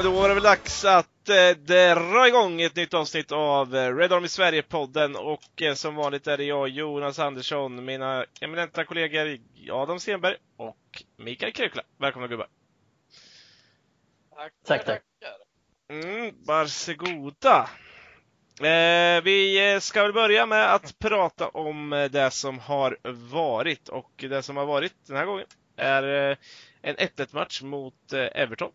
men 0.00 0.12
då 0.12 0.20
var 0.20 0.28
det 0.28 0.34
väl 0.34 0.42
dags 0.42 0.84
att 0.84 1.28
eh, 1.28 1.50
dra 1.50 2.28
igång 2.28 2.60
ett 2.60 2.76
nytt 2.76 2.94
avsnitt 2.94 3.32
av 3.32 3.76
eh, 3.76 3.96
Red 3.96 4.12
Army 4.12 4.28
Sverige-podden 4.28 5.16
och 5.16 5.62
eh, 5.62 5.74
som 5.74 5.94
vanligt 5.94 6.26
är 6.26 6.36
det 6.36 6.44
jag, 6.44 6.68
Jonas 6.68 7.18
Andersson, 7.18 7.84
mina 7.84 8.26
eminenta 8.40 8.84
kollegor 8.84 9.38
Adam 9.70 10.00
Stenberg 10.00 10.36
och 10.56 11.02
Mikael 11.16 11.52
Krykla. 11.52 11.82
Välkomna 11.98 12.28
gubbar! 12.28 12.46
Tack, 14.36 14.52
Tack, 14.66 14.84
tack. 14.84 15.02
Mm, 15.90 16.34
varsågoda! 16.46 17.70
Eh, 18.60 19.22
vi 19.22 19.78
ska 19.80 20.02
väl 20.02 20.12
börja 20.12 20.46
med 20.46 20.74
att 20.74 20.98
prata 20.98 21.48
om 21.48 21.92
eh, 21.92 22.10
det 22.10 22.30
som 22.30 22.58
har 22.58 22.98
varit 23.30 23.88
och 23.88 24.12
det 24.16 24.42
som 24.42 24.56
har 24.56 24.66
varit 24.66 24.94
den 25.06 25.16
här 25.16 25.26
gången 25.26 25.46
är 25.76 26.30
eh, 26.30 26.36
en 26.82 26.96
1-1 26.96 27.34
match 27.34 27.62
mot 27.62 28.12
eh, 28.12 28.28
Everton. 28.34 28.72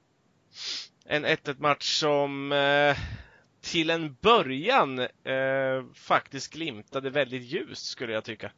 En 1.05 1.25
1-1 1.25 1.55
match 1.59 1.99
som 1.99 2.51
eh, 2.51 2.97
till 3.61 3.89
en 3.89 4.15
början 4.21 4.99
eh, 4.99 5.83
faktiskt 5.93 6.53
glimtade 6.53 7.09
väldigt 7.09 7.43
ljust 7.43 7.85
skulle 7.85 8.13
jag 8.13 8.23
tycka. 8.23 8.51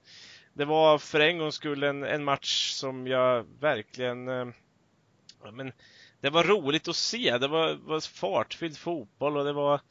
Det 0.53 0.65
var 0.65 0.97
för 0.97 1.19
en 1.19 1.37
gångs 1.37 1.55
skull 1.55 1.83
en, 1.83 2.03
en 2.03 2.23
match 2.23 2.71
som 2.71 3.07
jag 3.07 3.45
verkligen 3.59 4.27
eh, 4.27 4.47
men 5.51 5.71
det 6.21 6.29
var 6.29 6.43
roligt 6.43 6.87
att 6.87 6.95
se. 6.95 7.37
Det 7.37 7.47
var, 7.47 7.73
var 7.73 7.99
fartfylld 7.99 8.77
fotboll 8.77 9.37
och 9.37 9.45
det 9.45 9.53
var, 9.53 9.81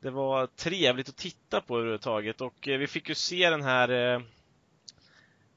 det 0.00 0.10
var 0.10 0.46
trevligt 0.46 1.08
att 1.08 1.16
titta 1.16 1.60
på 1.60 1.76
överhuvudtaget 1.76 2.40
och 2.40 2.68
eh, 2.68 2.78
vi 2.78 2.86
fick 2.86 3.08
ju 3.08 3.14
se 3.14 3.50
den 3.50 3.62
här 3.62 3.88
eh, 3.88 4.20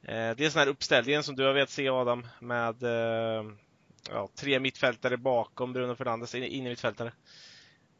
eh, 0.02 0.36
dels 0.36 0.54
den 0.54 0.59
här 0.59 0.67
uppställningen 0.67 1.23
som 1.23 1.36
du 1.36 1.44
har 1.44 1.54
velat 1.54 1.70
se 1.70 1.89
Adam 1.89 2.28
med 2.39 2.84
eh, 2.84 3.44
ja, 4.10 4.30
tre 4.36 4.60
mittfältare 4.60 5.18
bakom 5.18 5.74
Bruno 5.74 5.96
Fernandes, 5.96 6.36
inne 6.36 6.70
mittfältare. 6.70 7.12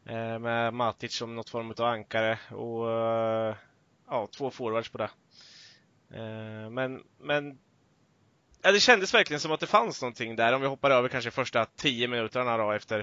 Eh, 0.06 0.40
med 0.40 0.74
Matic 0.74 1.14
som 1.14 1.36
något 1.36 1.50
form 1.50 1.74
av 1.78 1.86
ankare 1.86 2.40
och 2.52 2.92
eh, 2.92 3.56
ja, 4.08 4.28
två 4.38 4.52
forwards 4.52 4.90
på 4.90 4.98
det. 4.98 5.10
Eh, 6.14 6.70
men, 6.70 7.04
men 7.20 7.60
ja, 8.62 8.72
det 8.72 8.80
kändes 8.80 9.14
verkligen 9.14 9.40
som 9.40 9.52
att 9.52 9.60
det 9.60 9.68
fanns 9.68 10.02
någonting 10.02 10.36
där 10.36 10.54
om 10.54 10.62
vi 10.62 10.68
hoppar 10.68 10.92
över 10.92 11.10
kanske 11.10 11.32
första 11.32 11.66
tio 11.66 12.08
minuterna 12.08 12.58
då 12.58 12.72
efter 12.72 13.00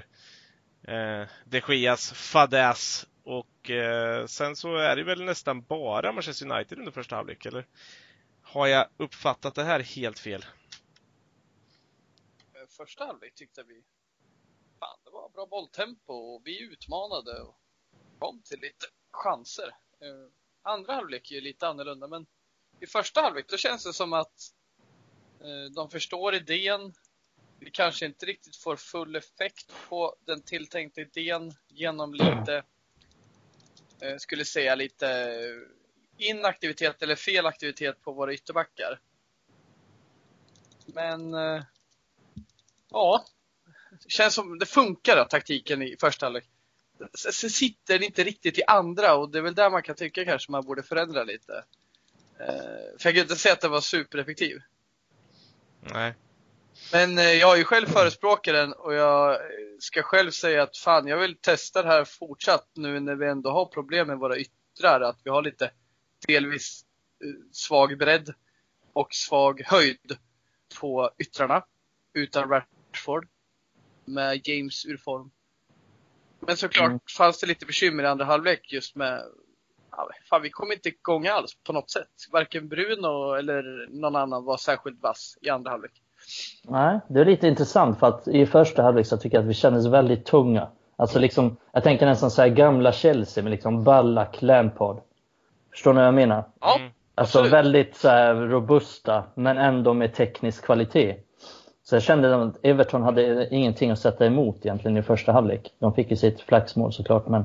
eh, 0.88 1.28
de 1.44 1.60
Gias 1.68 2.12
fadäs 2.12 3.06
och 3.24 3.70
eh, 3.70 4.26
sen 4.26 4.56
så 4.56 4.76
är 4.76 4.96
det 4.96 5.04
väl 5.04 5.24
nästan 5.24 5.62
bara 5.62 6.12
Manchester 6.12 6.50
United 6.50 6.78
under 6.78 6.92
första 6.92 7.16
halvlek, 7.16 7.46
eller? 7.46 7.66
Har 8.42 8.66
jag 8.66 8.86
uppfattat 8.96 9.54
det 9.54 9.64
här 9.64 9.80
helt 9.80 10.18
fel? 10.18 10.44
Första 12.76 13.06
halvlek 13.06 13.34
tyckte 13.34 13.62
vi, 13.62 13.84
fan 14.78 14.98
det 15.04 15.10
var 15.10 15.28
bra 15.28 15.46
bolltempo 15.46 16.12
och 16.12 16.42
vi 16.44 16.62
utmanade 16.62 17.42
och 17.42 17.60
kom 18.18 18.42
till 18.42 18.60
lite 18.60 18.86
chanser. 19.10 19.68
Eh, 20.00 20.30
andra 20.62 20.92
halvlek 20.92 21.30
är 21.30 21.34
ju 21.34 21.40
lite 21.40 21.68
annorlunda 21.68 22.08
men 22.08 22.26
i 22.80 22.86
första 22.86 23.20
halvlek 23.20 23.48
då 23.48 23.56
känns 23.56 23.84
det 23.84 23.92
som 23.92 24.12
att 24.12 24.52
eh, 25.40 25.72
de 25.74 25.90
förstår 25.90 26.34
idén. 26.34 26.94
Vi 27.58 27.70
kanske 27.70 28.06
inte 28.06 28.26
riktigt 28.26 28.56
får 28.56 28.76
full 28.76 29.16
effekt 29.16 29.72
på 29.88 30.16
den 30.24 30.42
tilltänkta 30.42 31.00
idén 31.00 31.52
genom 31.68 32.14
lite, 32.14 32.64
eh, 34.00 34.16
skulle 34.16 34.44
säga 34.44 34.74
lite 34.74 35.36
inaktivitet 36.18 37.02
eller 37.02 37.16
fel 37.16 37.46
aktivitet 37.46 38.00
på 38.00 38.12
våra 38.12 38.34
ytterbackar. 38.34 39.00
Men 40.86 41.34
eh, 41.34 41.62
ja, 42.94 43.24
det 43.90 44.10
känns 44.10 44.34
som 44.34 44.58
det 44.58 44.66
funkar 44.66 45.16
då, 45.16 45.24
taktiken 45.24 45.82
i 45.82 45.96
första 46.00 46.26
halvlek. 46.26 46.44
Sen 47.14 47.50
sitter 47.50 47.98
det 47.98 48.04
inte 48.04 48.24
riktigt 48.24 48.58
i 48.58 48.62
andra 48.64 49.14
och 49.14 49.30
det 49.30 49.38
är 49.38 49.42
väl 49.42 49.54
där 49.54 49.70
man 49.70 49.82
kan 49.82 49.96
tycka 49.96 50.24
kanske 50.24 50.52
man 50.52 50.64
borde 50.64 50.82
förändra 50.82 51.24
lite. 51.24 51.64
Eh, 52.40 52.98
för 52.98 53.08
jag 53.08 53.14
kan 53.14 53.22
inte 53.22 53.36
säga 53.36 53.52
att 53.52 53.60
det 53.60 53.68
var 53.68 53.80
supereffektiv. 53.80 54.58
Nej. 55.80 56.14
Men 56.92 57.18
eh, 57.18 57.24
jag 57.24 57.52
är 57.52 57.56
ju 57.56 57.64
själv 57.64 57.86
förespråkaren 57.86 58.72
och 58.72 58.94
jag 58.94 59.38
ska 59.78 60.02
själv 60.02 60.30
säga 60.30 60.62
att 60.62 60.76
fan, 60.76 61.06
jag 61.06 61.18
vill 61.18 61.36
testa 61.36 61.82
det 61.82 61.88
här 61.88 62.04
fortsatt 62.04 62.68
nu 62.74 63.00
när 63.00 63.14
vi 63.14 63.26
ändå 63.26 63.50
har 63.50 63.66
problem 63.66 64.06
med 64.06 64.18
våra 64.18 64.36
yttrar. 64.36 65.00
Att 65.00 65.18
vi 65.24 65.30
har 65.30 65.42
lite 65.42 65.70
delvis 66.26 66.84
eh, 67.24 67.30
svag 67.52 67.98
bredd 67.98 68.34
och 68.92 69.14
svag 69.14 69.62
höjd 69.66 70.16
på 70.80 71.10
yttrarna. 71.18 71.64
Utan 72.12 72.48
Rashford. 72.94 73.26
Med 74.04 74.40
James 74.48 74.86
ur 74.86 74.96
form. 74.96 75.30
Men 76.40 76.56
såklart 76.56 76.88
Mm. 76.88 77.00
fanns 77.18 77.40
det 77.40 77.46
lite 77.46 77.66
bekymmer 77.66 78.02
i 78.02 78.06
andra 78.06 78.24
halvlek 78.24 78.72
just 78.72 78.96
med 78.96 79.22
ja, 79.90 80.08
fan, 80.30 80.42
vi 80.42 80.50
kom 80.50 80.72
inte 80.72 80.88
igång 80.88 81.26
alls 81.26 81.54
på 81.66 81.72
något 81.72 81.90
sätt. 81.90 82.08
Varken 82.32 82.68
Bruno 82.68 83.34
eller 83.34 83.88
någon 83.90 84.16
annan 84.16 84.44
var 84.44 84.56
särskilt 84.56 85.02
vass 85.02 85.38
i 85.40 85.48
andra 85.50 85.70
halvlek. 85.70 85.92
Nej, 86.62 87.00
det 87.08 87.20
är 87.20 87.24
lite 87.24 87.48
intressant 87.48 87.98
för 87.98 88.06
att 88.06 88.28
i 88.28 88.46
första 88.46 88.82
halvlek 88.82 89.06
så 89.06 89.16
tycker 89.16 89.36
jag 89.36 89.42
att 89.42 89.48
vi 89.50 89.54
kändes 89.54 89.86
väldigt 89.86 90.26
tunga. 90.26 90.68
Alltså 90.96 91.18
liksom, 91.18 91.56
jag 91.72 91.82
tänker 91.82 92.06
nästan 92.06 92.30
så 92.30 92.42
här 92.42 92.48
gamla 92.48 92.92
Chelsea 92.92 93.44
med 93.44 93.50
liksom 93.50 93.84
Ballack, 93.84 94.42
Lampard. 94.42 95.00
Förstår 95.70 95.92
ni 95.92 95.96
vad 95.98 96.06
jag 96.06 96.14
menar? 96.14 96.44
Ja, 96.60 96.76
Mm. 96.78 96.90
Alltså 97.16 97.38
absolut. 97.38 97.52
väldigt 97.52 97.96
så 97.96 98.08
här 98.08 98.34
robusta 98.34 99.24
men 99.34 99.58
ändå 99.58 99.94
med 99.94 100.14
teknisk 100.14 100.64
kvalitet. 100.64 101.16
Så 101.84 101.94
jag 101.96 102.02
kände 102.02 102.42
att 102.42 102.56
Everton 102.62 103.02
hade 103.02 103.54
ingenting 103.54 103.90
att 103.90 103.98
sätta 103.98 104.26
emot 104.26 104.56
egentligen 104.62 104.96
i 104.96 105.02
första 105.02 105.32
halvlek. 105.32 105.74
De 105.78 105.94
fick 105.94 106.10
ju 106.10 106.16
sitt 106.16 106.40
flaxmål 106.40 106.92
såklart 106.92 107.28
men 107.28 107.44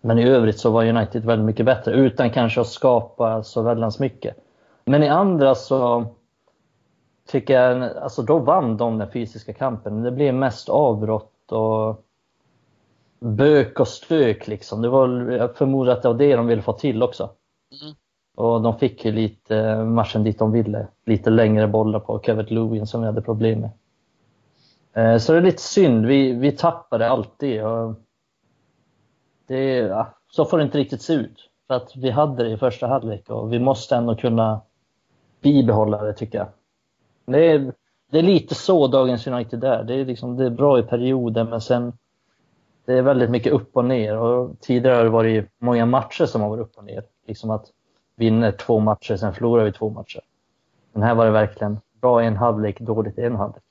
men 0.00 0.18
i 0.18 0.28
övrigt 0.28 0.58
så 0.58 0.70
var 0.70 0.84
United 0.84 1.24
väldigt 1.24 1.46
mycket 1.46 1.66
bättre 1.66 1.92
utan 1.92 2.30
kanske 2.30 2.60
att 2.60 2.68
skapa 2.68 3.42
så 3.42 3.62
väldans 3.62 3.98
mycket. 3.98 4.36
Men 4.84 5.02
i 5.02 5.08
andra 5.08 5.54
så 5.54 6.06
tycker 7.26 7.60
jag, 7.60 7.96
alltså 7.96 8.22
då 8.22 8.38
vann 8.38 8.76
de 8.76 8.98
den 8.98 9.10
fysiska 9.10 9.52
kampen. 9.52 10.02
Det 10.02 10.10
blev 10.10 10.34
mest 10.34 10.68
avbrott 10.68 11.52
och 11.52 12.04
bök 13.20 13.80
och 13.80 13.88
stök 13.88 14.46
liksom. 14.46 14.82
Det 14.82 14.88
var, 14.88 15.08
jag 15.30 15.56
förmodar 15.56 15.92
att 15.92 16.02
det 16.02 16.08
var 16.08 16.14
det 16.14 16.36
de 16.36 16.46
ville 16.46 16.62
få 16.62 16.72
till 16.72 17.02
också. 17.02 17.30
Mm. 17.82 17.94
Och 18.34 18.62
de 18.62 18.78
fick 18.78 19.04
ju 19.04 19.12
lite 19.12 19.56
eh, 19.56 19.84
matchen 19.84 20.24
dit 20.24 20.38
de 20.38 20.52
ville. 20.52 20.86
Lite 21.06 21.30
längre 21.30 21.68
bollar 21.68 22.00
på 22.00 22.20
Kevin 22.20 22.46
Lewin 22.46 22.86
som 22.86 23.00
vi 23.00 23.06
hade 23.06 23.22
problem 23.22 23.60
med. 23.60 23.70
Eh, 24.92 25.18
så 25.18 25.32
det 25.32 25.38
är 25.38 25.42
lite 25.42 25.62
synd. 25.62 26.06
Vi, 26.06 26.32
vi 26.32 26.52
tappade 26.52 27.08
alltid. 27.08 27.64
Och 27.64 27.94
det, 29.46 29.76
ja, 29.76 30.14
så 30.30 30.44
får 30.44 30.58
det 30.58 30.64
inte 30.64 30.78
riktigt 30.78 31.02
se 31.02 31.12
ut. 31.12 31.48
För 31.66 31.74
att 31.74 31.96
vi 31.96 32.10
hade 32.10 32.44
det 32.44 32.50
i 32.50 32.56
första 32.56 32.86
halvlek 32.86 33.30
och 33.30 33.52
vi 33.52 33.58
måste 33.58 33.96
ändå 33.96 34.14
kunna 34.14 34.60
bibehålla 35.40 36.02
det 36.02 36.12
tycker 36.12 36.38
jag. 36.38 36.48
Det 37.24 37.52
är, 37.52 37.72
det 38.10 38.18
är 38.18 38.22
lite 38.22 38.54
så 38.54 38.86
dagens 38.86 39.26
United 39.26 39.64
är. 39.64 39.84
Det 39.84 39.94
är, 39.94 40.04
liksom, 40.04 40.36
det 40.36 40.46
är 40.46 40.50
bra 40.50 40.78
i 40.78 40.82
perioder 40.82 41.44
men 41.44 41.60
sen 41.60 41.92
det 42.84 42.94
är 42.94 43.02
väldigt 43.02 43.30
mycket 43.30 43.52
upp 43.52 43.76
och 43.76 43.84
ner. 43.84 44.16
Och 44.18 44.60
tidigare 44.60 44.96
har 44.96 45.04
det 45.04 45.10
varit 45.10 45.48
många 45.58 45.86
matcher 45.86 46.26
som 46.26 46.40
har 46.40 46.48
varit 46.48 46.62
upp 46.62 46.78
och 46.78 46.84
ner. 46.84 47.04
Liksom 47.26 47.50
att 47.50 47.66
vinner 48.16 48.52
två 48.52 48.80
matcher, 48.80 49.16
sen 49.16 49.34
förlorar 49.34 49.64
vi 49.64 49.72
två 49.72 49.90
matcher. 49.90 50.20
Men 50.92 51.02
här 51.02 51.14
var 51.14 51.24
det 51.26 51.32
verkligen 51.32 51.80
bra 52.00 52.22
i 52.22 52.26
en 52.26 52.36
halvlek, 52.36 52.80
dåligt 52.80 53.18
i 53.18 53.22
en 53.22 53.36
halvlek. 53.36 53.62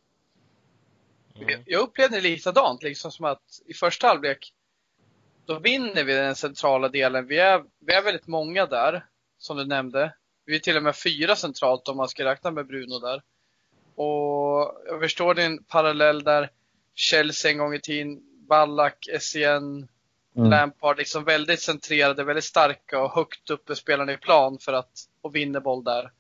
Jag- 1.34 1.64
Jag 1.66 1.82
upplevde 1.82 2.16
det 2.16 2.22
likadant, 2.22 2.84
liksom 2.84 3.12
som 3.12 3.26
att 3.26 3.42
i 3.66 3.74
första 3.74 4.08
halvlek 4.08 4.54
då 5.46 5.60
vinner 5.60 6.04
vi 6.04 6.14
den 6.14 6.36
centrala 6.36 6.90
delen. 6.90 7.28
Vi 7.28 7.40
är, 7.40 7.64
vi 7.80 7.94
är 7.94 8.02
väldigt 8.04 8.28
många 8.28 8.66
där, 8.66 9.06
som 9.38 9.58
du 9.58 9.66
nämnde. 9.66 10.14
Vi 10.46 10.56
är 10.56 10.60
till 10.60 10.78
och 10.78 10.84
med 10.84 10.96
fyra 10.96 11.36
centralt 11.36 11.88
om 11.88 11.98
man 11.98 12.08
ska 12.08 12.26
räkna 12.26 12.52
med 12.52 12.68
Bruno 12.68 13.00
där. 13.00 13.22
Och 13.96 14.74
jag 14.88 15.00
förstår 15.02 15.34
din 15.34 15.64
parallell 15.64 16.24
där 16.24 16.50
Chelsea 16.96 17.52
en 17.52 17.58
gång 17.58 17.74
i 17.74 17.80
tiden, 17.80 18.22
Ballack, 18.50 19.08
Essien, 19.14 19.88
Mm. 20.38 20.50
Lampard, 20.50 20.98
liksom 20.98 21.24
väldigt 21.24 21.62
centrerade, 21.62 22.24
väldigt 22.24 22.44
starka 22.44 23.02
och 23.02 23.12
högt 23.12 23.50
uppe 23.50 23.76
spelarna 23.76 24.14
i 24.14 24.18
plan 24.18 24.58
för 24.60 24.74
att 24.74 24.92
och 25.22 25.36
vinna 25.36 25.62
boll 25.62 25.84
där. 25.84 26.12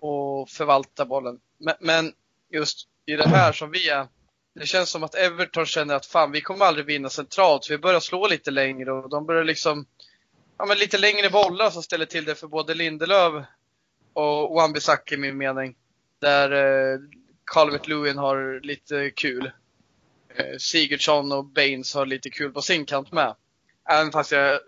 Och 0.00 0.50
förvalta 0.50 1.04
bollen. 1.04 1.40
Men, 1.58 1.74
men 1.80 2.12
just 2.50 2.88
i 3.06 3.16
det 3.16 3.28
här 3.28 3.52
som 3.52 3.70
vi 3.70 3.88
är, 3.88 4.06
det 4.54 4.66
känns 4.66 4.90
som 4.90 5.02
att 5.02 5.14
Everton 5.14 5.66
känner 5.66 5.94
att 5.94 6.06
fan, 6.06 6.32
vi 6.32 6.40
kommer 6.40 6.64
aldrig 6.64 6.86
vinna 6.86 7.10
centralt, 7.10 7.64
så 7.64 7.72
vi 7.72 7.78
börjar 7.78 8.00
slå 8.00 8.28
lite 8.28 8.50
längre 8.50 8.92
och 8.92 9.08
de 9.08 9.26
börjar 9.26 9.44
liksom, 9.44 9.86
ja 10.58 10.66
men 10.66 10.78
lite 10.78 10.98
längre 10.98 11.30
bollar 11.30 11.70
som 11.70 11.82
ställer 11.82 12.06
till 12.06 12.24
det 12.24 12.34
för 12.34 12.46
både 12.46 12.74
Lindelöf 12.74 13.44
och 14.12 14.54
Wan-Bissaka 14.54 15.14
i 15.14 15.18
min 15.18 15.38
mening. 15.38 15.76
Där 16.18 16.52
eh, 16.52 16.98
Calvert 17.44 17.88
Lewin 17.88 18.18
har 18.18 18.60
lite 18.60 19.10
kul. 19.10 19.50
Eh, 20.36 20.56
Sigurdsson 20.58 21.32
och 21.32 21.44
Baines 21.44 21.94
har 21.94 22.06
lite 22.06 22.30
kul 22.30 22.52
på 22.52 22.62
sin 22.62 22.84
kant 22.86 23.12
med. 23.12 23.34
Även 23.90 24.12
fast 24.12 24.32
jag 24.32 24.60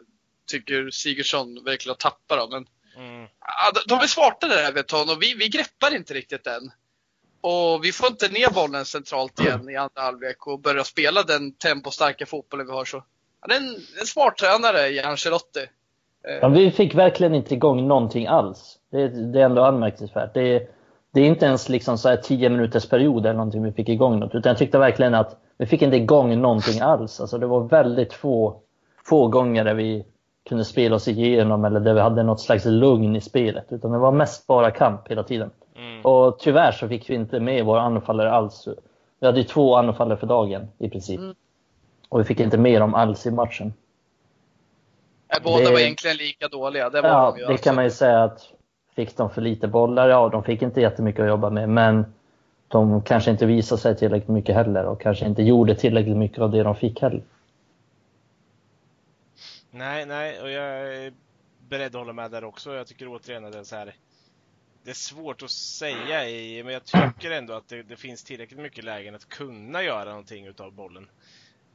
tycker 0.51 0.91
Sigurdsson 0.91 1.65
verkligen 1.65 1.91
har 2.01 2.11
tappat 2.11 2.39
dem. 2.39 2.51
Men 2.51 2.67
Mm. 2.97 3.27
ja, 3.41 3.71
de- 3.75 3.95
de 3.95 4.03
är 4.03 4.07
smarta 4.07 4.49
där 4.49 4.69
Everton 4.69 5.11
och 5.11 5.23
vi, 5.23 5.35
vi 5.35 5.49
greppar 5.49 5.97
inte 5.97 6.15
riktigt 6.15 6.47
än. 6.47 6.71
Och 7.41 7.85
vi 7.85 7.93
får 7.93 8.09
inte 8.09 8.29
ner 8.29 8.51
bollen 8.55 8.85
centralt 8.85 9.41
igen 9.41 9.71
i 9.71 9.77
andra 9.77 10.03
halvlek 10.03 10.47
och 10.47 10.61
börja 10.61 10.85
spela 10.85 11.23
den 11.23 11.53
tempostarka 11.55 12.27
fotbollen 12.27 12.67
vi 12.67 12.73
har. 12.73 12.85
Så. 12.85 13.05
Han 13.41 13.51
är 13.51 13.57
en, 13.57 13.75
en 14.01 14.07
smart 14.07 14.37
tränare 14.39 14.89
i 14.89 15.01
Ancelotti. 15.03 15.61
Eh, 16.29 16.35
ja, 16.41 16.49
vi 16.49 16.71
fick 16.71 16.95
verkligen 16.95 17.35
inte 17.35 17.55
igång 17.55 17.89
någonting 17.89 18.27
alls. 18.27 18.79
Det, 18.91 19.09
det 19.33 19.41
är 19.41 19.45
ändå 19.45 19.65
anmärkningsvärt. 19.65 20.35
Det, 20.35 20.69
det 21.15 21.21
är 21.21 21.25
inte 21.25 21.47
ens 21.47 21.69
liksom 21.69 21.99
så 21.99 22.09
här 22.09 22.17
10 22.17 22.49
minuters 22.49 22.89
period 22.89 23.27
eller 23.27 23.35
någonting 23.37 23.63
vi 23.63 23.73
fick 23.73 23.89
igång 23.89 24.21
något. 24.21 24.35
Utan 24.35 24.51
jag 24.51 24.59
tyckte 24.59 24.79
verkligen 24.79 25.15
att 25.15 25.41
vi 25.59 25.67
fick 25.67 25.83
inte 25.83 25.97
igång 25.97 26.41
någonting 26.41 26.81
alls. 26.81 27.21
Alltså 27.21 27.39
det 27.39 27.47
var 27.47 27.61
väldigt 27.61 28.13
få, 28.13 28.61
få 29.05 29.29
gånger 29.29 29.65
där 29.65 29.75
vi 29.75 30.05
kunde 30.49 30.65
spela 30.65 30.97
oss 30.97 31.09
igenom 31.09 31.65
eller 31.65 31.81
där 31.81 31.95
vi 31.95 32.01
hade 32.01 32.23
något 32.23 32.41
slags 32.41 32.65
lugn 32.65 33.17
i 33.17 33.21
spelet. 33.21 33.67
Utan 33.73 33.93
det 33.93 33.99
var 33.99 34.13
mest 34.13 34.47
bara 34.47 34.71
kamp 34.71 35.11
hela 35.11 35.23
tiden. 35.23 35.51
Mm. 35.77 36.03
Och 36.03 36.39
tyvärr 36.39 36.73
så 36.73 36.89
fick 36.89 37.11
vi 37.11 37.15
inte 37.15 37.41
med 37.41 37.65
våra 37.65 37.81
anfallare 37.81 38.31
alls. 38.31 38.69
Vi 39.21 39.27
hade 39.27 39.39
ju 39.39 39.45
två 39.45 39.77
anfallare 39.77 40.19
för 40.19 40.27
dagen 40.27 40.69
i 40.79 40.89
princip. 40.89 41.21
Mm. 41.21 41.35
Och 42.09 42.21
vi 42.21 42.25
fick 42.25 42.41
inte 42.41 42.59
med 42.59 42.81
dem 42.81 42.95
alls 42.95 43.27
i 43.27 43.31
matchen. 43.31 43.73
båda 45.45 45.65
det, 45.65 45.71
var 45.71 45.79
egentligen 45.79 46.17
lika 46.17 46.49
dåliga. 46.49 46.91
Det 46.91 47.01
var 47.01 47.09
ja, 47.09 47.33
de 47.33 47.41
det 47.41 47.47
alltså. 47.47 47.65
kan 47.65 47.75
man 47.75 47.85
ju 47.85 47.91
säga 47.91 48.23
att 48.23 48.49
fick 48.97 49.17
de 49.17 49.31
för 49.31 49.43
lite 49.43 49.69
bollar? 49.69 50.09
Ja, 50.09 50.29
de 50.29 50.45
fick 50.45 50.63
inte 50.63 50.81
jättemycket 50.81 51.21
att 51.21 51.29
jobba 51.29 51.51
med. 51.51 51.69
Men 51.69 52.07
de 52.69 53.03
kanske 53.03 53.31
inte 53.31 53.47
visade 53.47 53.81
sig 53.81 53.97
tillräckligt 53.97 54.29
mycket 54.29 54.55
heller 54.55 54.85
och 54.85 55.01
kanske 55.01 55.27
inte 55.27 55.43
gjorde 55.43 55.75
tillräckligt 55.75 56.17
mycket 56.17 56.39
av 56.39 56.51
det 56.51 56.63
de 56.63 56.77
fick 56.77 57.03
heller. 57.03 57.23
Nej, 59.71 60.07
nej, 60.07 60.41
och 60.43 60.51
jag 60.51 60.65
är 60.65 61.13
beredd 61.69 61.87
att 61.87 62.01
hålla 62.01 62.13
med 62.13 62.31
där 62.31 62.45
också. 62.45 62.75
Jag 62.75 62.87
tycker 62.87 63.09
återigen 63.09 63.45
att 63.45 63.53
det 63.53 63.59
är 63.59 63.65
så 63.65 63.77
här. 63.77 63.95
Det 64.85 64.91
är 64.91 64.95
svårt 64.95 65.43
att 65.43 65.51
säga 65.51 66.29
i, 66.29 66.63
men 66.65 66.73
jag 66.73 66.85
tycker 66.85 67.31
ändå 67.31 67.55
att 67.55 67.69
det, 67.69 67.83
det 67.83 67.97
finns 67.97 68.25
tillräckligt 68.25 68.61
mycket 68.61 68.85
lägen 68.85 69.15
att 69.15 69.29
kunna 69.29 69.83
göra 69.83 70.11
någonting 70.11 70.47
utav 70.47 70.73
bollen. 70.73 71.09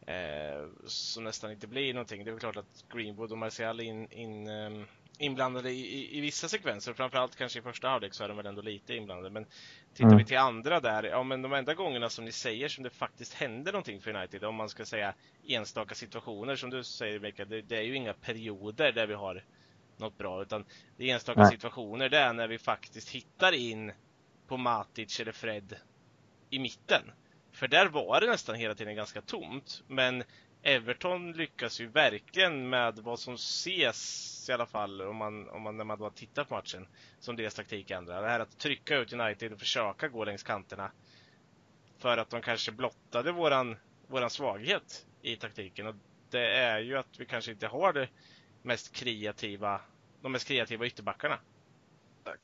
Eh, 0.10 0.68
som 0.86 1.24
nästan 1.24 1.52
inte 1.52 1.68
blir 1.68 1.94
någonting. 1.94 2.24
Det 2.24 2.30
är 2.30 2.32
väl 2.32 2.40
klart 2.40 2.58
att 2.58 2.86
Greenwood 2.94 3.32
och 3.32 3.38
Martial 3.38 3.82
in, 3.82 4.12
in 4.12 4.48
ehm, 4.48 4.86
inblandade 5.20 5.72
i, 5.72 5.80
i, 5.80 6.18
i, 6.18 6.22
vissa 6.22 6.48
sekvenser. 6.48 6.94
Framförallt 6.94 7.36
kanske 7.36 7.60
i 7.60 7.62
första 7.62 7.90
halvlek 7.90 8.14
så 8.14 8.24
är 8.24 8.28
de 8.28 8.38
väl 8.38 8.46
ändå 8.46 8.62
lite 8.62 8.96
inblandade. 8.96 9.30
Men 9.30 9.46
tittar 9.94 10.06
mm. 10.06 10.18
vi 10.18 10.26
till 10.26 10.38
andra 10.38 10.80
där, 10.80 11.04
ja 11.04 11.24
men 11.24 11.42
de 11.42 11.54
enda 11.54 11.74
gångerna 11.74 12.10
som 12.10 12.26
ni 12.26 12.32
säger 12.32 12.68
som 12.68 12.84
det 12.84 12.90
faktiskt 12.90 13.34
händer 13.34 13.72
någonting 13.72 14.02
för 14.02 14.16
United, 14.16 14.44
om 14.44 14.56
man 14.56 14.70
ska 14.70 14.86
säga 14.86 15.14
enstaka 15.48 15.96
situationer 15.96 16.56
som 16.56 16.70
du 16.70 16.84
säger 16.84 17.20
Mikael, 17.20 17.50
det, 17.50 17.62
det 17.62 17.78
är 17.78 17.82
ju 17.82 17.96
inga 17.96 18.14
perioder 18.14 18.92
där 18.92 19.08
vi 19.08 19.14
har 19.14 19.44
något 19.98 20.18
bra, 20.18 20.42
utan 20.42 20.66
det 20.98 21.10
är 21.10 21.14
enstaka 21.14 21.42
Nej. 21.42 21.52
situationer, 21.52 22.10
det 22.10 22.18
är 22.18 22.34
när 22.34 22.48
vi 22.48 22.58
faktiskt 22.58 23.10
hittar 23.10 23.52
in 23.52 23.92
på 24.48 24.58
Matic 24.58 25.20
eller 25.20 25.32
Fred 25.32 25.76
i 26.50 26.60
mitten. 26.60 27.12
För 27.52 27.68
där 27.68 27.88
var 27.88 28.22
det 28.22 28.28
nästan 28.28 28.56
hela 28.56 28.76
tiden 28.76 28.96
ganska 28.96 29.22
tomt, 29.22 29.84
men 29.88 30.24
Everton 30.62 31.32
lyckas 31.32 31.82
ju 31.82 31.88
verkligen 31.88 32.70
med 32.70 33.00
vad 33.00 33.20
som 33.20 33.34
ses 33.34 34.50
i 34.50 34.54
alla 34.54 34.66
fall 34.66 35.02
om 35.02 35.16
man, 35.16 35.50
om 35.50 35.62
man, 35.62 35.78
när 35.78 35.84
man 35.84 36.00
då 36.00 36.10
tittar 36.10 36.44
på 36.44 36.56
matchen 36.56 36.88
som 37.20 37.36
deras 37.36 37.56
taktik 37.56 37.92
ändrar. 37.92 38.22
Det 38.22 38.28
här 38.28 38.40
att 38.40 38.58
trycka 38.58 38.98
ut 38.98 39.14
United 39.14 39.54
och 39.54 39.60
försöka 39.60 40.08
gå 40.08 40.26
längs 40.26 40.44
kanterna 40.44 40.92
för 41.98 42.18
att 42.18 42.30
de 42.30 42.42
kanske 42.42 42.72
blottade 42.72 43.32
våran, 43.32 43.78
våran 44.08 44.30
svaghet 44.30 45.06
i 45.22 45.36
taktiken 45.36 45.88
och 45.88 45.96
det 46.30 46.48
är 46.48 46.80
ju 46.80 46.98
att 46.98 47.20
vi 47.20 47.26
kanske 47.26 47.52
inte 47.52 47.68
har 47.68 47.94
det 47.94 48.10
mest 48.62 48.96
kreativa, 48.96 49.82
de 50.22 50.32
mest 50.32 50.48
kreativa 50.48 50.86
ytterbackarna. 50.86 51.40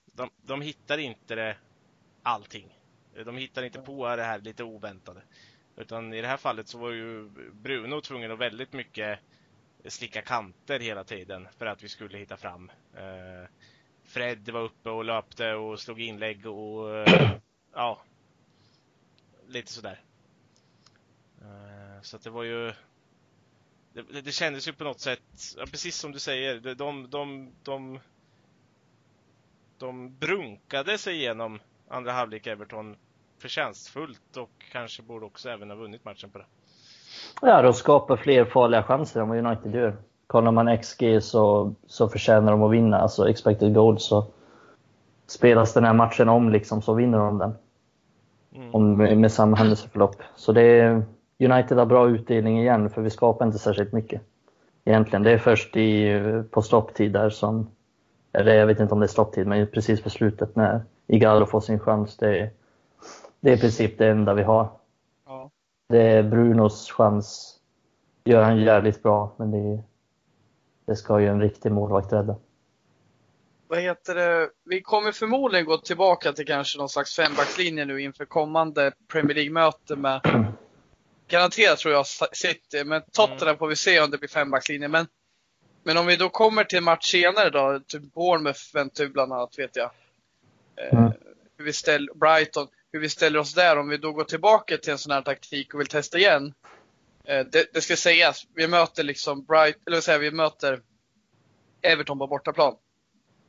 De, 0.06 0.29
de 0.41 0.61
hittar 0.61 0.97
inte 0.97 1.35
det 1.35 1.57
allting. 2.23 2.79
De 3.25 3.38
hittar 3.38 3.63
inte 3.63 3.79
på 3.79 4.15
det 4.15 4.23
här 4.23 4.39
lite 4.39 4.63
oväntade. 4.63 5.21
Utan 5.77 6.13
i 6.13 6.22
det 6.22 6.27
här 6.27 6.38
fallet 6.38 6.68
så 6.68 6.77
var 6.77 6.92
ju 6.92 7.30
Bruno 7.54 8.01
tvungen 8.01 8.31
att 8.31 8.39
väldigt 8.39 8.74
mycket 8.74 9.19
slicka 9.86 10.22
kanter 10.22 10.80
hela 10.80 11.04
tiden 11.04 11.48
för 11.57 11.66
att 11.66 11.83
vi 11.83 11.89
skulle 11.89 12.18
hitta 12.18 12.38
fram. 12.38 12.72
Eh, 12.94 13.50
Fred 14.04 14.50
var 14.50 14.62
uppe 14.62 14.89
och 14.89 15.06
löpte 15.06 15.54
och 15.54 15.80
slog 15.80 16.01
inlägg 16.01 16.45
och 16.45 16.98
eh, 16.98 17.31
ja, 17.74 18.01
lite 19.48 19.72
sådär. 19.72 20.01
Eh, 21.42 22.01
så 22.01 22.16
att 22.16 22.24
det 22.24 22.30
var 22.30 22.44
ju 22.44 22.74
det, 23.94 24.21
det 24.21 24.31
kändes 24.31 24.68
ju 24.68 24.74
på 24.74 24.83
något 24.83 25.00
sätt, 25.00 25.21
precis 25.57 25.95
som 25.95 26.12
du 26.12 26.19
säger, 26.19 26.60
de, 26.60 26.74
de, 26.74 27.10
de, 27.10 27.51
de, 27.63 28.00
de 29.78 30.18
brunkade 30.18 30.98
sig 30.98 31.16
igenom 31.16 31.60
andra 31.88 32.12
halvlek 32.12 32.48
Everton 32.48 32.98
förtjänstfullt 33.39 34.37
och 34.37 34.49
kanske 34.71 35.03
borde 35.03 35.25
också 35.25 35.49
även 35.49 35.69
ha 35.69 35.77
vunnit 35.77 36.05
matchen 36.05 36.29
på 36.29 36.37
det. 36.37 36.45
Ja, 37.41 37.61
de 37.61 37.73
skapar 37.73 38.17
fler 38.17 38.45
farliga 38.45 38.83
chanser 38.83 39.21
än 39.21 39.29
vad 39.29 39.45
United 39.45 39.75
gör. 39.75 39.95
Kollar 40.27 40.51
man 40.51 40.77
XG 40.77 41.23
så, 41.23 41.73
så 41.87 42.09
förtjänar 42.09 42.51
de 42.51 42.63
att 42.63 42.71
vinna, 42.71 42.97
alltså 42.97 43.29
expected 43.29 43.73
goals. 43.73 44.05
Så 44.05 44.27
spelas 45.27 45.73
den 45.73 45.83
här 45.83 45.93
matchen 45.93 46.29
om 46.29 46.49
liksom, 46.49 46.81
så 46.81 46.93
vinner 46.93 47.17
de 47.17 47.37
den. 47.37 47.53
Mm. 48.55 48.75
Om, 48.75 48.97
med 48.97 49.31
samma 49.31 49.57
händelseförlopp. 49.57 50.15
Så 50.35 50.51
det 50.51 50.61
är, 50.61 51.05
United 51.39 51.77
har 51.77 51.85
bra 51.85 52.09
utdelning 52.09 52.59
igen, 52.59 52.89
för 52.89 53.01
vi 53.01 53.09
skapar 53.09 53.45
inte 53.45 53.59
särskilt 53.59 53.91
mycket. 53.91 54.21
Egentligen. 54.85 55.23
Det 55.23 55.31
är 55.31 55.37
först 55.37 55.77
i, 55.77 56.21
på 56.51 56.61
stopptid 56.61 57.11
där 57.11 57.29
som, 57.29 57.67
eller 58.33 58.55
jag 58.55 58.67
vet 58.67 58.79
inte 58.79 58.93
om 58.93 58.99
det 58.99 59.05
är 59.05 59.07
stopptid, 59.07 59.47
men 59.47 59.67
precis 59.67 60.01
på 60.01 60.09
slutet 60.09 60.55
när 60.55 60.81
Igalo 61.07 61.45
får 61.45 61.61
sin 61.61 61.79
chans. 61.79 62.17
Det 62.17 62.39
är, 62.39 62.49
det 63.45 63.51
är 63.51 63.57
i 63.57 63.59
princip 63.59 63.97
det 63.97 64.07
enda 64.07 64.33
vi 64.33 64.44
har. 64.44 64.69
Ja. 65.25 65.51
Det 65.89 66.01
är 66.01 66.24
Brunos 66.24 66.92
chans. 66.92 67.59
Gör 68.24 68.44
han 68.44 68.57
jävligt 68.57 69.03
bra, 69.03 69.36
men 69.38 69.51
det, 69.51 69.83
det 70.86 70.95
ska 70.95 71.19
ju 71.19 71.27
en 71.27 71.42
riktig 71.42 71.71
målvakt 71.71 72.13
rädda. 72.13 72.36
Vad 73.68 73.80
heter 73.80 74.15
det? 74.15 74.50
Vi 74.63 74.81
kommer 74.81 75.12
förmodligen 75.12 75.65
gå 75.65 75.77
tillbaka 75.77 76.33
till 76.33 76.45
kanske 76.45 76.77
någon 76.77 76.89
slags 76.89 77.15
fembackslinje 77.15 77.86
nu 77.86 78.01
inför 78.01 78.25
kommande 78.25 78.92
Premier 79.07 79.36
League-möte 79.36 79.95
med 79.95 80.21
Garanterat 81.27 81.80
tror 81.80 81.94
jag 81.94 82.06
City, 82.31 82.83
men 82.83 83.01
Tottenham 83.12 83.47
mm. 83.47 83.57
får 83.57 83.68
vi 83.68 83.75
se 83.75 84.01
om 84.01 84.12
det 84.12 84.18
blir 84.18 84.30
fembackslinje. 84.30 84.88
Men, 84.88 85.07
men 85.83 85.97
om 85.97 86.06
vi 86.06 86.16
då 86.16 86.30
kommer 86.30 86.64
till 86.64 86.81
match 86.81 87.11
senare 87.11 87.49
då, 87.49 87.80
typ 87.87 88.14
Bournemouth 88.14 88.61
eventuellt 88.73 89.14
bland 89.14 89.33
annat 89.33 89.59
vet 89.59 89.75
jag. 89.75 89.92
Eh, 90.75 90.99
mm. 90.99 91.11
hur 91.57 91.66
vi 91.66 91.73
ställer, 91.73 92.14
Brighton 92.14 92.68
hur 92.95 92.99
vi 93.02 93.09
ställer 93.09 93.40
oss 93.40 93.54
där 93.54 93.78
om 93.78 93.90
vi 93.90 93.97
då 93.97 94.11
går 94.11 94.23
tillbaka 94.23 94.78
till 94.78 94.92
en 94.92 94.97
sån 94.97 95.11
här 95.11 95.21
taktik 95.21 95.73
och 95.73 95.80
vill 95.80 95.87
testa 95.87 96.18
igen. 96.18 96.54
Eh, 97.25 97.45
det, 97.52 97.73
det 97.73 97.81
ska 97.81 97.95
sägas, 97.95 98.47
vi 98.54 98.68
möter 98.68 99.04
liksom 99.04 99.45
Bright, 99.45 99.78
eller 99.87 100.02
säga, 100.02 100.18
vi 100.18 100.31
möter 100.31 100.81
Everton 101.81 102.19
på 102.19 102.28
bortaplan. 102.28 102.75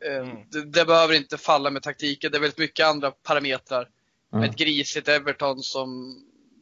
Eh, 0.04 0.16
mm. 0.16 0.36
Det, 0.50 0.64
det, 0.64 0.84
behöver 0.84 1.14
inte 1.14 1.38
falla 1.38 1.70
med 1.70 1.82
taktiken, 1.82 2.30
det 2.30 2.38
är 2.38 2.40
väldigt 2.40 2.58
mycket 2.58 2.86
andra 2.86 3.10
parametrar. 3.10 3.88
Mm. 4.32 4.50
Ett 4.50 4.56
grisigt 4.56 5.08
Everton 5.08 5.62
som 5.62 6.18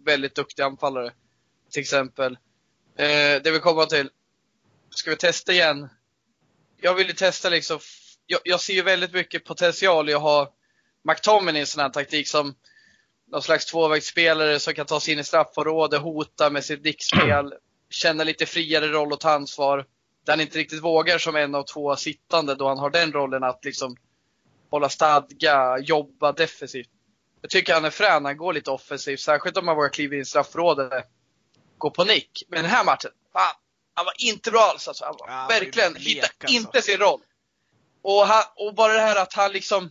väldigt 0.06 0.34
duktig 0.34 0.62
anfallare. 0.62 1.12
Till 1.70 1.80
exempel. 1.80 2.32
Eh, 2.96 3.42
det 3.42 3.50
vi 3.52 3.58
kommer 3.58 3.86
till. 3.86 4.10
Ska 4.90 5.10
vi 5.10 5.16
testa 5.16 5.52
igen? 5.52 5.88
Jag 6.80 6.94
vill 6.94 7.16
testa 7.16 7.48
liksom. 7.48 7.78
Jag, 8.26 8.40
jag 8.44 8.60
ser 8.60 8.74
ju 8.74 8.82
väldigt 8.82 9.12
mycket 9.12 9.44
potential 9.44 10.10
i 10.10 10.14
att 10.14 10.22
ha 10.22 10.54
McTominay 11.04 11.56
i 11.56 11.60
en 11.60 11.66
sån 11.66 11.82
här 11.82 11.90
taktik 11.90 12.28
som 12.28 12.54
någon 13.34 13.42
slags 13.42 13.66
tvåvägsspelare 13.66 14.60
som 14.60 14.74
kan 14.74 14.86
ta 14.86 15.00
sig 15.00 15.14
in 15.14 15.20
i 15.20 15.24
straffområdet, 15.24 16.00
hota 16.00 16.50
med 16.50 16.64
sitt 16.64 16.82
dickspel, 16.82 17.54
känna 17.90 18.24
lite 18.24 18.46
friare 18.46 18.88
roll 18.88 19.12
och 19.12 19.20
ta 19.20 19.30
ansvar. 19.30 19.86
Där 20.24 20.32
han 20.32 20.40
inte 20.40 20.58
riktigt 20.58 20.82
vågar 20.82 21.18
som 21.18 21.36
en 21.36 21.54
av 21.54 21.62
två 21.62 21.96
sittande 21.96 22.54
då 22.54 22.68
han 22.68 22.78
har 22.78 22.90
den 22.90 23.12
rollen 23.12 23.44
att 23.44 23.64
liksom 23.64 23.96
hålla 24.70 24.88
stadga, 24.88 25.78
jobba 25.78 26.32
defensivt. 26.32 26.88
Jag 27.40 27.50
tycker 27.50 27.74
han 27.74 27.84
är 27.84 27.90
frän, 27.90 28.24
han 28.24 28.36
går 28.36 28.52
lite 28.52 28.70
offensivt, 28.70 29.20
särskilt 29.20 29.56
om 29.56 29.66
man 29.66 29.76
vågar 29.76 29.88
kliva 29.88 30.14
in 30.14 30.20
i 30.20 30.24
straffområdet. 30.24 31.04
Gå 31.78 31.90
på 31.90 32.04
nick. 32.04 32.42
Men 32.48 32.62
den 32.62 32.70
här 32.70 32.84
matchen, 32.84 33.10
fan, 33.32 33.54
han 33.94 34.04
var 34.04 34.14
inte 34.18 34.50
bra 34.50 34.60
alls 34.60 34.88
alltså. 34.88 35.04
Han 35.04 35.16
var 35.18 35.28
ja, 35.28 35.46
verkligen, 35.48 35.96
hittade 35.96 36.32
alltså. 36.40 36.56
inte 36.56 36.82
sin 36.82 36.98
roll. 36.98 37.20
Och, 38.02 38.26
han, 38.26 38.44
och 38.56 38.74
bara 38.74 38.92
det 38.92 39.00
här 39.00 39.22
att 39.22 39.32
han 39.32 39.52
liksom 39.52 39.90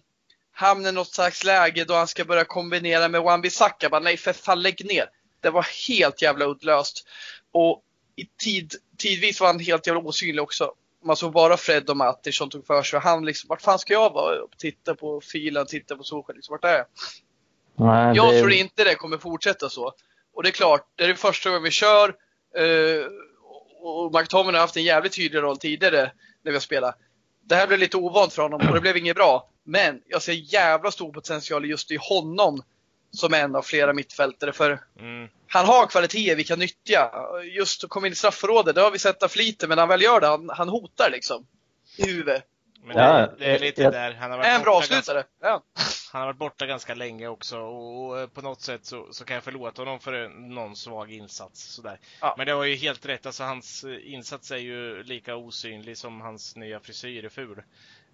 hamnar 0.53 0.89
i 0.89 0.91
något 0.91 1.13
slags 1.13 1.43
läge 1.43 1.86
då 1.86 1.93
han 1.93 2.07
ska 2.07 2.25
börja 2.25 2.45
kombinera 2.45 3.07
med 3.07 3.22
Wan-Bissaka. 3.22 3.89
Bara 3.89 4.00
nej 4.00 4.17
för 4.17 4.33
fan 4.33 4.62
lägg 4.62 4.86
ner. 4.86 5.10
Det 5.41 5.50
var 5.50 5.67
helt 5.88 6.22
jävla 6.22 6.45
uddlöst. 6.45 7.07
Och 7.51 7.81
i 8.15 8.25
tid, 8.43 8.74
tidvis 8.98 9.41
var 9.41 9.48
han 9.48 9.60
helt 9.60 9.88
jävla 9.88 10.01
osynlig 10.01 10.43
också. 10.43 10.72
Man 11.03 11.15
såg 11.15 11.33
bara 11.33 11.57
Fred 11.57 11.89
och 11.89 11.98
Matic 11.98 12.38
som 12.38 12.50
tog 12.50 12.67
för 12.67 12.83
sig. 12.83 13.00
Han 13.00 13.25
liksom, 13.25 13.48
vart 13.48 13.62
fan 13.62 13.79
ska 13.79 13.93
jag 13.93 14.13
vara? 14.13 14.36
Titta 14.57 14.95
på 14.95 15.22
filen, 15.22 15.65
titta 15.65 15.95
på 15.95 16.03
Solskjaer. 16.03 16.36
Liksom, 16.36 16.53
vart 16.53 16.65
är 16.65 16.77
jag? 16.77 16.86
Nej, 17.75 18.15
jag 18.15 18.33
det... 18.33 18.39
tror 18.39 18.51
inte 18.51 18.83
det 18.83 18.95
kommer 18.95 19.17
fortsätta 19.17 19.69
så. 19.69 19.93
Och 20.33 20.43
det 20.43 20.50
är 20.50 20.51
klart, 20.51 20.88
det 20.95 21.03
är 21.03 21.07
det 21.07 21.15
första 21.15 21.50
gången 21.50 21.63
vi 21.63 21.72
kör. 21.72 22.15
Eh, 22.57 23.05
och 23.81 24.13
McTominay 24.13 24.53
har 24.53 24.62
haft 24.62 24.77
en 24.77 24.83
jävligt 24.83 25.15
tydlig 25.15 25.41
roll 25.41 25.57
tidigare 25.57 26.12
när 26.43 26.51
vi 26.51 26.53
har 26.53 26.60
spelat. 26.60 26.98
Det 27.45 27.55
här 27.55 27.67
blev 27.67 27.79
lite 27.79 27.97
ovant 27.97 28.33
för 28.33 28.41
honom 28.41 28.67
och 28.67 28.73
det 28.73 28.81
blev 28.81 28.97
inget 28.97 29.15
bra. 29.15 29.50
Men 29.63 30.01
jag 30.07 30.21
ser 30.21 30.33
jävla 30.33 30.91
stor 30.91 31.12
potential 31.13 31.65
just 31.65 31.91
i 31.91 31.97
honom 32.01 32.63
som 33.12 33.33
en 33.33 33.55
av 33.55 33.62
flera 33.62 33.93
mittfältare. 33.93 34.53
För 34.53 34.79
Mm. 35.00 35.29
han 35.47 35.65
har 35.65 35.88
kvaliteter 35.88 36.35
vi 36.35 36.43
kan 36.43 36.59
nyttja. 36.59 37.12
Just 37.43 37.83
att 37.83 37.89
komma 37.89 38.07
in 38.07 38.13
i 38.13 38.15
straffområdet, 38.15 38.75
det 38.75 38.81
har 38.81 38.91
vi 38.91 39.00
sett 39.00 39.23
av 39.23 39.27
Flite, 39.27 39.67
men 39.67 39.75
när 39.75 39.81
han 39.81 39.89
väl 39.89 40.01
gör 40.01 40.19
det, 40.21 40.27
han, 40.27 40.50
han 40.50 40.69
hotar 40.69 41.09
liksom. 41.12 41.45
I 41.97 42.05
huvudet. 42.05 42.43
Men 42.85 42.97
Ja, 42.97 43.13
det, 43.13 43.35
det 43.39 43.45
är 43.45 43.59
lite 43.59 43.81
jag- 43.81 43.93
där. 43.93 44.13
Han 44.13 44.31
har 44.31 44.39
Är 44.39 44.43
en 44.43 44.51
varit 44.53 44.63
bra 44.63 44.75
avslutare. 44.77 45.23
Ja. 45.41 45.63
han 46.11 46.21
har 46.21 46.27
varit 46.27 46.37
borta 46.37 46.65
ganska 46.65 46.93
länge 46.95 47.27
också 47.27 47.57
och, 47.59 48.05
och 48.09 48.19
eh, 48.19 48.27
på 48.27 48.41
något 48.41 48.61
sätt 48.61 48.85
så, 48.85 49.07
så 49.13 49.25
kan 49.25 49.33
jag 49.35 49.43
förlåta 49.43 49.81
honom 49.81 49.99
för 49.99 50.13
en- 50.13 50.49
någon 50.55 50.75
svag 50.75 51.11
insats 51.11 51.63
sådär. 51.63 51.99
Ja. 52.21 52.35
Men 52.37 52.47
det 52.47 52.53
var 52.55 52.63
ju 52.63 52.75
helt 52.75 53.05
rätt, 53.05 53.25
alltså 53.25 53.43
hans 53.43 53.83
eh, 53.83 54.13
insats 54.13 54.51
är 54.51 54.57
ju 54.57 55.03
lika 55.03 55.35
osynlig 55.35 55.97
som 55.97 56.21
hans 56.21 56.55
nya 56.55 56.79
frisyr 56.79 57.25
är 57.25 57.29
ful. 57.29 57.63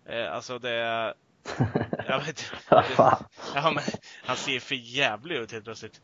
Eh, 0.10 0.32
alltså 0.34 0.60
det. 0.60 1.14
Jag 2.08 2.20
vet 2.26 2.40
fan. 2.40 3.24
Ja 3.56 3.72
men 3.72 3.84
han 4.24 4.36
ser 4.36 4.60
för 4.60 4.76
jävlig 4.76 5.36
ut 5.36 5.52
helt 5.52 5.64
plötsligt. 5.66 6.02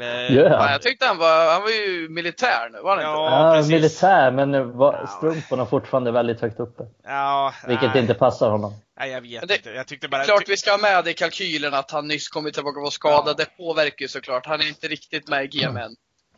Eh, 0.00 0.34
Ja, 0.36 0.58
han? 0.58 0.72
jag 0.72 0.82
tyckte 0.82 1.06
han 1.06 1.18
var, 1.18 1.52
han 1.52 1.62
var 1.62 1.68
ju 1.70 2.08
militär 2.08 2.68
nu, 2.72 2.78
var 2.82 2.90
han 2.90 2.98
inte? 2.98 3.10
Ja, 3.10 3.48
Ja, 3.48 3.54
precis. 3.54 3.72
militär, 3.72 4.30
men 4.30 4.50
nu 4.50 4.62
var 4.62 4.92
Ja. 5.00 5.06
strumporna 5.06 5.66
fortfarande 5.66 6.10
väldigt 6.10 6.40
högt 6.40 6.60
uppe. 6.60 6.82
Ja, 7.04 7.52
Vilket 7.66 7.90
nej, 7.94 8.02
inte 8.02 8.14
passar 8.14 8.50
honom. 8.50 8.72
Nej, 8.98 9.10
jag 9.10 9.20
vet 9.20 9.48
det- 9.48 9.56
inte. 9.56 9.70
Jag 9.70 9.86
tyckte 9.86 10.08
bara... 10.08 10.20
är 10.22 10.24
klart 10.26 10.48
vi 10.48 10.56
ska 10.56 10.70
ha 10.70 10.78
med 10.78 11.04
det 11.04 11.10
i 11.10 11.14
kalkylen 11.14 11.74
att 11.74 11.90
han 11.90 12.08
nyss 12.08 12.28
kommit 12.28 12.54
tillbaka 12.54 12.78
och 12.78 12.82
var 12.82 12.90
skadad. 12.90 13.24
Ja. 13.26 13.34
Det 13.44 13.56
påverkar 13.64 14.02
ju 14.04 14.08
såklart. 14.08 14.46
Han 14.46 14.60
är 14.60 14.68
inte 14.68 14.86
riktigt 14.88 15.28
med 15.28 15.44
i 15.44 15.46
GM 15.46 15.76
än. 15.76 15.96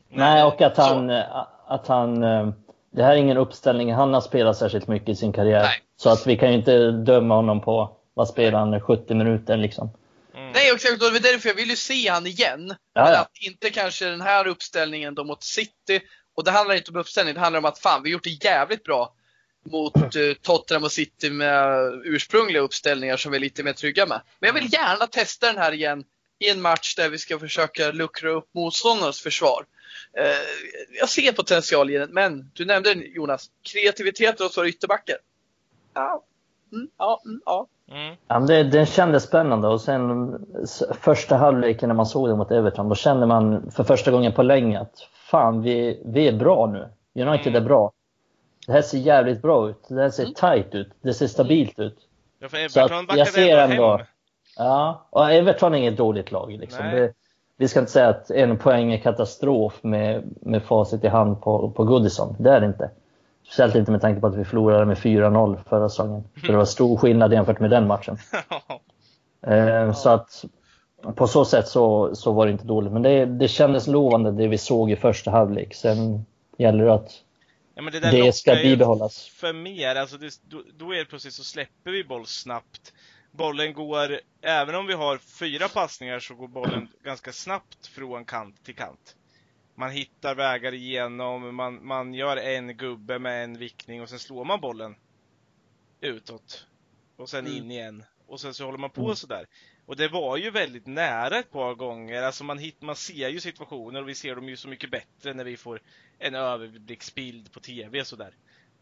Nej, 0.09 0.42
och 0.44 0.62
att 0.62 0.76
så. 0.76 0.82
han, 0.82 1.11
att 1.66 1.88
han... 1.88 2.23
eh, 2.25 2.49
Det 2.94 3.02
här 3.02 3.12
är 3.12 3.16
ingen 3.16 3.37
uppställning 3.37 3.94
han 3.94 4.14
har 4.14 4.21
spelat 4.21 4.56
särskilt 4.56 4.87
mycket 4.88 5.09
i 5.09 5.14
sin 5.16 5.32
karriär. 5.32 5.62
Nej. 5.62 5.80
Så 5.97 6.11
att 6.11 6.26
vi 6.26 6.37
kan 6.37 6.49
ju 6.49 6.54
inte 6.59 6.90
döma 6.90 7.35
honom 7.35 7.61
på 7.61 7.97
vad 8.14 8.28
spelar 8.28 8.59
han 8.59 8.80
70 8.80 9.14
minuter 9.14 9.56
liksom. 9.56 9.90
Mm. 10.52 10.64
Nej, 10.64 10.71
exakt. 10.75 11.02
Och 11.02 11.12
det 11.12 11.18
är 11.18 11.32
därför 11.32 11.49
jag 11.49 11.56
vill 11.56 11.71
ju 11.71 11.76
se 11.76 12.09
han 12.09 12.26
igen. 12.26 12.68
Ja, 12.68 13.11
ja. 13.12 13.18
att 13.18 13.30
inte 13.40 13.71
kanske 13.71 14.04
den 14.04 14.21
här 14.21 14.47
uppställningen 14.47 15.14
då 15.14 15.25
mot 15.25 15.44
City. 15.44 16.00
Och 16.37 16.44
det 16.44 16.50
handlar 16.50 16.75
inte 16.75 16.90
om 16.90 16.97
uppställning, 16.97 17.35
det 17.35 17.40
handlar 17.40 17.59
om 17.59 17.64
att 17.64 17.78
fan, 17.78 18.02
vi 18.02 18.11
har 18.11 18.12
gjort 18.12 18.25
det 18.25 18.44
jävligt 18.44 18.85
bra 18.85 19.14
mot 19.71 19.97
eh, 19.97 20.32
Tottenham 20.42 20.85
och 20.85 20.92
City 20.92 21.30
med 21.30 21.92
ursprungliga 22.04 22.62
uppställningar 22.62 23.16
som 23.16 23.32
vi 23.32 23.37
är 23.37 23.40
lite 23.40 23.62
mer 23.62 23.73
trygga 23.73 24.06
med. 24.06 24.21
Men 24.40 24.47
jag 24.49 24.54
vill 24.54 24.73
gärna 24.73 25.06
testa 25.06 25.47
den 25.47 25.59
här 25.59 25.73
igen 25.73 26.04
i 26.38 26.49
en 26.49 26.61
match 26.61 26.94
där 26.94 27.09
vi 27.09 27.18
ska 27.18 27.38
försöka 27.38 27.90
luckra 27.90 28.30
upp 28.30 28.49
motståndarnas 28.54 29.21
försvar. 29.21 29.66
Eh, 30.18 30.37
jag 31.00 31.09
ser 31.09 31.32
potential 31.32 31.90
i 31.90 31.99
den, 31.99 32.11
men 32.11 32.50
du 32.52 32.64
nämnde 32.64 32.92
Jonas, 32.92 33.50
kreativitet 33.73 34.38
hos 34.38 34.59
våra 34.59 34.68
ytterbackar. 34.68 35.16
Ja, 35.94 36.25
mm, 36.73 36.88
ja, 36.99 37.21
mm, 37.25 37.41
ja. 37.47 37.67
Mm. 37.91 38.17
Ja, 38.29 38.38
det, 38.41 38.62
den 38.62 38.87
kändes 38.87 39.23
spännande 39.23 39.69
och 39.69 39.81
sen 39.81 40.38
första 41.00 41.37
halvleken 41.37 41.88
när 41.88 41.95
man 41.97 42.07
såg 42.07 42.29
det 42.29 42.37
mot 42.37 42.50
Everton, 42.50 42.88
då 42.88 42.95
kände 42.95 43.26
man 43.26 43.71
för 43.71 43.85
första 43.85 44.11
gången 44.11 44.33
på 44.33 44.43
länge 44.43 44.81
att 44.81 45.09
fan, 45.31 45.62
vi, 45.62 46.02
vi 46.05 46.29
är 46.29 46.33
bra 46.33 46.67
nu. 46.67 46.88
United 47.23 47.47
Mm. 47.47 47.62
är 47.62 47.67
bra. 47.67 47.93
Det 48.67 48.73
här 48.73 48.83
ser 48.83 48.99
jävligt 48.99 49.43
bra 49.43 49.69
ut. 49.69 49.85
Det 49.88 50.02
här 50.02 50.11
ser 50.11 50.23
Mm. 50.23 50.35
tight 50.35 50.75
ut. 50.75 50.88
Det 51.02 51.14
ser 51.14 51.26
stabilt 51.26 51.79
ut. 51.79 51.97
Ja, 52.38 52.49
för 52.49 52.69
Så 52.69 52.81
att 52.81 52.91
Everton 52.91 52.97
jag 52.97 53.07
backade 53.07 53.26
ser 53.26 53.59
ändå 53.59 53.97
hem. 53.97 54.07
Ja, 54.57 55.07
och 55.11 55.31
Everton 55.31 55.75
är 55.75 55.79
inget 55.79 55.97
dåligt 55.97 56.33
lag. 56.33 56.52
Liksom. 56.52 56.85
Det, 56.85 57.12
vi 57.57 57.69
ska 57.69 57.81
inte 57.81 57.93
säga 57.93 58.09
att 58.09 58.31
en 58.31 58.59
poäng 58.59 58.93
är 58.93 58.99
katastrof 58.99 59.79
med, 59.83 60.23
med 60.41 60.62
facit 60.62 61.05
i 61.05 61.09
hand 61.09 61.41
på, 61.41 61.71
på 61.71 61.85
Goodison. 61.85 62.37
Det 62.38 62.50
är 62.50 62.61
det 62.61 62.67
inte. 62.67 62.91
Speciellt 63.44 63.75
inte 63.75 63.90
med 63.90 64.00
tanke 64.00 64.20
på 64.20 64.26
att 64.26 64.34
vi 64.37 64.44
förlorade 64.44 64.87
med 64.87 64.96
4-0 64.96 65.62
förra 65.68 65.88
säsongen. 65.88 66.25
För 66.40 66.46
det 66.49 66.56
var 66.56 66.64
stor 66.64 66.96
skillnad 66.96 67.32
jämfört 67.32 67.61
med 67.61 67.70
den 67.70 67.87
matchen. 67.87 68.18
Eh, 69.46 69.92
Så 69.92 70.08
att 70.11 70.44
på 71.16 71.26
så 71.26 71.44
sätt 71.44 71.68
så, 71.68 72.14
så 72.14 72.32
var 72.32 72.46
det 72.46 72.52
inte 72.52 72.64
dåligt. 72.64 72.92
Men 72.92 73.02
det, 73.02 73.26
det 73.26 73.49
kändes 73.49 73.87
lovande 73.87 74.32
det 74.32 74.49
vi 74.49 74.58
såg 74.58 74.90
i 74.90 74.96
första 74.96 75.30
halvlek. 75.30 75.75
Sen 75.75 76.25
gäller 76.58 76.84
det 76.84 76.94
att 76.94 77.11
Ja, 77.75 77.82
det 77.92 78.11
det 78.11 78.34
ska 78.34 78.54
bibehållas. 78.54 79.26
för 79.26 79.52
mer. 79.52 79.96
Alltså 79.96 80.16
det, 80.16 80.30
då, 80.49 80.62
då 80.78 80.94
är 80.94 80.99
det 80.99 81.04
plötsligt 81.04 81.34
så 81.34 81.44
släpper 81.44 81.90
vi 81.90 82.04
boll 82.04 82.26
snabbt. 82.26 82.92
Bollen 83.30 83.75
går, 83.75 84.18
även 84.42 84.75
om 84.75 84.87
vi 84.87 84.92
har 84.94 85.18
fyra 85.18 85.68
passningar 85.68 86.18
så 86.18 86.34
går 86.34 86.49
bollen 86.49 86.88
ganska 87.04 87.32
snabbt 87.32 87.87
från 87.87 88.25
kant 88.25 88.64
till 88.64 88.75
kant. 88.76 89.16
Man 89.75 89.91
hittar 89.91 90.35
vägar 90.35 90.75
igenom, 90.75 91.55
man, 91.57 91.87
man 91.87 92.14
gör 92.14 92.37
en 92.37 92.76
gubbe 92.76 93.19
med 93.19 93.45
en 93.45 93.59
vickning 93.59 94.02
och 94.02 94.09
sen 94.09 94.19
slår 94.19 94.45
man 94.45 94.61
bollen 94.61 94.95
utåt. 96.00 96.67
Och 97.17 97.29
sen 97.29 97.47
Mm. 97.47 97.59
in 97.59 97.71
igen. 97.71 98.05
Och 98.26 98.41
sen 98.41 98.55
så 98.55 98.64
håller 98.64 98.79
man 98.79 98.91
på 98.91 99.05
Mm. 99.05 99.17
sådär. 99.17 99.47
Och 99.87 99.97
det 99.97 100.09
var 100.09 100.37
ju 100.37 100.50
väldigt 100.50 100.87
nära 100.87 101.38
ett 101.38 101.50
par 101.50 101.75
gånger. 101.75 102.23
Alltså 102.23 102.45
man, 102.45 102.59
hit, 102.59 102.83
man 102.83 102.97
ser 102.97 103.29
ju 103.29 103.41
situationer 103.41 104.02
och 104.02 104.09
vi 104.09 104.14
ser 104.14 104.35
dem 104.35 104.49
ju 104.49 104.57
så 104.57 104.69
mycket 104.69 104.91
bättre 104.91 105.35
när 105.35 105.45
vi 105.45 105.57
får 105.57 105.81
en 106.19 106.35
överblicksbild 106.35 107.52
på 107.52 107.61
TV 107.61 108.05
sådär. 108.05 108.35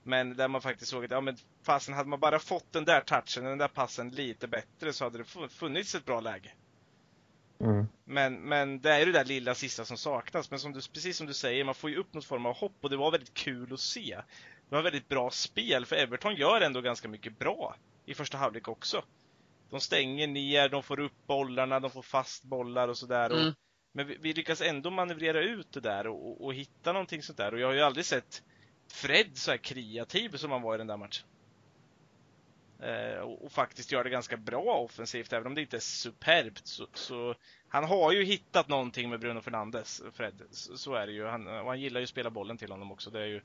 Men 0.03 0.37
där 0.37 0.49
man 0.49 0.61
faktiskt 0.63 0.91
såg 0.91 1.05
att, 1.05 1.11
ja 1.11 1.21
men 1.21 1.37
fasen 1.63 1.95
hade 1.95 2.09
man 2.09 2.21
bara 2.21 2.39
fått 2.39 2.73
den 2.73 2.85
där 2.85 3.01
touchen, 3.01 3.45
den 3.45 3.59
där 3.59 3.69
passen 3.69 4.09
lite 4.11 4.49
bättre 4.49 4.93
så 4.93 5.05
hade 5.05 5.19
det 5.19 5.25
fu- 5.25 5.49
funnits 5.49 5.95
ett 5.95 6.05
bra 6.05 6.21
läge. 6.21 6.53
Mm. 7.61 7.87
Men, 8.05 8.35
men 8.41 8.81
det 8.81 8.91
är 8.93 8.99
ju 8.99 9.05
det 9.05 9.13
där 9.13 9.25
lilla 9.25 9.55
sista 9.55 9.85
som 9.85 9.97
saknas. 9.97 10.51
Men 10.51 10.61
som 10.61 10.73
du, 10.73 10.81
precis 10.93 11.17
som 11.17 11.27
du 11.27 11.35
säger, 11.35 11.65
man 11.65 11.75
får 11.75 11.91
ju 11.91 11.97
upp 11.97 12.15
något 12.15 12.25
form 12.25 12.47
av 12.47 12.57
hopp 12.57 12.77
och 12.81 12.91
det 12.91 12.97
var 12.97 13.11
väldigt 13.11 13.35
kul 13.35 13.73
att 13.73 13.81
se. 13.81 14.19
Det 14.69 14.75
var 14.77 14.83
väldigt 14.83 15.09
bra 15.09 15.31
spel, 15.31 15.87
för 15.87 15.97
Everton 15.97 16.35
gör 16.35 16.61
ändå 16.61 16.81
ganska 16.81 17.09
mycket 17.09 17.39
bra 17.39 17.77
i 18.07 18.15
första 18.15 18.39
halvlek 18.39 18.69
också. 18.69 19.05
De 19.71 19.81
stänger 19.81 20.27
ner, 20.27 20.69
de 20.69 20.83
får 20.83 21.01
upp 21.01 21.27
bollarna, 21.27 21.81
de 21.81 21.91
får 21.91 22.03
fast 22.03 22.45
bollar 22.45 22.89
och 22.89 22.99
sådär. 22.99 23.33
och- 23.33 23.39
Mm. 23.41 23.55
Men 23.93 24.07
vi, 24.07 24.17
vi 24.21 24.33
lyckas 24.33 24.61
ändå 24.61 24.91
manövrera 24.91 25.41
ut 25.43 25.73
det 25.73 25.81
där 25.81 26.07
och, 26.07 26.31
och, 26.31 26.45
och 26.45 26.55
hitta 26.55 26.93
någonting 26.93 27.23
sånt 27.23 27.39
där. 27.39 27.55
Och 27.55 27.61
jag 27.61 27.67
har 27.67 27.75
ju 27.75 27.81
aldrig 27.81 28.05
sett 28.05 28.43
Fred 28.93 29.37
så 29.39 29.51
här 29.51 29.59
kreativ 29.59 30.37
som 30.37 30.51
han 30.51 30.63
var 30.63 30.75
i 30.75 30.79
den 30.79 30.87
där 30.87 30.97
matchen. 30.97 31.27
Eh, 32.83 33.21
och, 33.21 33.53
faktiskt 33.53 33.93
gör 33.93 34.05
det 34.05 34.11
ganska 34.11 34.37
bra 34.37 34.75
offensivt, 34.75 35.33
även 35.33 35.47
om 35.47 35.55
det 35.55 35.61
inte 35.61 35.77
är 35.77 35.81
superbt. 35.81 36.67
Så, 36.67 36.87
så 36.95 37.35
han 37.69 37.85
har 37.85 38.13
ju 38.13 38.25
hittat 38.25 38.69
någonting 38.69 39.11
med 39.11 39.21
Bruno 39.21 39.41
Fernandes, 39.41 40.03
Fred. 40.13 40.43
Så, 40.51 40.77
så 40.77 40.95
är 40.95 41.07
det 41.07 41.13
ju. 41.13 41.27
Han, 41.27 41.47
och 41.47 41.67
han 41.67 41.81
gillar 41.81 42.01
ju 42.01 42.05
att 42.05 42.11
spela 42.11 42.31
bollen 42.31 42.59
till 42.59 42.71
honom 42.71 42.93
också. 42.93 43.11
Det 43.11 43.21
är 43.21 43.27
ju 43.27 43.41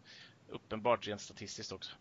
uppenbart 0.50 1.08
rent 1.08 1.22
statistiskt 1.22 1.72
också. 1.72 1.92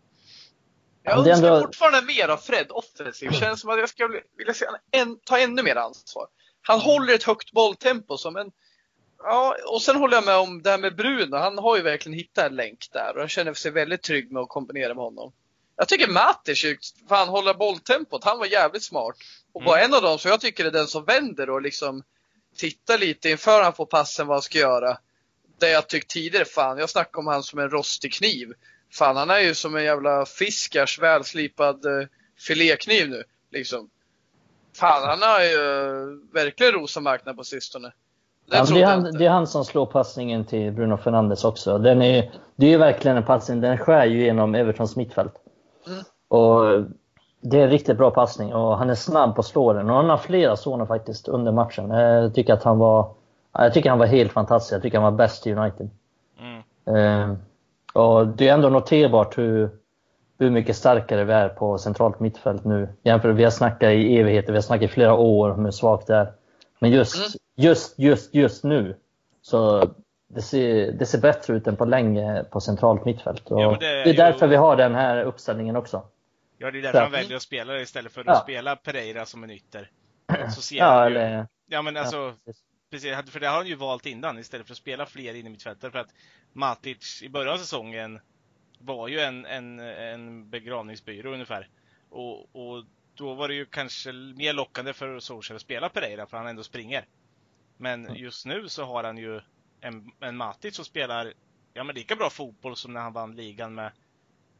Jag 1.03 1.23
det 1.23 1.31
önskar 1.31 1.47
ändå- 1.47 1.61
fortfarande 1.61 2.01
mer 2.01 2.29
av 2.29 2.37
Fred 2.37 2.67
offensivt. 2.69 3.35
Känns 3.35 3.61
som 3.61 3.69
att 3.69 3.79
jag 3.79 3.89
skulle 3.89 4.21
vilja 4.37 4.53
se 4.53 4.65
han 4.65 5.01
en, 5.01 5.19
ta 5.19 5.39
ännu 5.39 5.63
mer 5.63 5.75
ansvar. 5.75 6.27
Han 6.61 6.79
håller 6.79 7.13
ett 7.13 7.23
högt 7.23 7.51
bolltempo 7.51 8.17
som 8.17 8.35
en... 8.35 8.51
Ja, 9.17 9.55
och 9.73 9.81
sen 9.81 9.95
håller 9.95 10.15
jag 10.17 10.25
med 10.25 10.37
om 10.37 10.61
det 10.61 10.69
här 10.69 10.77
med 10.77 10.95
Bruno. 10.95 11.35
Han 11.35 11.57
har 11.57 11.77
ju 11.77 11.81
verkligen 11.83 12.17
hittat 12.17 12.45
en 12.45 12.55
länk 12.55 12.87
där 12.91 13.15
och 13.15 13.21
jag 13.21 13.29
känner 13.29 13.53
sig 13.53 13.71
väldigt 13.71 14.03
trygg 14.03 14.31
med 14.31 14.41
att 14.41 14.49
kombinera 14.49 14.93
med 14.93 15.03
honom. 15.03 15.33
Jag 15.77 15.87
tycker 15.87 16.07
Matic, 16.07 16.93
fan 17.09 17.27
hålla 17.27 17.53
bolltempot, 17.53 18.23
han 18.23 18.39
var 18.39 18.45
jävligt 18.45 18.83
smart. 18.83 19.15
Och 19.53 19.63
var 19.63 19.77
en 19.77 19.93
av 19.93 20.01
dem 20.01 20.19
som 20.19 20.31
jag 20.31 20.41
tycker 20.41 20.65
är 20.65 20.71
den 20.71 20.87
som 20.87 21.05
vänder 21.05 21.49
och 21.49 21.61
liksom 21.61 22.03
tittar 22.57 22.97
lite 22.97 23.29
inför 23.29 23.63
han 23.63 23.73
får 23.73 23.85
passen 23.85 24.27
vad 24.27 24.35
han 24.35 24.41
ska 24.41 24.57
göra. 24.57 24.97
Det 25.59 25.69
jag 25.69 25.87
tyckt 25.87 26.09
tidigare, 26.09 26.45
fan, 26.45 26.77
jag 26.77 26.89
snackar 26.89 27.19
om 27.19 27.27
han 27.27 27.43
som 27.43 27.59
en 27.59 27.69
rostig 27.69 28.13
kniv. 28.13 28.53
Fan, 28.91 29.15
han 29.15 29.29
är 29.29 29.39
ju 29.39 29.55
som 29.55 29.75
en 29.75 29.83
jävla 29.83 30.25
fiskars 30.25 30.99
välslipad 30.99 31.85
eh, 31.85 32.07
filékniv 32.47 33.09
nu. 33.09 33.23
Liksom. 33.51 33.89
Fan, 34.75 35.03
han 35.09 35.21
har 35.21 35.41
ju 35.41 35.55
eh, 35.55 36.33
verkligen 36.33 36.73
rosat 36.73 37.03
marknaden 37.03 37.37
på 37.37 37.43
sistone. 37.43 37.93
Det 38.49 38.57
Ja, 38.57 38.65
det, 38.65 38.81
är 38.81 38.85
han, 38.85 39.03
det 39.03 39.25
är 39.25 39.29
han 39.29 39.47
som 39.47 39.65
slår 39.65 39.85
passningen 39.85 40.45
till 40.45 40.71
Bruno 40.71 40.97
Fernandes 40.97 41.43
också. 41.43 41.77
Den 41.77 42.01
är, 42.01 42.31
det 42.55 42.65
är 42.65 42.69
ju 42.69 42.77
verkligen 42.77 43.17
en 43.17 43.25
passning, 43.25 43.61
den 43.61 43.77
skär 43.77 44.05
ju 44.05 44.23
genom 44.23 44.55
Evertons 44.55 44.95
mittfält. 44.95 45.33
Mm. 45.87 46.03
Och 46.27 46.83
det 47.41 47.59
är 47.59 47.63
en 47.63 47.69
riktigt 47.69 47.97
bra 47.97 48.11
passning 48.11 48.53
och 48.55 48.77
han 48.77 48.89
är 48.89 48.95
snabb 48.95 49.35
på 49.35 49.39
att 49.39 49.45
slå 49.45 49.73
den. 49.73 49.89
Och 49.89 49.95
han 49.95 50.09
har 50.09 50.17
flera 50.17 50.55
sådana 50.55 50.85
faktiskt 50.85 51.27
under 51.27 51.51
matchen. 51.51 51.89
Jag 51.89 52.33
tycker 52.33 52.53
att 52.53 52.63
han 52.63 52.77
var, 52.77 53.09
ja, 53.53 53.63
jag 53.63 53.73
tycker 53.73 53.89
han 53.89 53.99
var 53.99 54.05
helt 54.05 54.31
fantastisk. 54.31 54.73
Jag 54.73 54.81
tycker 54.81 54.97
han 54.99 55.11
var 55.13 55.17
bäst 55.17 55.47
i 55.47 55.53
United. 55.53 55.89
Mm. 56.39 57.31
Eh, 57.31 57.37
och 57.93 58.27
det 58.27 58.47
är 58.49 58.53
ändå 58.53 58.69
noterbart 58.69 59.37
hur, 59.37 59.69
hur 60.39 60.49
mycket 60.49 60.75
starkare 60.75 61.23
vi 61.23 61.33
är 61.33 61.49
på 61.49 61.77
centralt 61.77 62.19
mittfält 62.19 62.63
nu. 62.65 62.87
Jämfört, 63.03 63.35
vi 63.35 63.43
har 63.43 63.51
snackat 63.51 63.91
i 63.91 64.17
evigheter, 64.17 64.51
vi 64.51 64.57
har 64.57 64.61
snackat 64.61 64.83
i 64.89 64.93
flera 64.93 65.13
år 65.13 65.51
om 65.51 65.65
hur 65.65 65.71
svagt 65.71 66.07
det 66.07 66.15
är. 66.15 66.31
Men 66.79 66.91
just, 66.91 67.15
Mm. 67.15 67.27
just, 67.55 67.99
just, 67.99 68.35
just 68.35 68.63
nu 68.63 68.95
så 69.41 69.89
det 70.27 70.41
ser, 70.41 70.91
det 70.91 71.05
ser 71.05 71.21
bättre 71.21 71.53
ut 71.55 71.67
än 71.67 71.75
på 71.75 71.85
länge 71.85 72.43
på 72.43 72.59
centralt 72.61 73.05
mittfält. 73.05 73.51
Och 73.51 73.61
Ja, 73.61 73.71
det 73.71 73.77
det, 73.79 73.87
är 73.87 74.01
är 74.01 74.05
ju- 74.07 74.13
därför 74.13 74.47
vi 74.47 74.55
har 74.55 74.75
den 74.75 74.95
här 74.95 75.23
uppställningen 75.23 75.75
också. 75.75 76.07
Ja, 76.57 76.71
det 76.71 76.77
är 76.77 76.81
därför 76.81 76.97
Ja. 76.97 77.03
han 77.03 77.11
väljer 77.11 77.35
att 77.35 77.41
spela 77.41 77.73
det 77.73 77.81
istället 77.81 78.11
för 78.11 78.21
att 78.21 78.27
Ja. 78.27 78.35
spela 78.43 78.75
Pereira 78.75 79.25
som 79.25 79.43
en 79.43 79.51
ytter. 79.51 79.91
Så 80.55 80.61
ser 80.61 80.75
Ja, 80.75 80.85
han 80.85 81.11
ju, 81.11 81.17
eller, 81.17 81.47
ja 81.67 81.81
men 81.81 81.97
alltså, 81.97 82.17
ja, 82.17 82.33
precis. 82.45 82.63
Precis, 82.91 83.31
för 83.31 83.39
det 83.39 83.47
har 83.47 83.55
han 83.57 83.67
ju 83.67 83.75
valt 83.75 84.05
innan 84.05 84.39
istället 84.39 84.67
för 84.67 84.73
att 84.73 84.77
spela 84.77 85.05
fler 85.05 85.33
in 85.33 85.47
i 85.47 85.49
mittfältet. 85.49 85.91
För 85.91 85.99
att 85.99 86.09
Matic 86.53 87.23
i 87.23 87.29
början 87.29 87.53
av 87.53 87.57
säsongen 87.57 88.19
var 88.79 89.07
ju 89.07 89.19
en, 89.19 89.45
en, 89.45 89.79
en 89.79 90.49
begravningsbyrå 90.49 91.33
ungefär. 91.33 91.69
Och, 92.09 92.39
och 92.55 92.83
då 93.13 93.33
var 93.33 93.47
det 93.47 93.53
ju 93.53 93.65
kanske 93.65 94.11
mer 94.13 94.53
lockande 94.53 94.93
för 94.93 95.19
Solskjaer 95.19 95.55
att 95.55 95.61
spela 95.61 95.89
Pereira 95.89 96.25
för 96.25 96.37
han 96.37 96.47
ändå 96.47 96.63
springer. 96.63 97.05
Men 97.77 98.15
just 98.15 98.45
nu 98.45 98.67
så 98.69 98.83
har 98.83 99.03
han 99.03 99.17
ju 99.17 99.41
en, 99.85 100.11
en 100.19 100.37
Matic 100.37 100.75
som 100.75 100.85
spelar 100.85 101.33
ja, 101.73 101.83
men 101.83 101.95
lika 101.95 102.15
bra 102.15 102.29
fotboll 102.29 102.75
som 102.75 102.93
när 102.93 103.01
han 103.01 103.13
vann 103.13 103.35
ligan 103.35 103.75
med, 103.75 103.91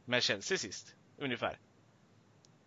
med 0.04 0.22
Chelsea 0.22 0.58
sist. 0.58 0.96
Ungefär. 1.18 1.58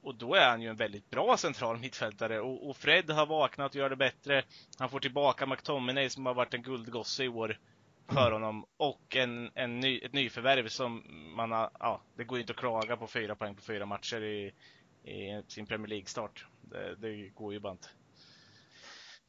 Och 0.02 0.16
då 0.16 0.36
är 0.36 0.50
han 0.50 0.62
ju 0.62 0.70
en 0.70 0.76
väldigt 0.76 1.10
bra 1.10 1.38
central 1.38 1.78
mittfältare 1.78 2.40
och, 2.40 2.70
och 2.70 2.78
Fred 2.78 3.10
har 3.10 3.26
vaknat 3.26 3.72
och 3.72 3.76
gör 3.76 3.90
det 3.90 3.96
bättre. 3.96 4.44
Han 4.78 4.90
får 4.90 5.00
tillbaka 5.00 5.46
McTominay 5.46 6.10
som 6.10 6.26
har 6.26 6.34
varit 6.34 6.54
en 6.54 6.62
guldgosse 6.62 7.24
i 7.24 7.28
år 7.28 7.60
för 8.08 8.32
honom 8.32 8.66
och 8.78 9.16
en, 9.16 9.52
en 9.56 9.80
ny, 9.80 10.00
ett 10.00 10.14
nyförvärv 10.14 10.68
som 10.68 11.04
man 11.36 11.52
har, 11.52 11.70
ja, 11.80 12.02
det 12.16 12.24
går 12.24 12.40
inte 12.40 12.52
att 12.52 12.58
klaga 12.58 12.98
på 12.98 13.08
fyra 13.08 13.36
poäng 13.36 13.56
på 13.56 13.62
fyra 13.62 13.86
matcher 13.86 14.22
i, 14.24 14.54
i 15.04 15.44
sin 15.48 15.66
Premier 15.66 15.88
League-start. 15.88 16.46
Det, 16.62 16.96
det, 16.96 17.30
går 17.30 17.54
ju 17.54 17.60
bara 17.60 17.72
inte. 17.72 17.90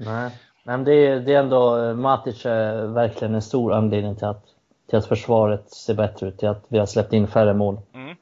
Nej, 0.04 0.30
men 0.64 0.84
det 0.84 0.94
är, 0.94 1.20
det 1.20 1.34
är 1.34 1.38
ändå, 1.38 1.94
Matic 1.94 2.46
är 2.46 2.86
verkligen 2.86 3.34
en 3.34 3.42
stor 3.42 3.72
anledning 3.72 4.16
till 4.16 4.26
att, 4.26 4.44
till 4.88 4.98
att 4.98 5.06
försvaret 5.06 5.70
ser 5.70 5.94
bättre 5.94 6.28
ut, 6.28 6.38
till 6.38 6.48
att 6.48 6.64
vi 6.68 6.78
har 6.78 6.86
släppt 6.86 7.12
in 7.12 7.28
färre 7.28 7.54
mål. 7.54 7.80
Mm. 7.94 8.16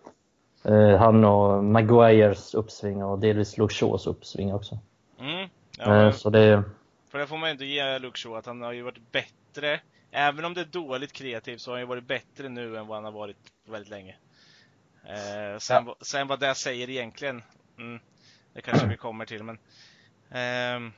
Eh, 0.64 0.98
han 0.98 1.24
och 1.24 1.64
Maguires 1.64 2.54
uppsving 2.54 3.04
och 3.04 3.18
delvis 3.18 3.58
Luke 3.58 3.74
Shaws 3.74 4.06
uppsving 4.06 4.54
också. 4.54 4.78
Mm. 5.20 5.48
Ja, 5.78 6.06
eh, 6.06 6.12
så 6.12 6.30
det... 6.30 6.62
För 7.10 7.18
det 7.18 7.26
får 7.26 7.36
man 7.36 7.50
ändå 7.50 7.64
ge 7.64 7.98
Luke 7.98 8.18
Shaw, 8.18 8.38
att 8.38 8.46
han 8.46 8.62
har 8.62 8.72
ju 8.72 8.82
varit 8.82 9.12
bättre. 9.12 9.80
Även 10.10 10.44
om 10.44 10.54
det 10.54 10.60
är 10.60 10.64
dåligt 10.64 11.12
kreativt 11.12 11.60
så 11.60 11.70
har 11.70 11.76
han 11.76 11.82
ju 11.82 11.86
varit 11.86 12.06
bättre 12.06 12.48
nu 12.48 12.76
än 12.76 12.86
vad 12.86 12.96
han 12.96 13.04
har 13.04 13.12
varit 13.12 13.36
väldigt 13.68 13.90
länge. 13.90 14.16
Eh, 15.04 15.58
sen, 15.58 15.86
ja. 15.86 15.96
sen 16.00 16.26
vad 16.28 16.40
det 16.40 16.54
säger 16.54 16.90
egentligen, 16.90 17.42
mm, 17.78 18.00
det 18.52 18.60
kanske 18.60 18.86
vi 18.86 18.96
kommer 18.96 19.24
till. 19.24 19.42
Men, 19.42 19.58
eh, 20.30 20.92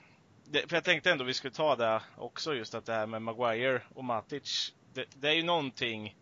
det, 0.50 0.69
för 0.69 0.76
jag 0.76 0.85
tänkte 0.85 1.11
ändå 1.11 1.25
vi 1.25 1.35
skulle 1.35 1.54
ta 1.54 1.76
det 1.76 2.02
också, 2.16 2.54
just 2.54 2.75
att 2.75 2.87
det 2.87 2.92
här 2.92 3.07
med 3.07 3.23
Maguire 3.23 3.83
och 3.95 4.04
Matic. 4.04 4.73
Det, 4.95 5.04
det 5.14 5.28
är 5.28 5.33
ju 5.33 5.42
någonting 5.42 6.16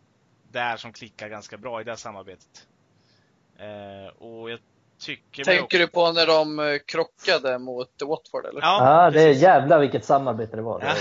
där 0.52 0.76
som 0.76 0.92
klickar 0.92 1.28
ganska 1.28 1.56
bra 1.56 1.80
i 1.80 1.84
det 1.84 1.90
här 1.90 1.96
samarbetet. 1.96 2.66
Eh, 3.58 4.22
och 4.22 4.50
jag 4.50 4.58
tycker 5.00 5.44
Tänker 5.44 5.64
också... 5.64 5.78
du 5.78 5.86
på 5.86 6.12
när 6.12 6.26
de 6.26 6.58
eh, 6.58 6.78
krockade 6.86 7.58
mot 7.58 8.02
Watford 8.02 8.46
eller? 8.46 8.60
Ja, 8.60 9.04
ja 9.04 9.10
det 9.10 9.22
är 9.22 9.32
jävla 9.32 9.78
vilket 9.78 10.04
samarbete 10.04 10.56
det 10.56 10.62
var. 10.62 10.80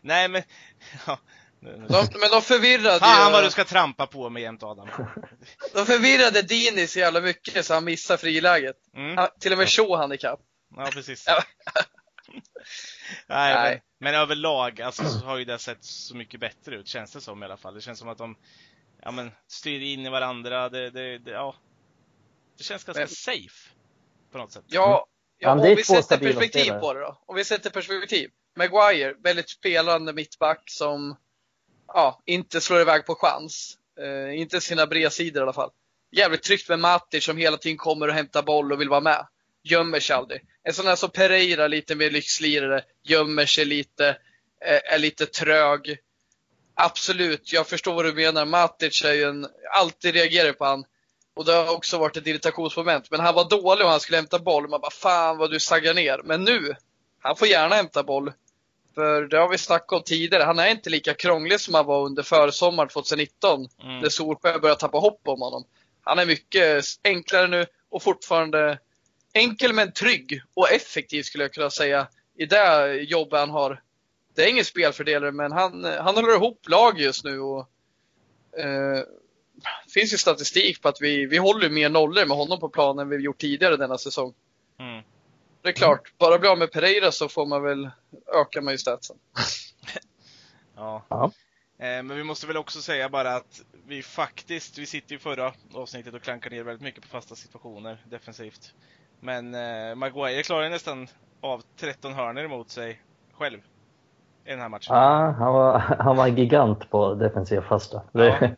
Nej 0.00 0.28
men, 0.28 0.42
ja. 1.06 1.18
De, 1.60 2.08
men 2.20 2.30
de 2.30 2.42
förvirrade 2.42 2.98
Fan 2.98 3.26
ju... 3.26 3.32
vad 3.32 3.44
du 3.44 3.50
ska 3.50 3.64
trampa 3.64 4.06
på 4.06 4.30
mig 4.30 4.42
jämt 4.42 4.62
Adam. 4.62 4.88
de 5.74 5.86
förvirrade 5.86 6.42
Dini 6.42 6.86
så 6.86 6.98
jävla 6.98 7.20
mycket 7.20 7.66
så 7.66 7.74
han 7.74 7.84
missade 7.84 8.18
friläget. 8.18 8.76
Mm. 8.96 9.16
Han, 9.16 9.28
till 9.40 9.52
och 9.52 9.58
med 9.58 9.68
Shaw 9.68 9.96
handikapp. 9.96 10.40
Ja, 10.76 10.88
precis. 10.92 11.26
Nej, 12.32 12.42
Nej. 13.54 13.82
Men, 13.98 14.12
men, 14.12 14.20
överlag 14.20 14.80
alltså, 14.80 15.04
så 15.04 15.26
har 15.26 15.36
ju 15.36 15.44
det 15.44 15.58
sett 15.58 15.84
så 15.84 16.16
mycket 16.16 16.40
bättre 16.40 16.76
ut, 16.76 16.88
känns 16.88 17.12
det 17.12 17.20
som 17.20 17.42
i 17.42 17.46
alla 17.46 17.56
fall. 17.56 17.74
Det 17.74 17.80
känns 17.80 17.98
som 17.98 18.08
att 18.08 18.18
de 18.18 18.36
ja, 19.02 19.10
men, 19.10 19.30
styr 19.46 19.80
in 19.80 20.06
i 20.06 20.08
varandra. 20.08 20.68
Det, 20.68 20.90
det, 20.90 21.18
det 21.18 21.30
ja, 21.30 21.54
det 22.58 22.64
känns 22.64 22.84
ganska 22.84 23.00
men, 23.00 23.08
safe 23.08 23.70
på 24.32 24.38
något 24.38 24.52
sätt. 24.52 24.64
Ja, 24.66 25.06
ja 25.38 25.52
om 25.52 25.62
vi 25.62 25.84
sätter 25.84 26.18
perspektiv 26.18 26.60
spelare. 26.60 26.80
på 26.80 26.94
det 26.94 27.00
då. 27.00 27.22
Om 27.26 27.36
vi 27.36 27.44
sätter 27.44 27.70
perspektiv. 27.70 28.30
Maguire, 28.56 29.14
väldigt 29.22 29.50
spelande 29.50 30.12
mittback 30.12 30.62
som 30.66 31.16
ja, 31.86 32.22
inte 32.24 32.60
slår 32.60 32.80
iväg 32.80 33.06
på 33.06 33.14
chans. 33.14 33.78
Eh, 34.00 34.40
inte 34.40 34.60
sina 34.60 34.86
bredsidor 34.86 35.40
i 35.40 35.42
alla 35.42 35.52
fall. 35.52 35.70
Jävligt 36.10 36.42
tryggt 36.42 36.68
med 36.68 36.78
Matic 36.78 37.24
som 37.24 37.36
hela 37.36 37.56
tiden 37.56 37.76
kommer 37.76 38.08
och 38.08 38.14
hämtar 38.14 38.42
boll 38.42 38.72
och 38.72 38.80
vill 38.80 38.88
vara 38.88 39.00
med. 39.00 39.26
Gömmer 39.70 40.00
sig 40.00 40.16
aldrig. 40.16 40.40
En 40.64 40.74
sån 40.74 40.86
här 40.86 40.96
som 40.96 41.10
Pereira, 41.10 41.68
lite 41.68 41.94
mer 41.94 42.10
lyxlirare, 42.10 42.84
gömmer 43.04 43.46
sig 43.46 43.64
lite, 43.64 44.08
eh, 44.64 44.94
är 44.94 44.98
lite 44.98 45.26
trög. 45.26 45.98
Absolut, 46.74 47.52
jag 47.52 47.66
förstår 47.66 47.94
vad 47.94 48.04
du 48.04 48.12
menar. 48.12 48.44
Matic 48.44 49.04
är 49.04 49.12
ju 49.12 49.24
en, 49.24 49.46
alltid 49.74 50.14
reagerar 50.14 50.52
på 50.52 50.64
han. 50.64 50.84
Och 51.34 51.44
det 51.44 51.52
har 51.52 51.74
också 51.74 51.98
varit 51.98 52.16
ett 52.16 52.26
irritationsmoment. 52.26 53.10
Men 53.10 53.20
han 53.20 53.34
var 53.34 53.48
dålig 53.48 53.84
och 53.84 53.90
han 53.90 54.00
skulle 54.00 54.16
hämta 54.16 54.38
boll. 54.38 54.68
Man 54.68 54.80
bara, 54.80 54.90
fan 54.90 55.38
vad 55.38 55.50
du 55.50 55.60
saggar 55.60 55.94
ner. 55.94 56.20
Men 56.24 56.44
nu, 56.44 56.74
han 57.20 57.36
får 57.36 57.48
gärna 57.48 57.74
hämta 57.74 58.02
boll. 58.02 58.32
För 58.94 59.22
det 59.22 59.38
har 59.38 59.48
vi 59.48 59.58
snackat 59.58 59.92
om 59.92 60.02
tidigare. 60.02 60.42
Han 60.42 60.58
är 60.58 60.70
inte 60.70 60.90
lika 60.90 61.14
krånglig 61.14 61.60
som 61.60 61.74
han 61.74 61.86
var 61.86 62.06
under 62.06 62.22
försommaren 62.22 62.88
2019. 62.88 63.68
Mm. 63.82 63.98
När 63.98 64.08
Solskjaer 64.08 64.58
började 64.58 64.80
tappa 64.80 64.98
hopp 64.98 65.20
om 65.24 65.40
honom. 65.40 65.64
Han 66.02 66.18
är 66.18 66.26
mycket 66.26 66.84
enklare 67.04 67.46
nu 67.46 67.66
och 67.90 68.02
fortfarande 68.02 68.78
enkel 69.38 69.72
men 69.72 69.92
trygg 69.92 70.42
och 70.54 70.72
effektiv 70.72 71.22
skulle 71.22 71.44
jag 71.44 71.52
kunna 71.52 71.70
säga 71.70 72.08
i 72.38 72.46
det 72.46 72.94
jobbet 72.94 73.40
han 73.40 73.50
har. 73.50 73.82
Det 74.34 74.44
är 74.44 74.50
ingen 74.50 74.64
spelfördelare 74.64 75.32
men 75.32 75.52
han, 75.52 75.84
han 75.84 76.14
håller 76.14 76.34
ihop 76.34 76.68
lag 76.68 77.00
just 77.00 77.24
nu 77.24 77.40
och 77.40 77.68
eh, 78.58 79.02
finns 79.94 80.12
ju 80.12 80.16
statistik 80.16 80.82
på 80.82 80.88
att 80.88 81.00
vi, 81.00 81.26
vi 81.26 81.36
håller 81.36 81.70
mer 81.70 81.88
nollor 81.88 82.26
med 82.26 82.36
honom 82.36 82.60
på 82.60 82.68
planen 82.68 83.02
än 83.02 83.08
vi 83.08 83.16
gjort 83.16 83.38
tidigare 83.38 83.76
denna 83.76 83.98
säsong. 83.98 84.34
Mm. 84.78 85.02
Det 85.62 85.68
är 85.68 85.72
klart, 85.72 86.18
bara 86.18 86.38
bli 86.38 86.48
av 86.48 86.58
med 86.58 86.72
Pereira 86.72 87.12
så 87.12 87.28
får 87.28 87.46
man 87.46 87.62
väl 87.62 87.90
öka 88.34 88.60
med 88.60 88.80
statsen. 88.80 89.16
ja. 90.76 91.06
ja. 91.08 91.32
Eh, 91.78 92.02
men 92.02 92.16
vi 92.16 92.24
måste 92.24 92.46
väl 92.46 92.56
också 92.56 92.82
säga 92.82 93.08
bara 93.08 93.36
att 93.36 93.62
vi 93.86 94.02
faktiskt, 94.02 94.78
vi 94.78 94.86
sitter 94.86 95.14
i 95.14 95.18
förra 95.18 95.54
avsnittet 95.74 96.14
och 96.14 96.22
klankar 96.22 96.50
ner 96.50 96.62
väldigt 96.62 96.82
mycket 96.82 97.02
på 97.02 97.08
fasta 97.08 97.34
situationer 97.34 98.04
defensivt. 98.06 98.74
Men 99.20 99.54
eh, 99.54 99.94
Maguire 99.94 100.42
klarar 100.42 100.70
nästan 100.70 101.08
av 101.40 101.62
13 101.76 102.14
hörner 102.14 102.44
emot 102.44 102.70
sig 102.70 103.00
själv 103.32 103.58
i 104.46 104.50
den 104.50 104.60
här 104.60 104.68
matchen. 104.68 104.96
Ja, 104.96 105.34
han 105.38 105.52
var, 105.52 105.78
han 105.98 106.16
var 106.16 106.26
en 106.26 106.36
gigant 106.36 106.90
på 106.90 107.14
defensiva 107.14 107.62
fasta. 107.62 108.02
Ja. 108.12 108.48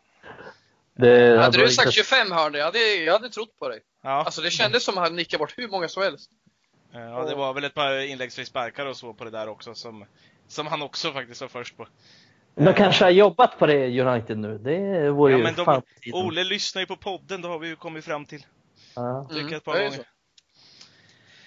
Det, 0.93 1.41
hade 1.41 1.57
du 1.57 1.69
sagt 1.69 1.93
25 1.93 2.31
hörnor, 2.31 2.57
jag 2.57 2.65
hade, 2.65 2.95
jag 2.95 3.13
hade 3.13 3.29
trott 3.29 3.59
på 3.59 3.69
dig. 3.69 3.79
Ja. 4.03 4.09
Alltså 4.09 4.41
det 4.41 4.51
kändes 4.51 4.83
som 4.83 4.97
att 4.97 5.03
han 5.03 5.15
nickade 5.15 5.39
bort 5.39 5.53
hur 5.57 5.67
många 5.67 5.87
som 5.87 6.03
helst. 6.03 6.29
Ja, 6.91 7.25
det 7.29 7.35
var 7.35 7.53
väl 7.53 7.63
ett 7.63 7.73
par 7.73 7.99
inläggsfrisparkar 7.99 8.85
och 8.85 8.97
så 8.97 9.13
på 9.13 9.23
det 9.23 9.29
där 9.29 9.49
också 9.49 9.73
som, 9.73 10.05
som 10.47 10.67
han 10.67 10.81
också 10.81 11.11
faktiskt 11.11 11.41
var 11.41 11.47
först 11.47 11.77
på. 11.77 11.87
De 12.55 12.73
kanske 12.73 13.03
har 13.03 13.11
jobbat 13.11 13.59
på 13.59 13.65
det 13.65 14.01
United 14.01 14.37
nu. 14.37 14.57
Det 14.57 15.09
vore 15.09 15.31
ja, 15.31 15.37
ju 15.37 15.43
men 15.43 15.55
de, 15.55 15.81
Ole 16.13 16.43
lyssnar 16.43 16.81
ju 16.81 16.85
på 16.85 16.95
podden, 16.95 17.41
det 17.41 17.47
har 17.47 17.59
vi 17.59 17.67
ju 17.67 17.75
kommit 17.75 18.05
fram 18.05 18.25
till. 18.25 18.45
Ja. 18.95 19.27
Mm, 19.31 19.53
ett 19.53 19.63
par 19.63 19.73
gånger. 19.73 20.05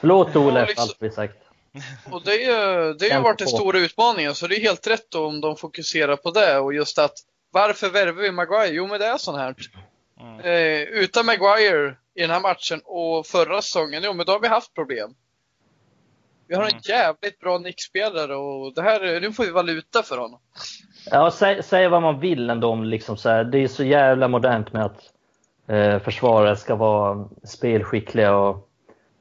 Förlåt 0.05 0.37
Ole 0.37 0.61
ja, 0.61 0.67
liksom... 0.67 0.83
allt 0.83 0.97
vi 0.99 1.11
sagt. 1.11 1.37
Och 2.11 2.23
det, 2.25 2.45
är, 2.45 2.95
det 2.99 3.14
har 3.14 3.23
varit 3.23 3.38
den 3.38 3.49
stora 3.49 3.79
utmaningen, 3.79 4.35
så 4.35 4.47
det 4.47 4.57
är 4.57 4.61
helt 4.61 4.87
rätt 4.87 5.14
om 5.14 5.40
de 5.40 5.57
fokuserar 5.57 6.17
på 6.17 6.31
det 6.31 6.59
och 6.59 6.75
just 6.75 6.99
att 6.99 7.12
varför 7.51 7.90
värvar 7.90 8.23
vi 8.23 8.33
Maguire? 8.33 8.75
Jo, 8.75 8.87
men 8.87 9.01
det 9.01 9.07
är 9.07 9.17
sånt 9.17 9.38
här. 9.38 9.55
Mm. 10.21 10.40
Eh, 10.40 10.83
utan 10.83 11.27
Maguire 11.27 11.97
i 12.14 12.21
den 12.21 12.31
här 12.31 12.40
matchen 12.40 12.81
och 12.85 13.27
förra 13.27 13.62
säsongen, 13.62 14.03
jo 14.05 14.12
men 14.12 14.27
då 14.27 14.33
har 14.33 14.40
vi 14.40 14.49
haft 14.49 14.75
problem. 14.75 15.14
Vi 16.49 16.55
har 16.55 16.62
en 16.62 16.69
mm. 16.69 16.81
jävligt 16.85 17.40
bra 17.40 17.59
nickspelare 17.59 18.37
och 18.37 18.75
det 18.75 18.83
här, 18.83 19.21
nu 19.21 19.33
får 19.33 19.45
vi 19.45 19.51
valuta 19.51 20.03
för 20.03 20.19
honom. 20.19 20.40
Ja, 21.11 21.31
säg, 21.31 21.62
säg 21.62 21.88
vad 21.88 22.03
man 22.03 22.21
vill 22.21 22.51
ändå 22.51 22.69
om 22.69 22.85
liksom 22.85 23.17
så 23.17 23.29
här, 23.29 23.45
det 23.45 23.59
är 23.59 23.69
så 23.69 23.85
jävla 23.85 24.29
modernt 24.29 24.73
med 24.73 24.85
att 24.85 25.03
eh, 25.69 25.99
försvarare 25.99 26.57
ska 26.57 26.75
vara 26.75 27.29
spelskickliga 27.45 28.37
och, 28.37 28.71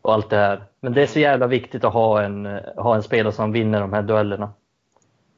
och 0.03 0.13
allt 0.13 0.29
det 0.29 0.35
här. 0.35 0.63
Men 0.79 0.93
det 0.93 1.01
är 1.01 1.07
så 1.07 1.19
jävla 1.19 1.47
viktigt 1.47 1.83
att 1.83 1.93
ha 1.93 2.21
en, 2.21 2.45
ha 2.75 2.95
en 2.95 3.03
spelare 3.03 3.33
som 3.33 3.51
vinner 3.51 3.81
de 3.81 3.93
här 3.93 4.01
duellerna. 4.01 4.53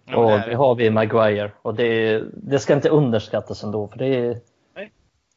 Ja, 0.05 0.17
och 0.17 0.39
det, 0.39 0.45
det 0.49 0.55
har 0.55 0.75
vi 0.75 0.85
i 0.85 0.89
Maguire 0.89 1.51
och 1.61 1.75
det, 1.75 2.23
det 2.33 2.59
ska 2.59 2.73
inte 2.73 2.89
underskattas 2.89 3.63
ändå 3.63 3.87
för 3.87 3.97
det 3.97 4.07
är, 4.07 4.41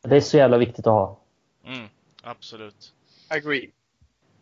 det 0.02 0.16
är 0.16 0.20
så 0.20 0.36
jävla 0.36 0.58
viktigt 0.58 0.86
att 0.86 0.92
ha. 0.92 1.20
Mm, 1.66 1.88
absolut. 2.22 2.92
Agree. 3.30 3.70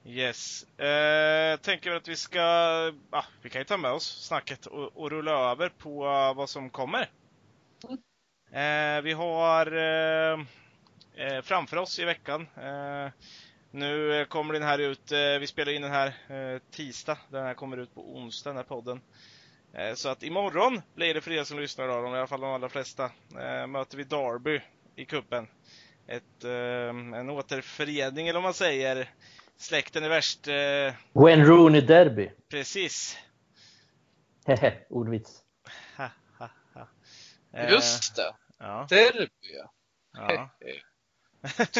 Yes. 0.05 0.63
Eh, 0.81 1.57
tänker 1.57 1.91
att 1.91 2.09
vi 2.09 2.17
ska, 2.17 2.43
ah, 3.11 3.25
vi 3.43 3.51
kan 3.51 3.61
ju 3.61 3.65
ta 3.65 3.77
med 3.77 3.93
oss 3.93 4.27
snacket 4.27 4.67
och, 4.67 4.97
och 4.97 5.11
rulla 5.11 5.51
över 5.51 5.69
på 5.69 5.99
vad 6.37 6.49
som 6.49 6.71
kommer. 6.71 7.11
Mm. 7.89 7.99
Eh, 8.53 9.03
vi 9.03 9.13
har 9.13 9.77
eh, 9.77 10.41
eh 11.15 11.43
framför 11.43 11.77
oss 11.77 11.99
i 11.99 12.05
veckan. 12.05 12.47
Eh, 13.77 13.81
nu 13.81 14.27
kommer 14.29 14.55
den 14.55 14.63
här 14.63 14.79
ut, 14.79 15.13
eh, 15.13 15.39
vi 15.41 15.47
spelar 15.47 15.73
in 15.73 15.83
den 15.83 15.91
här 15.91 16.13
tisdag, 16.71 17.19
den 17.31 17.45
här 17.45 17.55
kommer 17.55 17.77
ut 17.77 17.95
på 17.95 18.17
onsdag 18.17 18.51
den 18.51 18.57
här 18.57 18.65
podden. 18.65 19.01
Så 19.95 20.09
att 20.09 20.23
imorgon 20.23 20.83
blir 20.95 21.15
det 21.15 21.21
för 21.21 21.33
er 21.33 21.45
som 21.45 21.59
lyssnar 21.59 21.89
då, 21.89 21.93
i 21.93 22.19
alla 22.19 22.27
fall 22.27 22.41
de 22.41 22.51
allra 22.51 22.69
flesta, 22.69 23.11
möter 23.69 23.97
vi 23.97 24.05
Derby 24.05 24.61
i 24.97 25.05
kuppen. 25.05 25.47
Ett, 26.07 26.45
en 26.45 27.31
återförening 27.31 28.29
eller 28.29 28.41
vad 28.41 28.43
man 28.43 28.55
säger 28.55 29.11
Släkten 29.57 30.05
är 30.05 30.09
värst. 30.09 30.49
Eh... 30.49 31.25
When 31.25 31.47
Rooney 31.47 31.81
Derby. 31.81 32.31
Precis. 32.51 33.19
Hehe, 34.47 34.87
ordvits. 34.91 35.43
Eh, 37.53 37.71
Just 37.71 38.17
det. 38.17 38.35
Ja. 38.59 38.87
Derby. 38.91 39.29
Ja. 40.13 40.51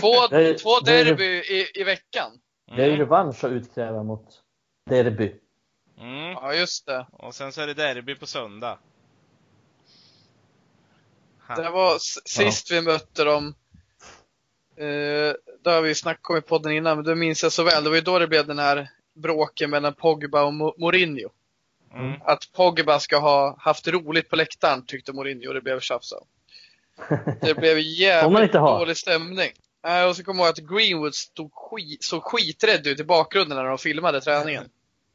Två, 0.01 0.13
två 0.63 0.81
derby 0.81 1.25
i, 1.25 1.81
i 1.81 1.85
veckan. 1.85 2.41
Det 2.77 2.83
är 2.83 2.87
ju 2.87 2.97
revansch 2.97 3.45
att 3.45 3.51
utkräva 3.51 4.03
mot 4.03 4.43
derby. 4.91 5.35
Mm. 5.99 6.31
Ja, 6.33 6.55
just 6.55 6.87
det. 6.87 7.07
Och 7.13 7.35
sen 7.35 7.53
så 7.53 7.61
är 7.61 7.67
det 7.67 7.75
derby 7.75 8.15
på 8.15 8.27
söndag. 8.27 8.79
Ha. 11.49 11.55
Det 11.55 11.71
var 11.71 11.99
sist 12.29 12.71
vi 12.71 12.81
mötte 12.81 13.25
dem. 13.25 13.55
Eh, 14.77 15.35
det 15.65 15.71
har 15.71 15.83
vi 15.83 15.95
snackat 15.95 16.31
om 16.31 16.37
i 16.37 16.41
podden 16.41 16.73
innan, 16.73 16.97
men 16.97 17.05
det 17.05 17.15
minns 17.15 17.43
jag 17.43 17.53
så 17.53 17.63
väl. 17.65 17.85
Det 17.85 17.91
var 17.91 17.97
ju 17.97 18.03
då 18.03 18.19
det 18.19 18.27
blev 18.29 18.47
den 18.47 18.59
här 18.59 18.91
bråken 19.15 19.71
mellan 19.71 19.95
Pogba 19.95 20.43
och 20.45 20.53
Mo- 20.53 20.75
Mourinho. 20.79 21.31
Mm. 21.95 22.21
Att 22.25 22.53
Pogba 22.53 23.01
ska 23.01 23.19
ha 23.19 23.57
haft 23.59 23.89
roligt 23.89 24.29
på 24.31 24.37
läktaren 24.37 24.87
tyckte 24.87 25.13
Mourinho 25.13 25.49
och 25.49 25.55
det 25.55 25.61
blev 25.61 25.81
tjafs 25.81 26.13
av. 26.13 26.27
Det 27.41 27.57
blev 27.57 27.79
jävligt 27.99 28.53
dålig 28.53 28.97
stämning. 28.97 29.51
Nej, 29.85 30.09
och 30.09 30.17
så 30.17 30.25
kommer 30.25 30.41
jag 30.41 30.47
ihåg 30.47 30.53
att 30.53 30.77
Greenwood 30.77 31.15
stod 31.15 31.51
skit, 31.53 32.05
såg 32.05 32.23
skiträdd 32.23 32.87
ut 32.87 33.01
i 33.01 33.05
bakgrunden 33.05 33.57
när 33.57 33.65
de 33.65 33.79
filmade 33.79 34.21
träningen. 34.21 34.69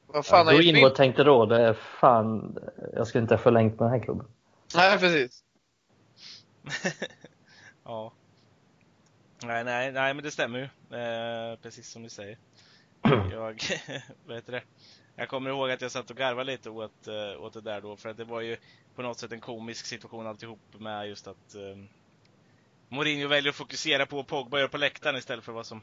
Vad 0.07 0.25
fan 0.25 0.55
gick 0.55 0.73
Greenwood 0.73 0.95
tänkte 0.95 1.23
då, 1.23 1.45
det 1.45 1.61
är 1.61 1.73
fan, 1.73 2.59
jag 2.93 3.07
ska 3.07 3.19
inte 3.19 3.33
ha 3.33 3.39
förlängt 3.39 3.79
med 3.79 3.89
den 3.89 3.99
här 3.99 4.05
klubben. 4.05 4.27
Nej, 4.75 4.99
precis. 4.99 5.43
ja. 7.83 8.13
Nej, 9.43 9.63
nej, 9.63 9.91
nej, 9.91 10.13
men 10.13 10.23
det 10.23 10.31
stämmer 10.31 10.59
ju. 10.59 10.97
Eh, 10.97 11.57
precis 11.61 11.89
som 11.89 12.03
du 12.03 12.09
säger. 12.09 12.37
Jag, 13.31 13.63
vad 14.25 14.35
heter 14.35 14.51
det? 14.51 14.61
Jag 15.15 15.29
kommer 15.29 15.49
ihåg 15.49 15.71
att 15.71 15.81
jag 15.81 15.91
satt 15.91 16.09
och 16.09 16.17
garvade 16.17 16.51
lite 16.51 16.69
åt, 16.69 17.07
eh, 17.07 17.43
åt 17.43 17.53
det 17.53 17.61
där 17.61 17.81
då, 17.81 17.95
för 17.95 18.09
att 18.09 18.17
det 18.17 18.23
var 18.23 18.41
ju 18.41 18.57
på 19.01 19.07
något 19.07 19.19
sätt 19.19 19.31
en 19.31 19.39
komisk 19.39 19.85
situation 19.85 20.27
alltihop 20.27 20.59
med 20.77 21.07
just 21.07 21.27
att 21.27 21.55
eh, 21.55 21.83
Mourinho 22.89 23.27
väljer 23.27 23.49
att 23.49 23.55
fokusera 23.55 24.05
på 24.05 24.15
vad 24.15 24.27
Pogba 24.27 24.59
gör 24.59 24.67
på 24.67 24.77
läktaren 24.77 25.15
istället 25.15 25.43
för 25.45 25.51
vad 25.51 25.65
som 25.65 25.81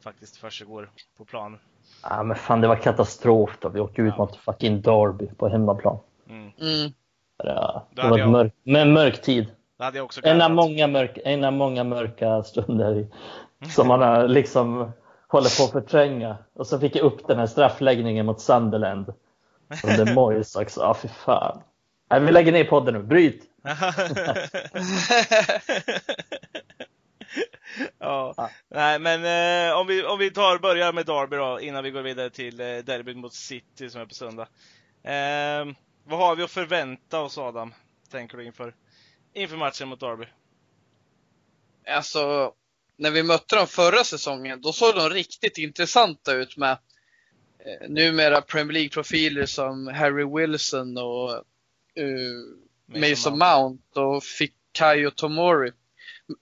faktiskt 0.00 0.36
försiggår 0.36 0.90
på 1.18 1.24
plan. 1.24 1.58
Ja, 2.02 2.22
men 2.22 2.36
fan, 2.36 2.60
det 2.60 2.68
var 2.68 2.76
katastrof 2.76 3.50
då. 3.60 3.68
Vi 3.68 3.80
åkte 3.80 4.02
ut 4.02 4.14
Ja. 4.16 4.24
mot 4.24 4.36
fucking 4.36 4.80
Derby 4.82 5.26
på 5.26 5.48
hemmaplan. 5.48 5.98
Mm. 6.28 6.42
Mm. 6.60 6.92
Det, 7.94 8.08
var 8.08 8.18
jag- 8.18 8.30
mörk, 8.30 8.52
men 8.62 8.92
mörk 8.92 9.22
tid. 9.22 9.46
Det 9.78 9.84
hade 9.84 9.96
jag 9.98 10.04
också 10.04 10.20
En 10.24 10.42
av, 10.42 10.50
många 10.50 10.86
mörk, 10.86 11.18
en 11.24 11.44
av 11.44 11.52
många 11.52 11.84
mörka 11.84 12.42
stunder 12.42 12.94
i- 12.98 13.08
som 13.70 13.88
man 13.88 14.32
liksom 14.32 14.90
håller 15.28 15.58
på 15.58 15.64
att 15.64 15.72
förtränga. 15.84 16.36
Och 16.52 16.66
så 16.66 16.78
fick 16.80 16.96
jag 16.96 17.02
upp 17.04 17.26
den 17.28 17.38
här 17.38 17.46
straffläggningen 17.46 18.26
mot 18.26 18.40
Sunderland. 18.40 19.14
Under 19.84 20.14
Moyes 20.14 20.56
också. 20.56 20.80
Ja, 20.80 20.94
fy 20.94 21.08
fan. 21.08 21.60
Nej, 22.10 22.20
vi 22.20 22.32
lägger 22.32 22.52
ner 22.52 22.64
podden 22.64 22.94
nu. 22.94 23.02
Bryt! 23.02 23.42
ja. 27.98 28.34
Ja. 28.36 28.50
Nej, 28.68 28.98
men 28.98 29.24
eh, 29.24 29.76
om, 29.78 29.86
vi, 29.86 30.04
om 30.04 30.18
vi 30.18 30.30
tar, 30.30 30.58
börjar 30.58 30.92
med 30.92 31.06
Derby 31.06 31.36
då, 31.36 31.60
innan 31.60 31.84
vi 31.84 31.90
går 31.90 32.02
vidare 32.02 32.30
till 32.30 32.60
eh, 32.60 32.76
derbyt 32.76 33.16
mot 33.16 33.34
City 33.34 33.90
som 33.90 34.00
är 34.00 34.06
på 34.06 34.14
söndag. 34.14 34.48
Eh, 35.02 35.66
vad 36.04 36.18
har 36.18 36.36
vi 36.36 36.42
att 36.42 36.50
förvänta 36.50 37.20
oss 37.20 37.38
Adam, 37.38 37.74
tänker 38.10 38.36
du 38.36 38.44
inför, 38.44 38.74
inför 39.34 39.56
matchen 39.56 39.88
mot 39.88 40.00
Derby? 40.00 40.26
alltså, 41.88 42.52
när 42.96 43.10
vi 43.10 43.22
mötte 43.22 43.56
dem 43.56 43.66
förra 43.66 44.04
säsongen, 44.04 44.60
då 44.60 44.72
såg 44.72 44.94
de 44.94 45.10
riktigt 45.10 45.58
intressanta 45.58 46.32
ut 46.32 46.56
med 46.56 46.70
eh, 46.70 47.88
numera 47.88 48.40
Premier 48.40 48.72
League-profiler 48.72 49.46
som 49.46 49.86
Harry 49.86 50.24
Wilson 50.24 50.98
och 50.98 51.44
eh, 51.98 53.00
Mason 53.00 53.38
Mount 53.38 54.00
och 54.00 54.24
Fikayo 54.24 55.10
Tomori. 55.10 55.72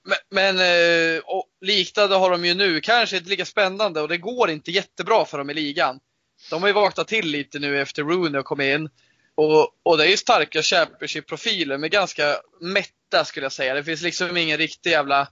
Men, 0.04 0.56
men 0.56 1.20
och 1.24 1.44
liknande 1.60 2.16
har 2.16 2.30
de 2.30 2.44
ju 2.44 2.54
nu, 2.54 2.80
kanske 2.80 3.16
inte 3.16 3.30
lika 3.30 3.44
spännande 3.44 4.00
och 4.00 4.08
det 4.08 4.18
går 4.18 4.50
inte 4.50 4.70
jättebra 4.70 5.24
för 5.24 5.38
dem 5.38 5.50
i 5.50 5.54
ligan. 5.54 6.00
De 6.50 6.62
har 6.62 6.68
ju 6.68 6.74
vaknat 6.74 7.08
till 7.08 7.26
lite 7.26 7.58
nu 7.58 7.80
efter 7.80 8.02
Rooney 8.02 8.36
har 8.36 8.42
kommit 8.42 8.74
in. 8.74 8.88
Och, 9.34 9.68
och 9.82 9.98
det 9.98 10.04
är 10.04 10.08
ju 10.08 10.16
starka 10.16 10.62
Championship-profiler, 10.62 11.78
men 11.78 11.90
ganska 11.90 12.36
mätta 12.60 13.24
skulle 13.24 13.44
jag 13.44 13.52
säga. 13.52 13.74
Det 13.74 13.84
finns 13.84 14.02
liksom 14.02 14.36
ingen 14.36 14.58
riktig 14.58 14.90
jävla 14.90 15.28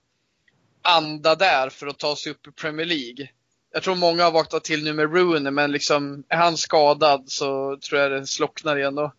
anda 0.83 1.35
där 1.35 1.71
för 1.71 1.87
att 1.87 1.99
ta 1.99 2.17
sig 2.17 2.33
upp 2.33 2.47
i 2.47 2.51
Premier 2.51 2.87
League. 2.87 3.29
Jag 3.73 3.83
tror 3.83 3.95
många 3.95 4.25
har 4.25 4.33
vaknat 4.33 4.65
till 4.65 4.85
nu 4.85 4.93
med 4.93 5.15
Rooney, 5.15 5.51
men 5.51 5.73
liksom 5.73 6.25
är 6.29 6.37
han 6.37 6.57
skadad 6.57 7.25
så 7.27 7.79
tror 7.89 8.01
jag 8.01 8.11
det 8.11 8.27
slocknar 8.27 8.77
igen. 8.77 8.99
Och 8.99 9.15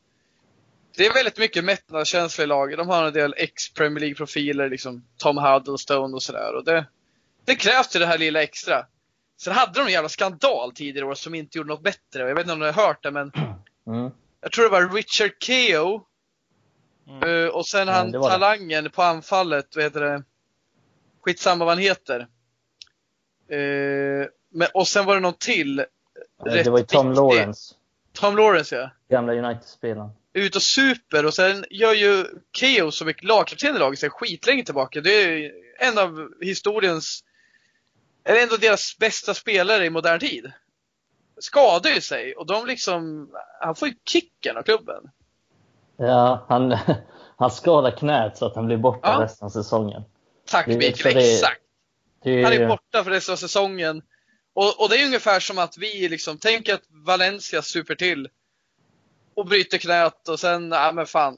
det 0.97 1.05
är 1.05 1.13
väldigt 1.13 1.37
mycket 1.37 1.63
mättnadskänsla 1.65 2.43
i 2.43 2.47
laget. 2.47 2.77
De 2.77 2.89
har 2.89 3.03
en 3.07 3.13
del 3.13 3.33
ex-Premier 3.37 3.99
League-profiler, 3.99 4.69
liksom 4.69 5.05
Tom 5.17 5.37
Huddlestone 5.37 6.13
och 6.15 6.23
sådär. 6.23 6.55
Och 6.55 6.63
det, 6.65 6.85
det 7.45 7.55
krävs 7.55 7.89
till 7.89 8.01
det 8.01 8.07
här 8.07 8.17
lilla 8.17 8.43
extra. 8.43 8.85
Sen 9.37 9.53
hade 9.53 9.73
de 9.79 9.85
en 9.85 9.91
jävla 9.93 10.09
skandal 10.09 10.71
tidigare 10.71 11.05
år 11.07 11.13
som 11.15 11.35
inte 11.35 11.57
gjorde 11.57 11.69
något 11.69 11.83
bättre. 11.83 12.27
Jag 12.27 12.35
vet 12.35 12.41
inte 12.41 12.53
om 12.53 12.59
ni 12.59 12.65
har 12.65 12.73
hört 12.87 13.03
det, 13.03 13.11
men 13.11 13.31
Mm. 13.87 14.11
jag 14.41 14.51
tror 14.51 14.63
det 14.65 14.71
var 14.71 14.89
Richard 14.89 15.31
Keo 15.39 16.05
Mm. 17.07 17.45
eh, 17.45 17.49
och 17.49 17.65
sen 17.67 17.87
han 17.87 18.11
det. 18.11 18.19
talangen 18.21 18.89
på 18.89 19.03
anfallet, 19.03 19.75
vad 19.75 19.83
heter 19.83 20.01
det? 20.01 20.23
Skitsamma 21.21 21.65
vad 21.65 21.73
han 21.73 21.83
heter. 21.83 22.19
Eh, 23.49 24.27
men, 24.49 24.67
och 24.73 24.87
sen 24.87 25.05
var 25.05 25.15
det 25.15 25.21
någon 25.21 25.33
till. 25.33 25.79
Eh, 25.79 25.85
Det 26.43 26.69
var 26.69 26.79
ju 26.79 26.85
Tom 26.85 27.07
viktig. 27.09 27.21
Lawrence, 27.21 27.75
Tom 28.13 28.35
Lawrence 28.35 28.75
ja. 28.75 28.89
gamla 29.15 29.33
United-spelaren. 29.33 30.09
Ut 30.35 30.55
och 30.55 30.61
super 30.61 31.25
och 31.25 31.33
sen 31.33 31.65
gör 31.69 31.93
ju 31.93 32.25
Keo 32.53 32.91
som 32.91 33.07
är 33.07 33.15
lagkapten 33.25 33.75
i 33.75 33.79
laget 33.79 33.99
sen 33.99 34.09
skitlänge 34.09 34.63
tillbaka. 34.65 35.01
Det 35.01 35.23
är 35.23 35.51
en 35.79 35.97
av 35.97 36.29
historiens, 36.41 37.23
eller 38.23 38.39
en 38.41 38.51
av 38.51 38.59
deras 38.59 38.97
bästa 38.97 39.33
spelare 39.33 39.85
i 39.85 39.89
modern 39.89 40.19
tid. 40.19 40.51
Skadar 41.37 41.89
ju 41.89 42.01
sig 42.01 42.35
och 42.35 42.45
de 42.45 42.67
liksom, 42.67 43.29
han 43.61 43.75
får 43.75 43.87
ju 43.87 43.93
kicken 44.05 44.57
av 44.57 44.61
klubben. 44.63 45.03
Ja, 45.97 46.45
han, 46.49 46.77
han 47.37 47.51
skadade 47.51 47.97
knät 47.97 48.37
så 48.37 48.45
att 48.45 48.55
han 48.55 48.65
blir 48.65 48.77
borta 48.77 49.13
Ja. 49.17 49.23
resten 49.23 49.45
av 49.45 49.49
säsongen. 49.49 50.03
Tack 50.47 50.67
Mikael, 50.67 51.17
exakt. 51.17 51.61
Det 52.23 52.43
Han 52.43 52.53
är 52.53 52.59
är, 52.59 52.67
borta 52.67 53.03
för 53.03 53.11
resten 53.11 53.33
av 53.33 53.37
säsongen. 53.37 54.01
Och, 54.53 54.81
och 54.81 54.89
det 54.89 55.01
är 55.01 55.05
ungefär 55.05 55.39
som 55.39 55.57
att 55.57 55.77
vi 55.77 56.09
liksom 56.09 56.37
tänker 56.37 56.73
att 56.73 56.83
Valencia 56.89 57.61
super 57.61 57.95
till 57.95 58.27
och 59.35 59.45
bryter 59.45 59.77
knät 59.77 60.27
och 60.29 60.39
sen, 60.39 60.71
ja 60.71 60.91
men 60.91 61.05
fan. 61.05 61.37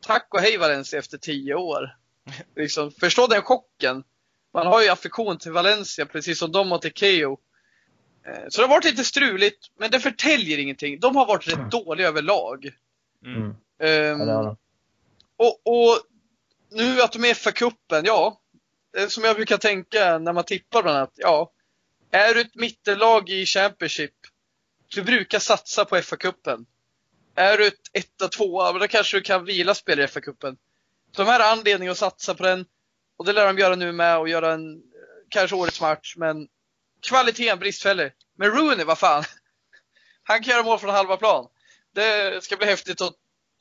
Tack 0.00 0.34
och 0.34 0.40
hej 0.40 0.56
Valencia 0.56 0.98
efter 0.98 1.18
tio 1.18 1.54
år. 1.54 1.96
Liksom, 2.56 2.90
förstå 2.90 3.26
den 3.26 3.42
chocken. 3.42 4.04
Man 4.54 4.66
har 4.66 4.82
ju 4.82 4.88
affektion 4.88 5.38
till 5.38 5.52
Valencia 5.52 6.06
precis 6.06 6.38
som 6.38 6.52
de 6.52 6.70
har 6.70 6.78
till 6.78 6.92
Keo. 6.92 7.38
Eh, 8.26 8.44
Så 8.48 8.60
det 8.60 8.66
har 8.66 8.74
varit 8.74 8.84
lite 8.84 9.04
struligt, 9.04 9.66
men 9.78 9.90
det 9.90 10.00
förtäljer 10.00 10.58
ingenting. 10.58 11.00
De 11.00 11.16
har 11.16 11.26
varit 11.26 11.48
rätt 11.48 11.70
dåliga 11.70 12.08
överlag. 12.08 12.70
Mm. 13.24 13.40
mm, 13.42 14.20
ja, 14.20 14.24
det 14.26 14.32
har 14.32 14.44
han. 14.44 14.56
och, 15.36 15.60
och 15.64 15.98
nu 16.70 17.02
att 17.02 17.12
de 17.12 17.24
är 17.24 17.34
FA-cupen, 17.34 18.02
ja. 18.04 18.40
Som 19.08 19.24
jag 19.24 19.36
brukar 19.36 19.56
tänka 19.58 20.18
när 20.18 20.32
man 20.32 20.44
tippar 20.44 20.82
bland 20.82 20.98
annat, 20.98 21.12
ja. 21.16 21.52
Är 22.10 22.34
du 22.34 22.40
ett 22.40 22.54
mittenlag 22.54 23.30
i 23.30 23.46
Championship, 23.46 24.14
du 24.94 25.02
brukar 25.02 25.38
satsa 25.38 25.84
på 25.84 25.96
FA-cupen. 25.96 26.66
Är 27.34 27.58
du 27.58 27.66
ett 27.66 27.80
etta, 27.92 28.28
tvåa, 28.28 28.72
då 28.72 28.88
kanske 28.88 29.16
du 29.16 29.22
kan 29.22 29.44
vila 29.44 29.74
spelare 29.74 30.04
i 30.04 30.08
FA-cupen. 30.08 30.56
De 31.16 31.26
här 31.26 31.40
har 31.40 31.52
anledning 31.52 31.88
att 31.88 31.98
satsa 31.98 32.34
på 32.34 32.42
den 32.42 32.64
och 33.16 33.24
det 33.24 33.32
lär 33.32 33.46
de 33.46 33.58
göra 33.58 33.74
nu 33.74 33.92
med 33.92 34.18
och 34.18 34.28
göra 34.28 34.52
en, 34.52 34.74
eh, 34.74 34.80
kanske 35.28 35.56
årets 35.56 35.80
match, 35.80 36.14
men 36.16 36.48
kvaliteten 37.00 37.58
bristfällig. 37.58 38.12
Men 38.36 38.50
Rooney, 38.50 38.84
vad 38.84 38.98
fan. 38.98 39.22
Han 40.22 40.42
kan 40.42 40.52
göra 40.52 40.62
mål 40.62 40.78
från 40.78 40.90
halva 40.90 41.16
plan. 41.16 41.46
Det 41.94 42.44
ska 42.44 42.56
bli 42.56 42.66
häftigt 42.66 43.00
att 43.00 43.14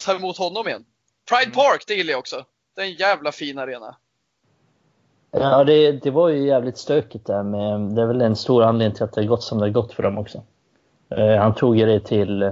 ta 0.05 0.15
emot 0.15 0.37
honom 0.37 0.67
igen. 0.67 0.85
Pride 1.29 1.43
Mm. 1.43 1.55
Park, 1.55 1.83
det 1.87 1.93
gillar 1.93 2.11
jag 2.11 2.19
också. 2.19 2.45
Det 2.75 2.81
är 2.81 2.85
en 2.85 2.93
jävla 2.93 3.31
fin 3.31 3.59
arena. 3.59 3.95
Ja, 5.31 5.63
det, 5.63 5.91
det 5.91 6.11
var 6.11 6.29
ju 6.29 6.47
jävligt 6.47 6.77
stökigt 6.77 7.25
där. 7.25 7.43
Men 7.43 7.95
det 7.95 8.01
är 8.01 8.05
väl 8.05 8.21
en 8.21 8.35
stor 8.35 8.63
anledning 8.63 8.95
till 8.95 9.03
att 9.03 9.13
det 9.13 9.21
har 9.21 9.27
gått 9.27 9.43
som 9.43 9.57
det 9.57 9.65
har 9.65 9.69
gått 9.69 9.93
för 9.93 10.03
dem 10.03 10.17
också. 10.17 10.43
Eh, 11.09 11.35
han 11.35 11.55
tog 11.55 11.77
ju 11.77 11.85
det 11.85 11.99
till, 11.99 12.51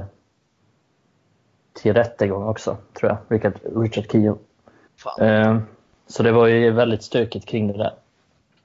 till 1.73 1.93
rättegång 1.93 2.47
också, 2.47 2.77
tror 2.93 3.11
jag. 3.11 3.37
Richard, 3.37 3.53
Richard. 3.75 4.37
Fan. 4.97 5.27
Eh, 5.27 5.57
så 6.07 6.23
det 6.23 6.31
var 6.31 6.47
ju 6.47 6.71
väldigt 6.71 7.03
stökigt 7.03 7.45
kring 7.45 7.67
det 7.67 7.77
där. 7.77 7.93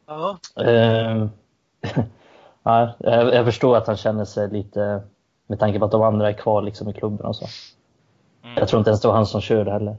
Ja. 0.07 0.39
Eh, 0.57 1.27
ja, 2.63 2.95
jag, 2.99 3.35
jag 3.35 3.45
förstår 3.45 3.77
att 3.77 3.87
han 3.87 3.97
känner 3.97 4.25
sig 4.25 4.51
lite, 4.51 5.03
med 5.47 5.59
tanke 5.59 5.79
på 5.79 5.85
att 5.85 5.91
de 5.91 6.03
andra 6.03 6.29
är 6.29 6.33
kvar 6.33 6.63
liksom 6.63 6.89
i 6.89 6.93
klubben 6.93 7.27
och 7.27 7.37
så. 7.37 7.47
Mm. 8.45 8.57
Jag 8.59 8.69
tror 8.69 8.79
inte 8.79 8.91
ens 8.91 9.01
det 9.01 9.09
var 9.09 9.15
han 9.15 9.27
som 9.27 9.41
körde 9.41 9.71
heller. 9.71 9.97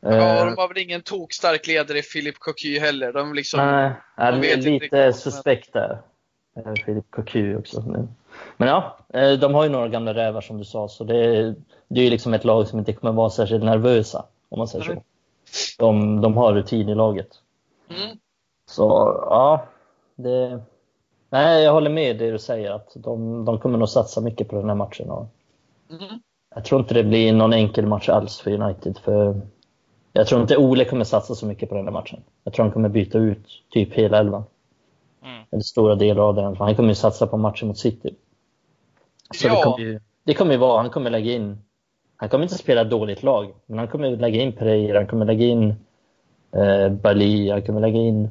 ja, 0.00 0.10
Eh, 0.10 0.46
de 0.46 0.56
har 0.56 0.68
väl 0.68 0.78
ingen 0.78 1.02
tokstark 1.02 1.66
ledare 1.66 1.98
i 1.98 2.02
Philip 2.02 2.38
Cocu 2.38 2.78
heller. 2.78 3.12
De 3.12 3.34
liksom, 3.34 3.60
Nej, 3.60 3.92
de 4.16 4.40
vet 4.40 4.64
lite 4.64 5.12
suspekt 5.12 5.72
där. 5.72 5.98
Eh, 6.56 6.72
Filip 6.84 7.10
Cocu 7.10 7.56
också. 7.56 7.80
nu. 7.80 8.08
Men 8.56 8.68
ja, 8.68 8.96
eh, 9.08 9.32
de 9.32 9.54
har 9.54 9.64
ju 9.64 9.70
några 9.70 9.88
gamla 9.88 10.14
rävar 10.14 10.40
som 10.40 10.58
du 10.58 10.64
sa, 10.64 10.88
så 10.88 11.04
det, 11.04 11.16
är- 11.36 11.54
det 11.88 12.00
är 12.00 12.04
ju 12.04 12.10
liksom 12.10 12.34
ett 12.34 12.44
lag 12.44 12.68
som 12.68 12.78
inte 12.78 12.92
kommer 12.92 13.12
vara 13.12 13.30
särskilt 13.30 13.64
nervösa, 13.64 14.24
om 14.48 14.58
man 14.58 14.68
säger 14.68 14.84
så. 14.84 15.02
De, 15.78 16.20
de 16.20 16.36
har 16.36 16.52
rutin 16.54 16.88
i 16.88 16.94
laget. 16.94 17.28
mm, 17.88 18.18
Så 18.70 18.82
ja, 19.30 19.64
det... 20.16 20.60
Nej, 21.30 21.64
jag 21.64 21.72
håller 21.72 21.90
med 21.90 22.18
det 22.18 22.30
du 22.30 22.38
säger, 22.38 22.70
att 22.70 22.92
de, 22.94 23.44
de 23.44 23.58
kommer 23.58 23.78
nog 23.78 23.88
satsa 23.88 24.20
mycket 24.20 24.48
på 24.48 24.56
den 24.56 24.68
här 24.68 24.76
matchen. 24.76 25.10
Och 25.10 25.26
Mm. 25.90 26.20
Jag 26.54 26.64
tror 26.64 26.80
inte 26.80 26.94
det 26.94 27.04
blir 27.04 27.32
någon 27.32 27.52
enkel 27.52 27.86
match 27.86 28.08
alls 28.08 28.40
för 28.40 28.50
United. 28.50 28.98
För 28.98 29.40
jag 30.12 30.26
tror 30.26 30.40
inte 30.42 30.56
Ole 30.56 30.84
kommer 30.84 31.04
satsa 31.04 31.34
så 31.34 31.46
mycket 31.46 31.68
på 31.68 31.74
den 31.74 31.84
där 31.84 31.92
matchen. 31.92 32.20
Jag 32.44 32.52
tror 32.54 32.64
han 32.64 32.72
kommer 32.72 32.88
byta 32.88 33.18
ut 33.18 33.46
typ 33.70 33.92
hela 33.94 34.18
elvan. 34.18 34.44
Mm. 35.24 35.42
Eller 35.50 35.62
stora 35.62 35.94
delar 35.94 36.22
av 36.22 36.34
den. 36.34 36.56
Han 36.56 36.76
kommer 36.76 36.88
ju 36.88 36.94
satsa 36.94 37.26
på 37.26 37.36
matchen 37.36 37.68
mot 37.68 37.78
City. 37.78 38.14
Så 39.34 39.46
Ja. 39.46 39.54
det 39.56 39.62
kommer 39.62 39.78
ju 39.78 40.00
det 40.24 40.34
kommer 40.34 40.52
ju 40.52 40.58
vara, 40.58 40.80
han 40.80 40.90
kommer 40.90 41.10
lägga 41.10 41.32
in, 41.32 41.58
han 42.16 42.28
kommer 42.28 42.42
inte 42.44 42.58
spela 42.58 42.84
dåligt 42.84 43.22
lag, 43.22 43.54
men 43.66 43.78
han 43.78 43.88
kommer 43.88 44.10
lägga 44.16 44.42
in 44.42 44.52
Pereira, 44.52 44.98
han 44.98 45.06
kommer 45.06 45.26
lägga 45.26 45.44
in 45.46 45.74
eh, 46.56 46.88
Bali, 46.88 47.50
han 47.50 47.62
kommer 47.62 47.80
lägga 47.80 47.98
in 47.98 48.30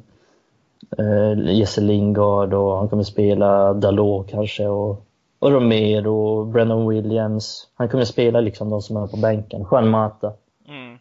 eh, 0.98 1.54
Jesse 1.54 1.80
Lingard 1.80 2.54
och 2.54 2.76
han 2.76 2.88
kommer 2.88 3.02
spela 3.02 3.74
Dalot 3.74 4.30
kanske 4.30 4.66
och, 4.66 5.06
och 5.38 5.52
Romero 5.52 6.14
och 6.38 6.46
Brennan 6.46 6.88
Williams. 6.88 7.68
Han 7.74 7.88
kommer 7.88 8.04
spela 8.04 8.40
liksom 8.40 8.70
de 8.70 8.82
som 8.82 8.96
är 8.96 9.06
på 9.06 9.16
bänken, 9.16 9.66
Juan 9.70 9.88
Mata. 9.88 10.32
Mm. 10.68 10.92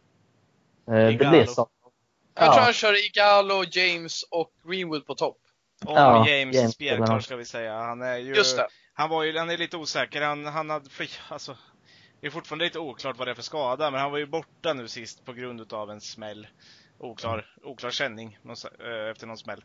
Eh, 0.87 1.17
det 1.17 1.29
blir 1.29 1.45
så. 1.45 1.67
Jag 2.37 2.47
Ja. 2.47 2.53
tror 2.53 2.63
han 2.63 2.73
kör 2.73 3.05
Igalo, 3.07 3.63
James 3.71 4.23
och 4.31 4.51
Greenwood 4.67 5.05
på 5.07 5.15
topp. 5.15 5.37
Och 5.85 5.91
Ja, 5.91 6.27
James, 6.29 6.55
James 6.55 6.73
spelklar 6.73 7.05
spelar. 7.05 7.19
ska 7.19 7.35
vi 7.35 7.45
säga. 7.45 7.73
Han 7.73 8.01
är 8.01 8.17
ju... 8.17 8.33
Han 8.97 9.09
var 9.09 9.23
ju, 9.23 9.37
han 9.37 9.49
är 9.49 9.57
lite 9.57 9.77
osäker. 9.77 10.21
Han, 10.21 10.45
han 10.45 10.69
hade, 10.69 10.89
för, 10.89 11.07
alltså, 11.29 11.57
det 12.19 12.27
är 12.27 12.31
fortfarande 12.31 12.65
lite 12.65 12.79
oklart 12.79 13.17
vad 13.17 13.27
det 13.27 13.31
är 13.31 13.35
för 13.35 13.41
skada, 13.41 13.91
men 13.91 14.01
han 14.01 14.11
var 14.11 14.17
ju 14.17 14.25
borta 14.25 14.73
nu 14.73 14.87
sist 14.87 15.25
på 15.25 15.33
grund 15.33 15.61
utav 15.61 15.91
en 15.91 16.01
smäll. 16.01 16.47
Oklar, 16.97 17.55
oklar 17.63 17.91
känning 17.91 18.37
eh, 18.79 19.09
efter 19.11 19.27
någon 19.27 19.37
smäll. 19.37 19.63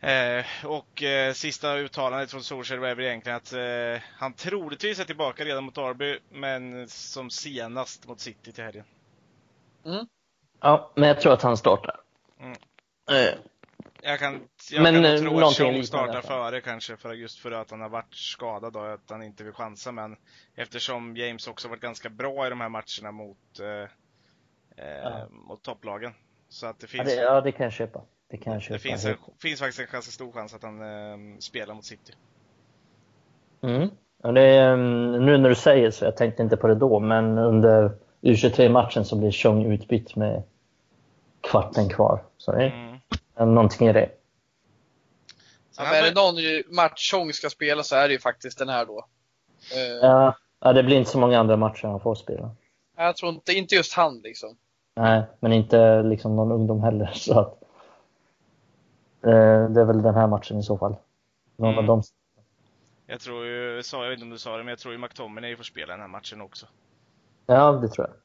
Eh, 0.00 0.44
och 0.64 1.02
eh, 1.02 1.32
sista 1.32 1.76
uttalandet 1.76 2.30
från 2.30 2.42
Solskjaer 2.42 2.80
var 2.80 2.94
väl 2.94 3.04
egentligen 3.04 3.36
att 3.36 3.52
eh, 3.52 4.02
han 4.16 4.32
troligtvis 4.32 5.00
är 5.00 5.04
tillbaka 5.04 5.44
redan 5.44 5.64
mot 5.64 5.74
Derby, 5.74 6.18
men 6.30 6.88
som 6.88 7.30
senast 7.30 8.08
mot 8.08 8.20
City 8.20 8.52
till 8.52 8.64
helgen. 8.64 8.84
Ja, 10.60 10.92
men 10.94 11.08
jag 11.08 11.20
tror 11.20 11.32
att 11.32 11.42
han 11.42 11.56
startar. 11.56 12.00
Mm. 12.40 12.56
Jag 14.12 14.18
kan, 14.18 14.40
jag 14.70 14.82
Men, 14.82 14.94
kan 14.94 15.04
eh, 15.04 15.20
tro 15.20 15.40
att 15.40 15.60
i 15.60 15.86
startar 15.86 16.20
före 16.20 16.60
kanske, 16.60 16.96
för 16.96 17.12
just 17.14 17.38
för 17.38 17.50
att 17.50 17.70
han 17.70 17.80
har 17.80 17.88
varit 17.88 18.14
skadad 18.14 18.76
och 18.76 18.92
att 18.92 19.10
han 19.10 19.22
inte 19.22 19.44
vill 19.44 19.52
chansa. 19.52 19.92
Men 19.92 20.16
eftersom 20.54 21.16
James 21.16 21.48
också 21.48 21.68
varit 21.68 21.80
ganska 21.80 22.10
bra 22.10 22.46
i 22.46 22.50
de 22.50 22.60
här 22.60 22.68
matcherna 22.68 23.12
mot, 23.12 23.60
eh, 23.60 23.66
eh, 24.86 25.02
Ja. 25.02 25.26
mot 25.30 25.62
topplagen. 25.62 26.12
Så 26.48 26.66
att 26.66 26.80
det 26.80 26.84
ja, 26.84 26.88
finns, 26.88 27.16
det, 27.16 27.22
ja, 27.22 27.40
det 27.40 27.52
kan 27.52 27.64
jag 27.64 27.72
köpa. 27.72 28.02
Det 28.30 28.36
kan 28.36 28.52
jag 28.52 28.62
köpa. 28.62 28.74
det 28.74 28.78
finns, 28.78 29.04
en, 29.04 29.16
finns 29.42 29.60
faktiskt 29.60 29.80
en 29.80 29.86
ganska 29.92 30.12
stor 30.12 30.32
chans 30.32 30.54
att 30.54 30.62
han 30.62 30.80
eh, 30.80 31.38
spelar 31.38 31.74
mot 31.74 31.84
City. 31.84 32.12
Mm. 33.62 33.90
Ja, 34.22 34.32
det 34.32 34.58
mm, 34.58 35.26
nu 35.26 35.38
när 35.38 35.48
du 35.48 35.54
säger 35.54 35.90
så, 35.90 36.04
jag 36.04 36.16
tänkte 36.16 36.42
inte 36.42 36.56
på 36.56 36.66
det 36.66 36.74
då, 36.74 37.00
men 37.00 37.38
under 37.38 37.90
U23-matchen 38.20 39.04
så 39.04 39.16
blir 39.16 39.30
Chong 39.30 39.72
utbytt 39.72 40.16
med 40.16 40.42
kvarten 41.40 41.88
kvar. 41.88 42.22
Så 42.36 42.52
det 42.52 42.66
Mm. 42.66 42.91
Någonting 43.36 43.88
i 43.88 43.92
det. 43.92 44.10
Ja, 45.76 45.82
men 45.84 45.94
är 45.94 46.02
det 46.02 46.14
någon 46.14 46.74
match 46.76 47.10
Chong 47.12 47.32
ska 47.32 47.50
spela 47.50 47.82
så 47.82 47.96
är 47.96 48.08
det 48.08 48.12
ju 48.14 48.20
faktiskt 48.20 48.58
den 48.58 48.68
här 48.68 48.86
då. 48.86 49.06
Eh, 49.74 49.78
Ja, 50.08 50.36
ja, 50.60 50.72
det 50.72 50.82
blir 50.82 50.96
inte 50.96 51.10
så 51.10 51.18
många 51.18 51.38
andra 51.40 51.56
matcher 51.56 51.86
han 51.88 52.00
får 52.00 52.14
spela. 52.14 52.50
Jag 52.96 53.16
tror 53.16 53.32
inte, 53.32 53.52
inte 53.52 53.74
just 53.74 53.94
han 53.94 54.18
liksom. 54.20 54.56
Nej, 54.96 55.22
men 55.40 55.52
inte 55.52 56.02
liksom 56.02 56.36
någon 56.36 56.52
ungdom 56.52 56.82
heller. 56.82 57.06
Så 57.14 57.38
att, 57.40 57.62
eh, 59.26 59.70
det 59.70 59.80
är 59.80 59.84
väl 59.84 60.02
den 60.02 60.14
här 60.14 60.26
matchen 60.26 60.58
i 60.58 60.62
så 60.62 60.78
fall. 60.78 60.96
Någon 61.56 61.68
Mm. 61.72 61.78
av 61.78 61.84
dem. 61.84 62.02
Jag 63.06 63.20
tror 63.20 63.46
ju, 63.46 63.82
sa- 63.82 64.02
jag 64.02 64.10
vet 64.10 64.16
inte 64.16 64.24
om 64.24 64.30
du 64.30 64.38
sa 64.38 64.50
det, 64.56 64.62
men 64.64 64.68
jag 64.68 64.78
tror 64.78 64.94
ju 64.94 64.98
McTominay 64.98 65.56
får 65.56 65.64
spela 65.64 65.92
den 65.92 66.00
här 66.00 66.08
matchen 66.08 66.40
också. 66.40 66.66
Ja, 67.46 67.72
det 67.72 67.88
tror 67.88 68.06
jag. 68.08 68.16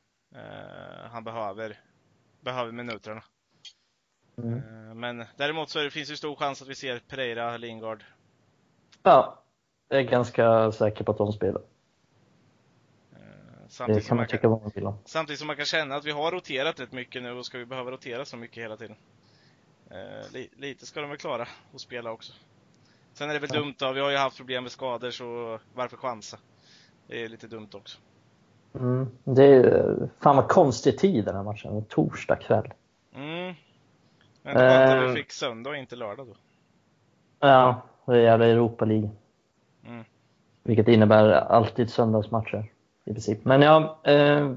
Eh, 0.42 1.12
han 1.12 1.24
behöver, 1.24 1.80
behöver 2.42 2.72
minuterna. 2.72 3.24
Mm. 4.44 4.54
Eh, 4.58 4.94
men 4.96 5.26
däremot 5.38 5.70
så 5.70 5.80
det, 5.80 5.90
finns 5.92 6.10
det 6.10 6.18
stor 6.18 6.36
chans 6.36 6.62
att 6.62 6.68
vi 6.68 6.76
ser 6.76 7.00
Pereira, 7.08 7.58
Lingard, 7.58 8.04
Ja, 9.04 9.44
jag 9.90 10.00
är 10.00 10.04
ganska 10.04 10.72
säker 10.72 11.04
på 11.04 11.12
att 11.12 11.18
de 11.18 11.34
spelar. 11.34 11.62
eh, 13.12 13.18
Det 13.64 13.70
samtidigt, 13.70 14.04
kan 14.04 14.08
som 14.08 14.18
man 14.18 14.28
tycka 14.28 14.48
vad 14.48 14.62
man 14.62 14.72
vill 14.76 14.86
om. 14.86 14.98
samtidigt 15.06 15.40
som 15.40 15.48
man 15.48 15.56
kan 15.56 15.66
känna 15.66 15.96
att 15.96 16.06
vi 16.06 16.12
har 16.12 16.32
roterat 16.32 16.80
rätt 16.80 16.92
mycket 16.92 17.24
nu 17.24 17.32
och 17.32 17.46
ska 17.46 17.58
vi 17.58 17.66
behöva 17.66 17.92
rotera 17.92 18.26
så 18.26 18.38
mycket 18.38 18.64
hela 18.64 18.78
tiden. 18.78 18.96
Eh, 19.92 20.32
li, 20.34 20.50
lite 20.58 20.86
ska 20.86 21.02
de 21.02 21.10
väl 21.10 21.20
klara 21.20 21.48
att 21.74 21.82
spela 21.82 22.12
också. 22.12 22.34
Sen 23.14 23.30
är 23.30 23.34
det 23.34 23.40
väl 23.40 23.50
Ja. 23.54 23.60
dumt 23.60 23.76
då, 23.78 23.92
vi 23.92 24.00
har 24.00 24.10
ju 24.12 24.18
haft 24.18 24.38
problem 24.38 24.64
med 24.64 24.72
skador 24.72 25.12
så 25.12 25.60
varför 25.74 25.98
chansa? 25.98 26.38
Det 27.08 27.24
är 27.24 27.30
lite 27.30 27.48
dumt 27.48 27.70
också. 27.74 27.98
Mm. 28.76 29.08
Det 29.24 29.46
är 29.46 30.10
fan 30.20 30.36
vad 30.36 30.48
konstig 30.48 30.98
tid 30.98 31.26
den 31.26 31.36
här 31.36 31.44
matchen. 31.44 31.86
Torsdag 31.90 32.36
kväll. 32.36 32.74
Men 34.48 34.56
det 34.56 34.68
var 34.68 34.84
att 34.84 35.04
Eh. 35.04 35.10
vi 35.10 35.16
fick 35.16 35.32
söndag 35.32 35.70
och 35.70 35.78
inte 35.78 35.96
lördag 35.96 36.28
då. 36.28 36.36
Ja, 37.40 37.82
det 38.06 38.14
är 38.14 38.18
jävla 38.18 38.46
Europa 38.46 38.86
League. 38.86 39.10
Mm. 39.86 40.04
Vilket 40.64 40.88
innebär 40.88 41.30
alltid 41.32 41.90
söndagsmatcher 41.90 42.72
i 43.06 43.12
princip. 43.12 43.46
Men 43.46 43.62
ja, 43.62 44.00
eh, 44.04 44.56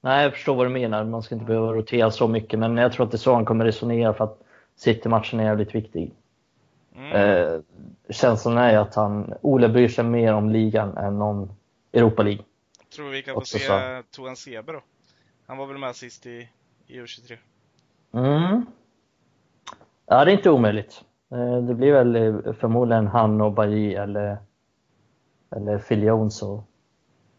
nej, 0.00 0.22
jag 0.22 0.32
förstår 0.32 0.54
vad 0.54 0.66
du 0.66 0.70
menar. 0.70 1.04
Man 1.04 1.22
ska 1.22 1.34
inte 1.34 1.44
behöva 1.44 1.72
rotera 1.72 2.10
så 2.10 2.28
mycket, 2.28 2.58
men 2.58 2.76
jag 2.76 2.92
tror 2.92 3.06
att 3.06 3.12
det 3.12 3.16
är 3.16 3.18
så 3.18 3.34
han 3.34 3.44
kommer 3.44 3.64
resonera 3.64 4.14
för 4.14 4.24
att 4.24 4.42
City-matchen 4.76 5.40
är 5.40 5.44
jävligt 5.44 5.74
viktig. 5.74 6.12
Mm. 6.96 7.12
Eh, 7.12 7.60
känslan 8.10 8.58
är 8.58 8.78
att 8.78 8.94
han, 8.94 9.34
Ole 9.42 9.68
bryr 9.68 9.88
sig 9.88 10.04
mer 10.04 10.32
om 10.32 10.50
ligan 10.50 10.96
än 10.96 11.22
om 11.22 11.50
Europa 11.92 12.22
League. 12.22 12.44
Tror 12.94 13.08
vi 13.08 13.22
kan 13.22 13.34
få 13.34 13.40
se. 13.40 14.02
Toan 14.10 14.36
Sebe 14.36 14.72
då? 14.72 14.80
Han 15.46 15.56
var 15.56 15.66
väl 15.66 15.78
med 15.78 15.96
sist 15.96 16.26
i, 16.26 16.48
i 16.86 17.00
U23? 17.00 17.36
Mm. 18.12 18.66
Ja, 20.06 20.24
det 20.24 20.30
är 20.30 20.36
inte 20.36 20.50
omöjligt. 20.50 21.04
Eh, 21.32 21.56
det 21.56 21.74
blir 21.74 21.92
väl 21.92 22.16
eh, 22.16 22.52
förmodligen 22.52 23.06
han 23.06 23.40
och 23.40 23.52
Bailly 23.52 23.94
eller, 23.94 24.38
eller 25.56 25.78
Phil 25.78 26.02
Jones 26.02 26.42
och, 26.42 26.64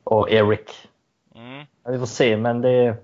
och 0.04 0.30
Eric. 0.30 0.88
Mm. 1.36 1.66
Ja, 1.84 1.92
vi 1.92 2.00
får 2.00 2.06
se, 2.06 2.38
men 2.38 2.62
det, 2.62 2.98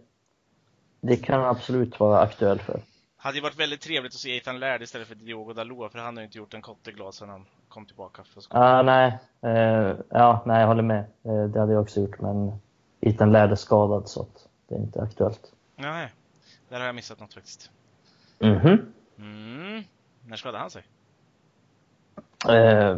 det 1.01 1.17
kan 1.17 1.43
absolut 1.45 1.99
vara 1.99 2.19
aktuellt 2.19 2.61
för. 2.61 2.79
Hade 3.17 3.35
ju 3.37 3.41
varit 3.41 3.59
väldigt 3.59 3.81
trevligt 3.81 4.13
att 4.13 4.19
se 4.19 4.37
Ethan 4.37 4.59
Laird 4.59 4.81
istället 4.81 5.07
för 5.07 5.15
Diogo 5.15 5.53
Dalot, 5.53 5.91
för 5.91 5.99
han 5.99 6.15
har 6.15 6.21
ju 6.21 6.25
inte 6.25 6.37
gjort 6.37 6.53
en 6.53 6.61
kotte 6.61 6.91
glad 6.91 7.13
sedan 7.13 7.29
han 7.29 7.45
kom 7.69 7.85
tillbaka. 7.85 8.23
För. 8.23 8.43
Ah, 8.49 8.81
nej, 8.81 9.17
eh, 9.41 9.95
ja, 10.09 10.43
nej, 10.45 10.61
jag 10.61 10.67
håller 10.67 10.83
med. 10.83 11.05
Eh, 11.23 11.43
det 11.43 11.59
hade 11.59 11.73
jag 11.73 11.81
också 11.81 11.99
gjort, 11.99 12.21
men 12.21 12.51
Ethan 13.01 13.31
Laird 13.31 13.51
är 13.51 13.55
skadad 13.55 14.09
så 14.09 14.21
att 14.21 14.47
det 14.67 14.75
är 14.75 14.79
inte 14.79 15.01
aktuellt. 15.01 15.51
Nej, 15.75 16.11
där 16.69 16.79
har 16.79 16.85
jag 16.85 16.95
missat 16.95 17.19
något 17.19 17.33
faktiskt. 17.33 17.71
Mhm. 18.39 18.93
Mm. 19.19 19.83
När 20.27 20.37
skadade 20.37 20.59
han 20.59 20.69
sig? 20.69 20.83
Eh, 22.49 22.97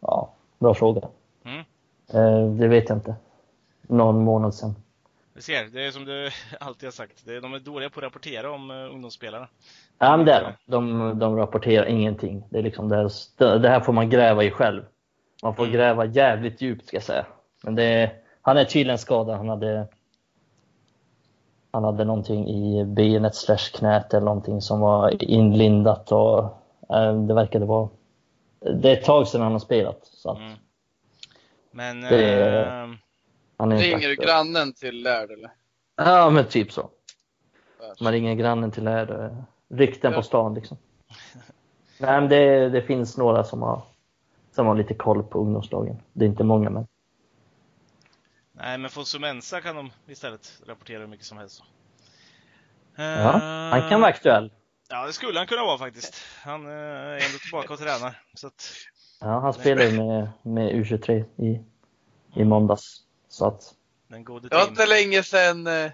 ja, 0.00 0.32
bra 0.58 0.74
fråga. 0.74 1.08
Mm. 1.44 1.58
Eh, 2.12 2.50
det 2.50 2.68
vet 2.68 2.88
jag 2.88 2.98
inte. 2.98 3.14
Någon 3.82 4.24
månad 4.24 4.54
sedan. 4.54 4.74
Du 5.34 5.42
ser, 5.42 5.64
det 5.64 5.86
är 5.86 5.90
som 5.90 6.04
du 6.04 6.30
alltid 6.60 6.86
har 6.86 6.92
sagt. 6.92 7.26
De 7.26 7.54
är 7.54 7.58
dåliga 7.58 7.90
på 7.90 8.00
att 8.00 8.04
rapportera 8.04 8.50
om 8.50 8.70
uh, 8.70 8.92
ungdomsspelarna. 8.92 9.48
Ja, 9.98 10.16
men 10.16 10.26
det 10.26 10.32
är 10.32 10.56
de. 10.66 11.18
de. 11.18 11.36
Rapporterar 11.36 11.86
ingenting. 11.86 12.44
Det, 12.50 12.58
är 12.58 12.62
liksom 12.62 12.90
här, 12.92 13.58
det 13.58 13.68
här 13.68 13.80
får 13.80 13.92
man 13.92 14.10
gräva 14.10 14.44
i 14.44 14.50
själv. 14.50 14.82
Man 15.42 15.54
får 15.54 15.62
Mm. 15.64 15.76
gräva 15.76 16.04
jävligt 16.04 16.60
djupt 16.60 16.86
ska 16.86 16.96
jag 16.96 17.04
säga. 17.04 17.26
Men 17.62 17.74
det 17.74 18.12
han 18.42 18.56
är 18.56 18.64
tydligen 18.64 18.98
skadad. 18.98 19.36
Han 19.36 19.48
hade, 19.48 19.88
han 21.70 21.84
hade 21.84 22.04
någonting 22.04 22.48
i 22.48 22.84
benet 22.84 23.34
slash 23.34 23.72
knät 23.74 24.14
eller 24.14 24.24
någonting 24.24 24.60
som 24.60 24.80
var 24.80 25.22
inlindat. 25.24 26.12
Och, 26.12 26.38
eh, 26.94 27.14
det 27.26 27.34
verkade 27.34 27.66
vara... 27.66 27.88
Det 28.60 28.90
är 28.90 28.92
ett 28.96 29.04
tag 29.04 29.28
sedan 29.28 29.40
han 29.40 29.52
har 29.52 29.58
spelat. 29.58 30.00
Så 30.02 30.30
att 30.30 30.38
Mm. 30.38 30.52
Men... 31.70 32.00
Det 32.00 32.54
eh, 32.60 32.88
han 33.56 33.72
Ringer 33.72 33.88
du 33.90 34.12
aktuell. 34.12 34.16
grannen 34.16 34.72
till 34.72 35.02
Laird 35.02 35.30
eller? 35.30 35.50
Ja, 35.96 36.30
men 36.30 36.44
typ 36.44 36.72
så. 36.72 36.88
Man 38.00 38.12
ringer 38.12 38.34
grannen 38.34 38.70
till 38.70 38.86
er. 38.88 39.24
eh, 39.24 39.76
Rykten 39.76 40.12
Ja. 40.12 40.18
på 40.18 40.22
stan 40.22 40.54
liksom. 40.54 40.76
Nej, 42.00 42.20
men 42.20 42.28
det, 42.28 42.68
det 42.68 42.82
finns 42.82 43.16
några 43.16 43.44
som 43.44 43.62
har, 43.62 43.82
som 44.54 44.66
har 44.66 44.74
lite 44.74 44.94
koll 44.94 45.22
på 45.22 45.38
ungdomslagen. 45.38 45.96
Det 46.12 46.24
är 46.24 46.28
inte 46.28 46.44
många, 46.44 46.70
men 46.70 46.86
nej, 48.58 48.78
men 48.78 48.90
Fosumensa 48.90 49.60
kan 49.60 49.76
de 49.76 49.90
istället 50.08 50.62
rapportera 50.66 50.98
hur 50.98 51.06
mycket 51.06 51.26
som 51.26 51.38
helst. 51.38 51.62
ja, 52.96 53.38
han 53.72 53.88
kan 53.88 54.00
vara 54.00 54.10
aktuell. 54.10 54.52
Ja, 54.88 55.06
det 55.06 55.12
skulle 55.12 55.38
han 55.38 55.46
kunna 55.46 55.64
vara 55.64 55.78
faktiskt. 55.78 56.22
Han 56.42 56.66
eh, 56.66 56.72
är 56.72 57.12
ändå 57.12 57.38
tillbaka 57.42 57.72
och 57.72 57.78
tränar. 57.78 58.22
Så 58.34 58.46
att, 58.46 58.74
Ja, 59.20 59.40
han 59.40 59.52
spelade 59.52 59.92
med, 59.92 60.28
med 60.42 60.72
U23 60.72 61.24
i, 61.36 61.60
i 62.40 62.44
måndags. 62.44 63.02
Så 63.28 63.46
att, 63.46 63.74
den 64.08 64.24
gode 64.24 64.48
Det 64.48 64.56
var 64.56 64.68
inte 64.68 64.86
länge 64.86 65.22
sedan 65.22 65.66
eh, 65.66 65.84
eh, 65.84 65.90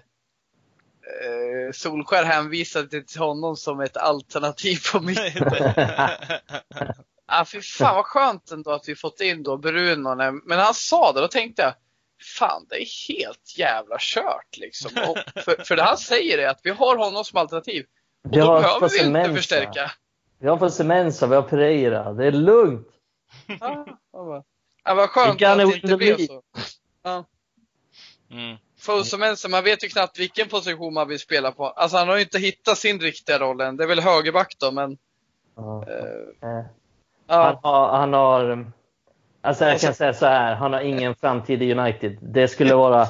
Solskär 1.73 2.23
hänvisade 2.23 3.01
till 3.01 3.19
honom 3.19 3.55
som 3.55 3.79
ett 3.79 3.97
alternativ 3.97 4.77
på 4.91 4.99
mitten. 4.99 5.51
Ah, 7.27 7.45
fy 7.45 7.61
fan 7.61 7.95
vad 7.95 8.05
skönt 8.05 8.51
ändå 8.51 8.71
att 8.71 8.89
vi 8.89 8.95
fått 8.95 9.21
in 9.21 9.43
då 9.43 9.57
Bruno. 9.57 10.15
Men 10.45 10.59
han 10.59 10.73
sa 10.73 11.11
det, 11.11 11.21
då 11.21 11.27
tänkte 11.27 11.61
jag, 11.61 11.73
fan 12.37 12.65
det 12.69 12.75
är 12.75 13.09
helt 13.09 13.57
jävla 13.57 13.95
kört 13.99 14.57
liksom. 14.57 14.91
Och 15.09 15.17
för, 15.43 15.63
för 15.63 15.75
det 15.75 15.83
han 15.83 15.97
säger 15.97 16.37
är 16.37 16.47
att 16.47 16.59
vi 16.63 16.69
har 16.69 16.97
honom 16.97 17.23
som 17.23 17.39
alternativ. 17.39 17.85
Och 18.23 18.33
Vi 18.33 18.37
då 18.39 18.45
har 18.45 18.61
behöver 18.61 18.89
vi 18.89 19.19
inte 19.19 19.35
förstärka. 19.35 19.91
Vi 20.39 20.47
har 20.47 20.57
Fosemensa, 20.57 21.27
vi 21.27 21.35
har 21.35 21.41
Pereira. 21.41 22.13
Det 22.13 22.25
är 22.27 22.31
lugnt. 22.31 22.87
Ja, 23.59 23.85
ja, 24.13 24.43
ja, 24.83 24.93
vad 24.93 25.09
skönt 25.09 25.41
att 25.41 25.57
det 25.57 25.63
inte 25.63 25.97
blev 25.97 26.17
så. 26.17 26.43
Mm. 28.31 28.57
Fosumensa, 28.79 29.47
man 29.47 29.63
vet 29.63 29.83
ju 29.83 29.87
knappt 29.87 30.19
vilken 30.19 30.47
position 30.47 30.93
man 30.93 31.07
vill 31.07 31.19
spela 31.19 31.51
på. 31.51 31.67
Alltså 31.67 31.97
han 31.97 32.07
har 32.07 32.15
ju 32.15 32.21
inte 32.21 32.39
hittat 32.39 32.77
sin 32.77 32.99
riktiga 32.99 33.39
roll 33.39 33.61
än. 33.61 33.77
Det 33.77 33.83
är 33.83 33.87
väl 33.87 33.99
högerback 33.99 34.55
då, 34.59 34.71
men... 34.71 34.97
Ja. 35.55 35.85
eh, 35.87 36.65
Eh, 37.27 37.35
Han 37.35 37.53
ja, 37.53 37.59
har, 37.63 37.97
han 37.97 38.13
har, 38.13 38.71
alltså 39.45 39.65
jag 39.65 39.79
kan 39.79 39.93
säga 39.93 40.13
så 40.13 40.25
här, 40.25 40.55
han 40.55 40.73
har 40.73 40.79
ingen 40.81 41.15
framtid 41.15 41.63
i 41.63 41.73
United. 41.73 42.17
Det 42.21 42.47
skulle 42.47 42.75
vara 42.75 43.07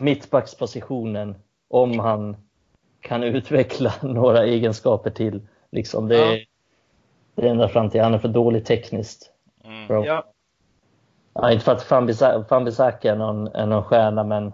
mittbackspositionen 0.00 1.34
om 1.70 1.98
han 1.98 2.36
kan 3.00 3.22
utveckla 3.22 3.92
några 4.02 4.44
egenskaper 4.44 5.10
till. 5.10 5.42
Liksom 5.70 6.08
det, 6.08 6.16
Ja. 6.16 6.32
är 6.32 6.44
det 7.34 7.46
är 7.46 7.50
enda 7.50 7.68
framtid. 7.68 8.00
Han 8.02 8.14
är 8.14 8.18
för 8.18 8.28
dålig 8.28 8.64
tekniskt. 8.64 9.30
Mm. 9.64 10.04
Ja. 10.04 10.24
Ja, 11.34 11.52
inte 11.52 11.64
för 11.64 11.72
att 11.72 11.82
Fambisa- 11.82 12.44
Fambisaka 12.48 13.12
är 13.12 13.16
någon, 13.16 13.46
är 13.46 13.66
någon 13.66 13.82
stjärna, 13.84 14.24
men, 14.24 14.52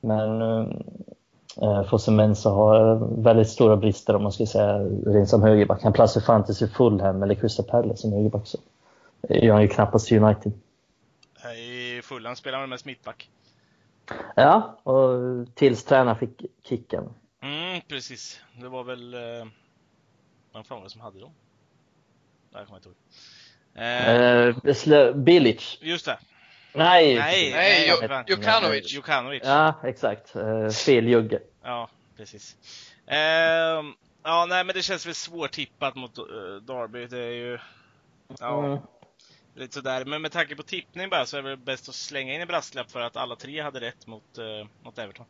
men 0.00 0.40
äh, 1.62 1.82
Fosemensa 1.90 2.50
har 2.50 2.94
väldigt 3.22 3.48
stora 3.48 3.76
brister 3.76 4.16
om 4.16 4.22
man 4.22 4.32
ska 4.32 4.46
säga 4.46 4.78
rent 5.06 5.28
som 5.28 5.42
högerback. 5.42 5.82
Han 5.82 5.92
platsar 5.92 6.20
fan 6.20 6.40
inte 6.48 6.64
i 6.64 6.68
Fulham 6.68 7.22
eller 7.22 7.34
Crystal 7.34 7.66
Palace 7.66 7.96
som 8.02 8.12
högerback. 8.12 8.46
Så 8.46 8.58
han 9.28 9.62
ju 9.62 9.68
knappast 9.68 10.12
United. 10.12 10.52
I 11.56 12.02
Fulham 12.02 12.36
spelar 12.36 12.60
han 12.60 12.68
mest 12.68 12.84
mittback. 12.84 13.30
Ja, 14.36 14.78
och 14.82 15.18
tills 15.54 15.84
tränaren 15.84 16.18
fick 16.18 16.44
kicken. 16.62 17.14
Mm, 17.42 17.80
precis. 17.88 18.40
Det 18.60 18.68
var 18.68 18.84
väl... 18.84 19.14
Eh, 19.14 19.20
vem 20.52 20.64
fan 20.64 20.76
var 20.78 20.84
det 20.84 20.90
som 20.90 21.00
hade 21.00 21.20
dem? 21.20 21.32
Nej, 22.50 22.60
jag 22.60 22.66
kommer 22.66 22.78
inte 22.78 22.88
ihåg. 22.88 22.96
Eh, 23.74 24.98
Eh, 24.98 25.14
Bilic. 25.14 25.78
just 25.80 26.06
det. 26.06 26.18
Nej! 26.74 27.14
Nej, 27.18 27.88
Jokanovic. 28.26 28.92
Jokanovic. 28.92 29.42
Ja, 29.44 29.74
exakt. 29.84 30.36
Eh, 30.36 30.68
fel 30.68 31.08
jugge. 31.08 31.40
Ja, 31.62 31.88
precis. 32.16 32.56
Ehm, 33.06 33.92
ja, 34.22 34.46
nej, 34.48 34.64
men 34.64 34.74
det 34.74 34.82
känns 34.82 35.06
väl 35.06 35.14
svårtippat 35.14 35.94
mot 35.96 36.18
uh, 36.18 36.24
Derby. 36.62 37.06
Det 37.06 37.18
är 37.18 37.30
ju... 37.30 37.58
Ja, 38.40 38.64
Mm. 38.64 38.78
Lite 39.54 39.74
sådär. 39.74 40.04
Men 40.04 40.22
med 40.22 40.32
tanke 40.32 40.56
på 40.56 40.62
tippning 40.62 41.08
bara 41.08 41.26
så 41.26 41.36
är 41.36 41.42
det 41.42 41.48
väl 41.48 41.58
bäst 41.58 41.88
att 41.88 41.94
slänga 41.94 42.34
in 42.34 42.40
en 42.40 42.46
brasklapp 42.48 42.90
för 42.90 43.00
att 43.00 43.16
alla 43.16 43.36
tre 43.36 43.60
hade 43.60 43.80
rätt 43.80 44.06
mot, 44.06 44.38
uh, 44.38 44.66
mot 44.82 44.98
Everton. 44.98 45.26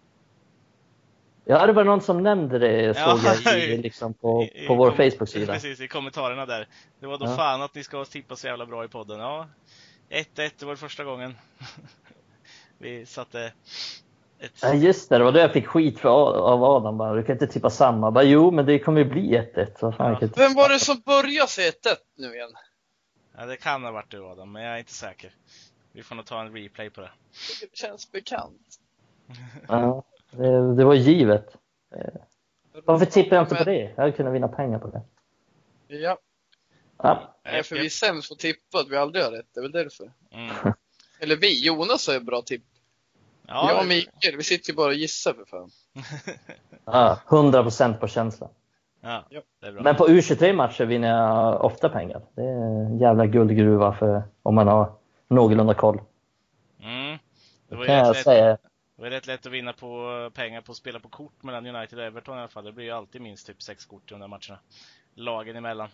Ja, 1.44 1.66
det 1.66 1.72
var 1.72 1.85
någon 1.85 2.00
som 2.00 2.22
nämnde 2.22 2.59
det 2.59 2.94
såg 2.94 3.18
Ja, 3.24 3.35
jag 3.44 3.59
i, 3.61 3.76
liksom 3.76 4.14
på, 4.14 4.42
I- 4.54 4.66
på 4.66 4.74
vår 4.74 4.90
Facebook-sida. 4.90 5.52
Precis, 5.52 5.80
i 5.80 5.88
kommentarerna 5.88 6.46
där. 6.46 6.68
Det 7.00 7.06
var 7.06 7.18
då 7.18 7.26
Ja. 7.26 7.37
fan 7.37 7.62
att 7.62 7.74
ni 7.74 7.85
ska 7.85 8.04
tippa 8.04 8.37
så 8.37 8.46
jävla 8.46 8.66
bra 8.66 8.85
i 8.85 8.88
podden. 8.88 9.18
Ja, 9.20 9.46
1-1 10.11 10.24
det 10.59 10.62
var 10.64 10.72
det 10.72 10.76
första 10.80 11.04
gången. 11.04 11.35
Vi 12.78 13.06
satte 13.06 13.52
ett... 14.38 14.52
Ja, 14.62 14.74
just 14.74 15.09
det. 15.09 15.18
Det 15.18 15.24
var 15.24 15.33
det 15.33 15.40
jag 15.40 15.52
fick 15.52 15.66
skit 15.66 15.98
för 15.98 16.09
av 16.09 16.64
Adam. 16.64 16.98
Bara, 16.98 17.14
du 17.14 17.22
kan 17.22 17.33
inte 17.33 17.46
tippa 17.46 17.70
samma. 17.70 18.11
Bara, 18.11 18.24
jo, 18.24 18.50
men 18.50 18.66
det 18.66 18.78
kommer 18.78 19.00
ju 19.00 19.11
bli 19.11 19.38
1-1. 19.54 19.66
Så 19.80 19.92
fan, 19.92 20.16
Ja. 20.20 20.28
Vem 20.37 20.54
var 20.54 20.68
det 20.68 20.78
som 20.78 21.00
började 21.06 21.48
säga 21.50 21.68
1 21.68 21.76
nu 22.18 22.35
igen? 22.35 22.50
Ja, 23.40 23.46
det 23.46 23.57
kan 23.57 23.85
ha 23.85 23.90
varit 23.90 24.11
du 24.11 24.24
Adam, 24.24 24.53
men 24.53 24.62
jag 24.62 24.74
är 24.74 24.79
inte 24.79 24.92
säker. 24.92 25.35
Vi 25.92 26.03
får 26.03 26.14
nog 26.14 26.26
ta 26.26 26.40
en 26.40 26.53
replay 26.53 26.90
på 26.90 27.00
det. 27.00 27.11
Det 27.61 27.76
känns 27.76 28.12
bekant. 28.12 28.79
Ja, 29.68 30.05
det, 30.31 30.74
det 30.74 30.85
var 30.85 30.94
givet. 30.94 31.57
Varför 32.85 33.07
tippar 33.07 33.37
jag 33.37 33.44
inte 33.44 33.55
på 33.55 33.64
det? 33.64 33.81
Jag 33.81 33.96
hade 33.96 34.12
kunnat 34.12 34.35
vinna 34.35 34.48
pengar 34.48 34.79
på 34.79 34.87
det. 34.87 35.03
Ja, 35.87 36.18
Ja, 37.03 37.35
nej, 37.44 37.62
för 37.62 37.76
vi 37.76 37.87
är 37.87 37.90
sämst 37.90 38.29
på 38.29 38.35
tippat. 38.35 38.88
Vi 38.88 38.96
aldrig 38.96 39.24
har 39.24 39.31
rätt. 39.31 39.46
Det 39.55 39.61
är 39.61 39.62
väl 39.62 39.72
därför. 39.72 40.12
Mm. 40.31 40.55
Eller 41.20 41.37
vi. 41.37 41.66
Jonas 41.66 42.07
har 42.07 42.14
ju 42.14 42.20
bra 42.20 42.42
tipp. 42.42 42.64
Ja, 43.46 43.70
jag 43.72 43.81
och 43.81 43.87
Mikael, 43.87 44.37
vi 44.37 44.42
sitter 44.42 44.70
ju 44.70 44.76
bara 44.76 44.87
och 44.87 44.94
gissar 44.94 45.35
för 45.35 45.44
fan. 45.44 45.70
ja, 46.85 47.20
100% 47.26 47.98
på 47.98 48.09
känsla. 48.09 48.48
Ja, 49.00 49.24
Ja. 49.28 49.40
det 49.60 49.66
är 49.66 49.72
bra. 49.72 49.82
Men 49.82 49.96
på 49.96 50.06
U23-matcher 50.06 50.84
vinner 50.84 51.08
jag 51.08 51.64
ofta 51.64 51.88
pengar. 51.88 52.20
Det 52.34 52.42
är 52.42 52.54
en 52.54 52.98
jävla 52.98 53.26
guldgruva 53.26 53.92
för 53.92 54.22
om 54.42 54.54
man 54.54 54.68
har 54.68 54.92
någorlunda 55.28 55.74
koll. 55.74 56.00
Mm. 56.82 57.18
Det 57.68 57.74
var 57.76 57.82
ju 57.82 57.86
kan 57.86 57.96
rätt 57.96 58.06
jag 58.06 58.14
lätt, 58.14 58.24
säga. 58.24 58.46
det 58.96 59.02
var 59.02 59.10
rätt 59.10 59.26
lätt 59.26 59.46
att 59.46 59.52
vinna 59.52 59.72
på 59.72 60.30
pengar 60.34 60.60
på 60.60 60.72
att 60.72 60.76
spela 60.78 60.98
på 61.00 61.08
kort 61.08 61.42
mellan 61.42 61.66
United 61.66 61.98
och 61.98 62.04
Everton 62.04 62.36
i 62.36 62.38
alla 62.40 62.48
fall. 62.48 62.64
Det 62.64 62.72
blir 62.72 62.84
ju 62.84 62.90
alltid 62.90 63.20
minst 63.20 63.46
typ 63.46 63.62
sex 63.62 63.84
kort 63.86 64.10
i 64.10 64.14
de 64.14 64.20
där 64.20 64.28
matcherna. 64.28 64.58
Lagen 65.14 65.56
emellan. 65.56 65.88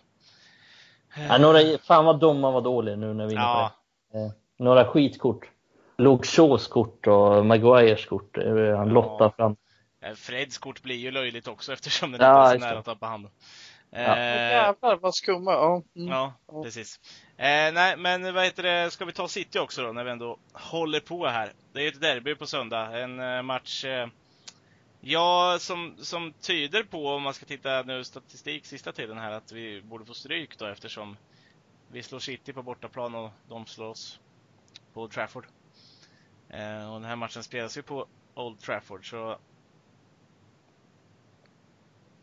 Ja, 1.29 1.37
några, 1.37 1.59
fan 1.83 2.05
vad 2.05 2.19
domaren 2.19 2.53
var 2.53 2.61
dålig 2.61 2.97
nu 2.97 3.13
när 3.13 3.27
vi 3.27 3.33
Ja. 3.35 3.71
Eh, 4.13 4.31
Några 4.59 4.85
skitkort. 4.85 5.49
Luke 5.97 6.27
Shaws 6.27 6.67
kort 6.67 7.07
och 7.07 7.45
Maguires 7.45 8.05
kort. 8.05 8.37
eh, 8.37 8.77
Han 8.77 8.89
lottar 8.89 9.29
fram. 9.29 9.55
Eh, 10.09 10.15
Freds 10.15 10.57
kort 10.57 10.81
blir 10.81 10.95
ju 10.95 11.11
löjligt 11.11 11.47
också 11.47 11.73
eftersom 11.73 12.11
den 12.11 12.21
Ja, 12.21 12.43
inte 12.53 12.55
är 12.55 12.59
så 12.59 12.65
nära 12.65 12.79
att 12.79 12.85
tappa 12.85 13.05
handen. 13.05 13.31
Ja. 13.89 13.99
Eh, 13.99 14.51
Jävlar 14.51 14.95
vad 14.95 15.15
skumma. 15.15 15.51
Ja. 15.51 15.83
Mm. 15.95 16.07
Ja, 16.09 16.33
Ja. 16.47 16.63
precis. 16.63 16.99
Eh, 17.37 17.73
nej, 17.73 17.97
men 17.97 18.33
vad 18.33 18.43
heter 18.43 18.63
det, 18.63 18.91
ska 18.91 19.05
vi 19.05 19.11
ta 19.13 19.27
City 19.27 19.59
också 19.59 19.83
då, 19.83 19.91
när 19.91 20.03
vi 20.03 20.11
ändå 20.11 20.37
håller 20.53 20.99
på 20.99 21.27
här? 21.27 21.53
Det 21.73 21.79
är 21.79 21.83
ju 21.83 21.89
ett 21.89 22.01
derby 22.01 22.35
på 22.35 22.47
söndag, 22.47 22.99
en 22.99 23.19
eh, 23.19 23.41
match, 23.41 23.85
eh, 23.85 24.07
ja, 25.01 25.57
som, 25.59 25.95
som 25.97 26.33
tyder 26.33 26.83
på, 26.83 27.07
om 27.07 27.23
man 27.23 27.33
ska 27.33 27.45
titta 27.45 27.83
nu 27.83 28.03
statistik 28.03 28.65
sista 28.65 28.91
tiden 28.91 29.17
här, 29.17 29.31
att 29.31 29.51
vi 29.51 29.81
borde 29.81 30.05
få 30.05 30.13
stryk 30.13 30.57
då 30.57 30.65
eftersom 30.65 31.17
vi 31.91 32.03
slår 32.03 32.19
City 32.19 32.53
på 32.53 32.63
bortaplan 32.63 33.15
och 33.15 33.29
de 33.49 33.65
slår 33.65 33.87
oss 33.87 34.19
på 34.93 35.01
Old 35.01 35.11
Trafford. 35.11 35.45
Eh, 36.49 36.93
och 36.93 37.01
den 37.01 37.09
här 37.09 37.15
matchen 37.15 37.43
spelas 37.43 37.77
ju 37.77 37.81
på 37.81 38.07
Old 38.35 38.59
Trafford, 38.59 39.09
så 39.09 39.37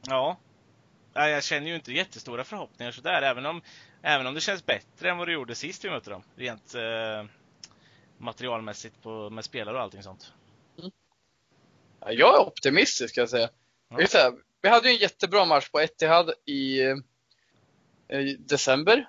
Ja, 0.06 0.36
jag 1.14 1.44
känner 1.44 1.68
ju 1.68 1.74
inte 1.74 1.92
jättestora 1.92 2.44
förhoppningar 2.44 2.92
sådär, 2.92 3.22
även 3.22 3.46
om, 3.46 3.62
även 4.02 4.26
om 4.26 4.34
det 4.34 4.40
känns 4.40 4.66
bättre 4.66 5.10
än 5.10 5.18
vad 5.18 5.28
det 5.28 5.32
gjorde 5.32 5.54
sist 5.54 5.84
vi 5.84 5.90
mötte 5.90 6.10
dem. 6.10 6.22
Rent 6.36 6.74
eh, 6.74 7.24
materialmässigt 8.18 9.02
på, 9.02 9.30
med 9.30 9.44
spelare 9.44 9.76
och 9.76 9.82
allting 9.82 10.02
sånt. 10.02 10.32
Ja, 12.00 12.12
jag 12.12 12.34
är 12.34 12.46
optimistisk 12.46 13.10
ska 13.10 13.20
jag 13.20 13.30
säga. 13.30 13.48
Ja. 13.88 13.96
Här, 13.96 14.32
vi 14.62 14.68
hade 14.68 14.88
ju 14.88 14.94
en 14.94 15.00
jättebra 15.00 15.44
match 15.44 15.68
på 15.70 15.80
Etihad 15.80 16.32
i, 16.46 16.80
eh, 16.80 18.18
i 18.18 18.36
december. 18.36 19.08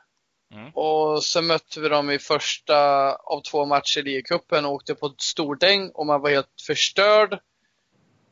Mm. 0.54 0.72
Och 0.74 1.24
så 1.24 1.42
mötte 1.42 1.80
vi 1.80 1.90
dem 1.90 2.12
i 2.12 2.20
första 2.20 3.12
av 3.16 3.42
två 3.42 3.66
matcher 3.66 4.00
i 4.00 4.02
ligacupen 4.02 4.66
och 4.66 4.72
åkte 4.72 4.96
på 4.96 5.06
ett 5.06 5.22
stordäng 5.22 5.90
och 5.94 6.06
man 6.06 6.22
var 6.22 6.30
helt 6.30 6.62
förstörd. 6.68 7.40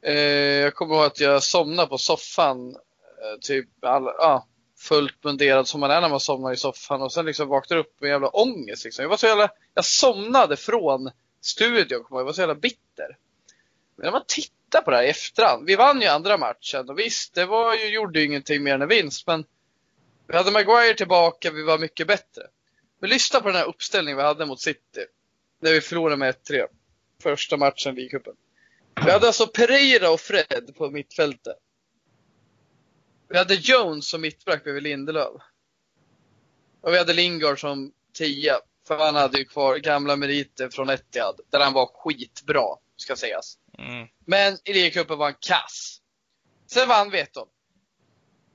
Eh, 0.05 0.13
jag 0.61 0.75
kommer 0.75 0.95
ihåg 0.95 1.05
att 1.05 1.19
jag 1.19 1.43
somnade 1.43 1.87
på 1.87 1.97
soffan, 1.97 2.69
eh, 2.69 3.39
typ 3.41 3.67
all, 3.81 4.03
ja, 4.03 4.47
fullt 4.79 5.23
munderad 5.23 5.67
som 5.67 5.79
man 5.79 5.91
är 5.91 6.01
när 6.01 6.09
man 6.09 6.19
somnar 6.19 6.53
i 6.53 6.57
soffan 6.57 7.01
och 7.01 7.13
sen 7.13 7.25
liksom 7.25 7.47
vaknade 7.47 7.81
upp 7.81 8.01
med 8.01 8.09
jävla 8.09 8.27
ångest. 8.27 8.85
Liksom. 8.85 9.03
Jag, 9.03 9.09
var 9.09 9.17
så 9.17 9.25
jävla, 9.25 9.49
jag 9.73 9.85
somnade 9.85 10.57
från 10.57 11.11
studion, 11.41 11.87
jag 11.89 12.19
jag 12.19 12.25
var 12.25 12.33
så 12.33 12.41
jävla 12.41 12.55
bitter. 12.55 13.17
Men 13.95 14.05
när 14.05 14.11
man 14.11 14.23
tittar 14.27 14.81
på 14.81 14.91
det 14.91 14.97
här 14.97 15.03
i 15.03 15.09
efterhand. 15.09 15.65
Vi 15.65 15.75
vann 15.75 16.01
ju 16.01 16.07
andra 16.07 16.37
matchen 16.37 16.89
och 16.89 16.99
visst, 16.99 17.33
det 17.33 17.45
var 17.45 17.75
ju, 17.75 17.89
gjorde 17.89 18.19
ju 18.19 18.25
ingenting 18.25 18.63
mer 18.63 18.73
än 18.73 18.81
en 18.81 18.87
vinst. 18.87 19.27
Men 19.27 19.45
vi 20.27 20.37
hade 20.37 20.51
Maguire 20.51 20.93
tillbaka, 20.93 21.51
vi 21.51 21.63
var 21.63 21.79
mycket 21.79 22.07
bättre. 22.07 22.43
Men 22.99 23.09
lyssna 23.09 23.41
på 23.41 23.47
den 23.47 23.57
här 23.57 23.67
uppställningen 23.67 24.17
vi 24.17 24.23
hade 24.23 24.45
mot 24.45 24.61
City. 24.61 25.05
När 25.59 25.71
vi 25.71 25.81
förlorade 25.81 26.17
med 26.17 26.35
1-3. 26.49 26.65
Första 27.21 27.57
matchen 27.57 27.97
i 27.97 28.09
cupen. 28.09 28.33
Vi 28.95 29.11
hade 29.11 29.27
alltså 29.27 29.47
Pereira 29.47 30.09
och 30.09 30.19
Fred 30.19 30.75
på 30.77 30.89
mittfältet. 30.89 31.57
Vi 33.29 33.37
hade 33.37 33.55
Jones 33.55 34.07
som 34.07 34.21
mittback 34.21 34.63
bredvid 34.63 34.83
Lindelöf. 34.83 35.41
Och 36.81 36.93
vi 36.93 36.97
hade 36.97 37.13
Lingard 37.13 37.59
som 37.59 37.91
tia. 38.13 38.59
För 38.87 38.97
han 38.97 39.15
hade 39.15 39.37
ju 39.37 39.45
kvar 39.45 39.77
gamla 39.77 40.15
meriter 40.15 40.69
från 40.69 40.89
Etihad. 40.89 41.39
Där 41.49 41.59
han 41.59 41.73
var 41.73 41.85
skitbra, 41.85 42.77
ska 42.95 43.15
sägas. 43.15 43.57
Mm. 43.77 44.07
Men 44.25 44.57
i 44.63 44.73
ligacupen 44.73 45.17
var 45.17 45.25
han 45.25 45.35
kass. 45.39 45.99
Sen 46.67 46.87
vann 46.87 47.09
vi 47.09 47.19
ett 47.19 47.37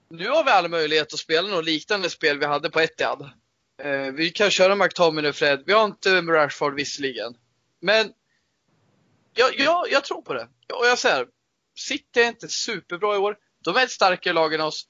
Nu 0.08 0.28
har 0.28 0.44
vi 0.44 0.50
alla 0.50 0.68
möjlighet 0.68 1.12
att 1.12 1.18
spela 1.18 1.48
något 1.48 1.64
liknande 1.64 2.10
spel 2.10 2.38
vi 2.38 2.46
hade 2.46 2.70
på 2.70 2.80
Etihad. 2.80 3.30
Eh, 3.82 4.12
vi 4.12 4.30
kan 4.30 4.50
köra 4.50 4.74
McTominay 4.74 5.30
och 5.30 5.36
Fred. 5.36 5.62
Vi 5.66 5.72
har 5.72 5.84
inte 5.84 6.20
Rashford 6.20 6.74
visserligen. 6.74 7.34
Men 7.80 8.12
jag, 9.38 9.58
jag, 9.58 9.90
jag 9.90 10.04
tror 10.04 10.22
på 10.22 10.34
det. 10.34 10.48
Och 10.72 10.86
jag 10.86 10.98
säger, 10.98 11.26
City 11.76 12.20
är 12.20 12.28
inte 12.28 12.48
superbra 12.48 13.14
i 13.14 13.18
år. 13.18 13.36
De 13.64 13.76
är 13.76 13.84
ett 13.84 13.90
starkare 13.90 14.34
lag 14.34 14.54
än 14.54 14.60
oss. 14.60 14.86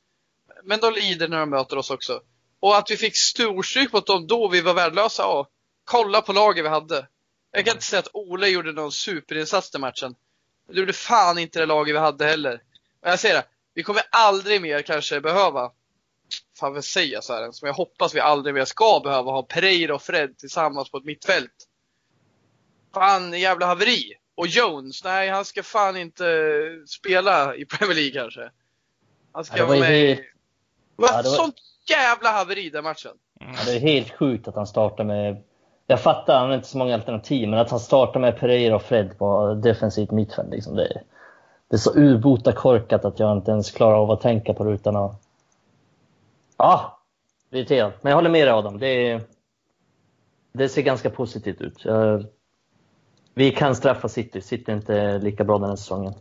Men 0.65 0.81
de 0.81 0.93
lider 0.95 1.29
när 1.29 1.39
de 1.39 1.51
möter 1.51 1.79
oss 1.79 1.91
också. 1.91 2.21
Och 2.61 2.77
att 2.77 2.91
vi 2.91 2.97
fick 2.97 3.17
storstryk 3.17 3.93
mot 3.93 4.07
dem 4.07 4.27
då 4.27 4.49
vi 4.49 4.61
var 4.61 4.75
värdelösa, 4.75 5.23
ja. 5.23 5.49
Kolla 5.85 6.23
på 6.23 6.33
laget 6.33 6.65
vi 6.65 6.69
hade. 6.69 7.09
Jag 7.51 7.65
kan 7.65 7.75
inte 7.75 7.85
säga 7.85 8.01
att 8.01 8.15
Ole 8.15 8.49
gjorde 8.49 8.73
någon 8.73 8.93
superinsats 8.93 9.71
den 9.71 9.81
matchen. 9.81 10.15
Det 10.69 10.79
gjorde 10.81 10.93
fan 10.93 11.39
inte 11.39 11.59
det 11.59 11.67
laget 11.67 11.95
vi 11.95 11.99
hade 11.99 12.25
heller. 12.25 12.63
Men 13.03 13.11
jag 13.11 13.19
säger 13.19 13.35
det, 13.35 13.45
vi 13.75 13.83
kommer 13.83 14.03
aldrig 14.11 14.63
mer 14.63 14.83
kanske 14.83 15.21
behöva, 15.21 15.73
fan 16.59 16.75
vad 16.75 16.85
säger 16.85 17.13
jag 17.13 17.25
så 17.25 17.33
här, 17.33 17.53
som 17.53 17.67
jag 17.67 17.75
hoppas 17.75 18.15
vi 18.15 18.21
aldrig 18.21 18.55
mer 18.55 18.65
ska 18.65 19.01
behöva 19.05 19.31
ha 19.31 19.43
Pereira 19.43 19.95
och 19.95 20.03
Fred 20.03 20.39
tillsammans 20.39 20.91
på 20.91 20.99
ett 20.99 21.05
mittfält. 21.05 21.69
Fan, 22.95 23.41
jävla 23.41 23.67
haveri. 23.67 24.18
Och 24.39 24.47
Jones, 24.47 25.05
nej 25.05 25.29
han 25.31 25.45
ska 25.45 25.63
fan 25.63 25.97
inte 25.97 26.25
spela 26.87 27.55
i 27.55 27.65
Premier 27.65 27.95
League 27.97 28.23
kanske. 28.23 28.51
Han 29.33 29.45
ska 29.45 29.57
Ja, 29.57 29.63
det 29.63 29.69
var 29.69 29.77
vara 29.77 29.89
med 29.89 29.99
helt- 29.99 30.19
i... 30.21 30.23
Det 30.97 31.03
var 31.03 31.09
Ja, 31.09 31.23
det 31.23 31.29
var- 31.29 31.37
sånt 31.37 31.57
jävla 31.91 32.31
haveri 32.31 32.71
den 32.71 32.85
matchen. 32.85 33.11
Ja, 33.41 33.47
det 33.67 33.73
är 33.77 33.81
helt 33.81 34.11
sjukt 34.13 34.49
att 34.49 34.55
han 34.55 34.67
startar 34.67 35.05
med... 35.05 35.43
Jag 35.87 36.01
fattar, 36.01 36.39
han 36.39 36.49
har 36.49 36.55
inte 36.57 36.69
så 36.69 36.79
många 36.79 36.95
alternativ, 36.95 37.49
men 37.49 37.59
att 37.59 37.71
han 37.71 37.81
startar 37.81 38.21
med 38.21 38.39
Pereira 38.39 38.75
och 38.77 38.83
Fred 38.83 39.19
på 39.19 39.55
defensivt 39.55 40.11
mittfält, 40.11 40.51
liksom, 40.51 40.77
det, 40.77 40.85
är, 40.87 41.03
det 41.69 41.77
är 41.77 41.79
så 41.79 41.95
urbota 41.99 42.53
korkat 42.53 43.05
att 43.05 43.19
jag 43.19 43.37
inte 43.37 43.51
ens 43.51 43.71
klarar 43.71 43.97
av 44.03 44.11
att 44.11 44.21
tänka 44.21 44.55
på 44.55 44.65
det 44.65 44.71
utan 44.71 44.97
att... 44.97 45.23
Ja, 46.57 46.99
irriterad. 47.51 47.93
Men 48.01 48.11
jag 48.11 48.17
håller 48.17 48.31
med 48.31 48.47
dig 48.47 48.53
Adam. 48.55 48.79
Det, 48.79 49.21
det 50.53 50.69
ser 50.69 50.83
ganska 50.83 51.11
positivt 51.11 51.61
ut. 51.61 51.85
Jag, 51.85 52.27
vi 53.39 53.51
kan 53.53 53.75
straffa 53.77 54.09
City. 54.09 54.41
City 54.41 54.73
är 54.73 54.77
inte 54.77 55.19
lika 55.19 55.45
bra 55.45 55.59
den 55.59 55.69
här 55.69 55.77
säsongen. 55.77 56.15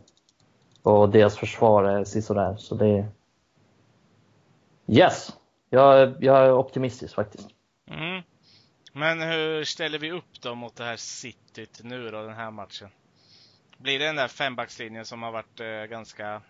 Och 0.82 1.08
deras 1.10 1.36
försvar 1.38 1.84
är 1.84 2.04
sisådär, 2.04 2.56
så 2.56 2.74
det... 2.74 2.86
är- 2.86 3.08
Yes! 4.86 5.36
Jag, 5.70 6.24
jag 6.24 6.36
är 6.46 6.52
optimistisk 6.52 7.14
faktiskt. 7.14 7.48
Mm. 7.90 8.22
Men 8.92 9.20
hur 9.22 9.64
ställer 9.64 9.98
vi 9.98 10.12
upp 10.12 10.40
då 10.40 10.54
mot 10.54 10.76
det 10.76 10.84
här 10.84 10.96
Cityt 10.96 11.80
nu 11.84 12.10
då, 12.10 12.22
den 12.22 12.34
här 12.34 12.50
matchen? 12.50 12.88
Blir 13.78 13.98
det 13.98 14.06
den 14.06 14.16
där 14.16 14.28
fembackslinjen 14.28 15.04
som 15.04 15.22
har 15.22 15.32
varit 15.32 15.60
eh, 15.60 15.66
ganska 15.66 16.42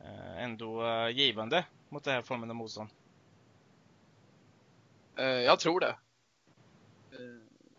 eh, 0.00 0.42
ändå 0.44 0.86
eh, 0.86 1.08
givande 1.08 1.64
mot 1.88 2.04
den 2.04 2.14
här 2.14 2.22
formen 2.22 2.50
av 2.50 2.56
motstånd? 2.56 2.90
Eh, 5.18 5.24
jag 5.26 5.58
tror 5.60 5.80
det. 5.80 5.96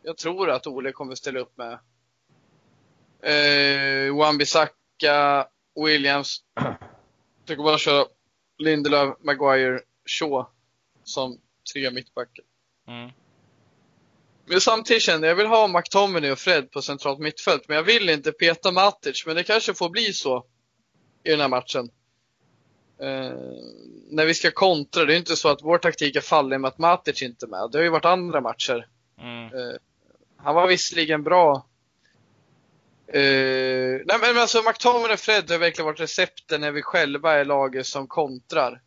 Jag 0.04 0.18
tror 0.18 0.50
att 0.50 0.68
Ole 0.68 0.92
kommer 0.92 1.16
ställa 1.16 1.40
upp 1.40 1.58
med 1.58 1.74
eh, 3.22 4.16
Wan-Bissaka, 4.16 5.48
Williams. 5.86 6.44
Jag 7.46 7.58
kommer 7.58 7.70
bara 7.70 7.78
köra 7.78 8.06
Lindelöf, 8.58 9.18
Maguire, 9.20 9.80
Shaw 10.06 10.46
som 11.04 11.38
tre 11.74 11.92
mittbackar. 11.92 12.46
Mm. 12.88 13.12
Men 14.46 14.62
samtidigt 14.62 15.04
känner 15.04 15.28
jag, 15.28 15.32
jag 15.32 15.36
vill 15.36 15.48
ha 15.48 15.68
McTominay 15.68 16.32
och 16.32 16.40
Fred 16.40 16.72
på 16.72 16.82
centralt 16.82 17.20
mittfält, 17.20 17.68
men 17.68 17.78
jag 17.78 17.84
vill 17.84 18.10
inte 18.10 18.32
peta 18.32 18.72
Matic, 18.72 19.26
men 19.26 19.36
det 19.36 19.44
kanske 19.44 19.74
får 19.74 19.90
bli 19.90 20.14
så 20.14 20.46
i 21.24 21.30
den 21.30 21.40
här 21.40 21.48
matchen. 21.48 21.90
Eh, 23.00 23.38
när 24.10 24.26
vi 24.26 24.34
ska 24.34 24.52
kontra, 24.52 25.06
det 25.06 25.14
är 25.14 25.18
inte 25.18 25.36
så 25.36 25.50
att 25.50 25.64
vår 25.64 25.78
taktik 25.78 26.16
är 26.16 26.22
fallen 26.22 26.62
med 26.62 26.68
att 26.68 26.78
Matic 26.78 27.22
inte 27.22 27.46
är 27.46 27.48
med. 27.48 27.70
Det 27.72 27.78
har 27.78 27.84
ju 27.84 27.90
varit 27.90 28.06
andra 28.06 28.42
matcher. 28.42 28.88
Mm. 29.20 29.46
Eh, 29.46 29.76
han 30.44 30.56
var 30.56 30.68
visserligen 30.68 31.24
bra. 31.24 31.66
Uh, 33.16 34.02
nej 34.06 34.18
men 34.22 34.38
alltså 34.38 34.62
McTominay 34.62 35.14
och 35.14 35.20
Fred 35.20 35.52
har 35.52 35.58
verkligen 35.58 35.86
varit 35.86 36.00
recepten 36.00 36.62
när 36.62 36.72
vi 36.72 36.82
själva 36.82 37.34
är 37.34 37.46
laget 37.46 37.86
som 37.86 38.08
kontrar. 38.08 38.82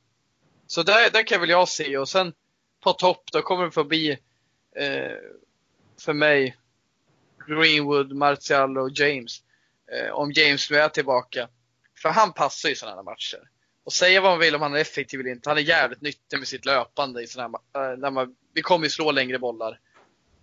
Så 0.67 0.83
där, 0.83 1.11
där 1.11 1.23
kan 1.23 1.41
väl 1.41 1.51
jag 1.51 1.69
se 1.69 1.99
och 1.99 2.09
sen 2.09 2.33
på 2.85 2.93
topp 2.93 3.23
då 3.33 3.43
kommer 3.43 3.65
det 3.65 3.71
få 3.71 3.85
bli 3.85 4.11
eh, 4.77 5.17
för 6.01 6.13
mig 6.13 6.57
Greenwood, 7.49 8.13
Martial 8.13 8.79
och 8.79 8.91
James. 8.95 9.43
Uh, 9.95 10.13
om 10.13 10.33
James 10.33 10.71
nu 10.71 10.77
är 10.77 10.89
tillbaka. 10.89 11.49
För 12.03 12.09
han 12.09 12.33
passar 12.33 12.69
ju 12.69 12.75
sådana 12.75 12.97
här 12.97 13.03
matcher. 13.03 13.49
Och 13.85 13.93
säga 13.93 14.21
vad 14.21 14.31
man 14.31 14.39
vill 14.39 14.55
om 14.55 14.63
han 14.63 14.75
är 14.75 14.79
effektiv 14.79 15.21
eller 15.21 15.31
inte. 15.31 15.51
Han 15.51 15.59
är 15.59 15.63
jävligt 15.63 16.01
nyttig 16.01 16.39
med 16.39 16.49
sitt 16.49 16.65
löpande 16.65 17.23
i 17.23 17.27
sådana 17.27 17.59
här 17.75 17.97
när 17.97 18.11
man, 18.11 18.37
Vi 18.55 18.63
kommer 18.63 18.87
ju 18.87 18.91
slå 18.91 19.11
längre 19.11 19.39
bollar. 19.39 19.81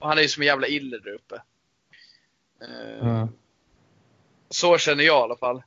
Och 0.01 0.07
han 0.07 0.17
är 0.17 0.21
ju 0.21 0.27
som 0.27 0.41
en 0.43 0.47
jävla 0.47 0.67
iller 0.67 0.99
där 0.99 1.13
uppe. 1.13 1.35
Eh, 2.61 3.07
Mm. 3.07 3.27
Så 4.49 4.77
känner 4.77 5.03
jag 5.03 5.19
i 5.19 5.23
alla 5.23 5.37
fall. 5.37 5.57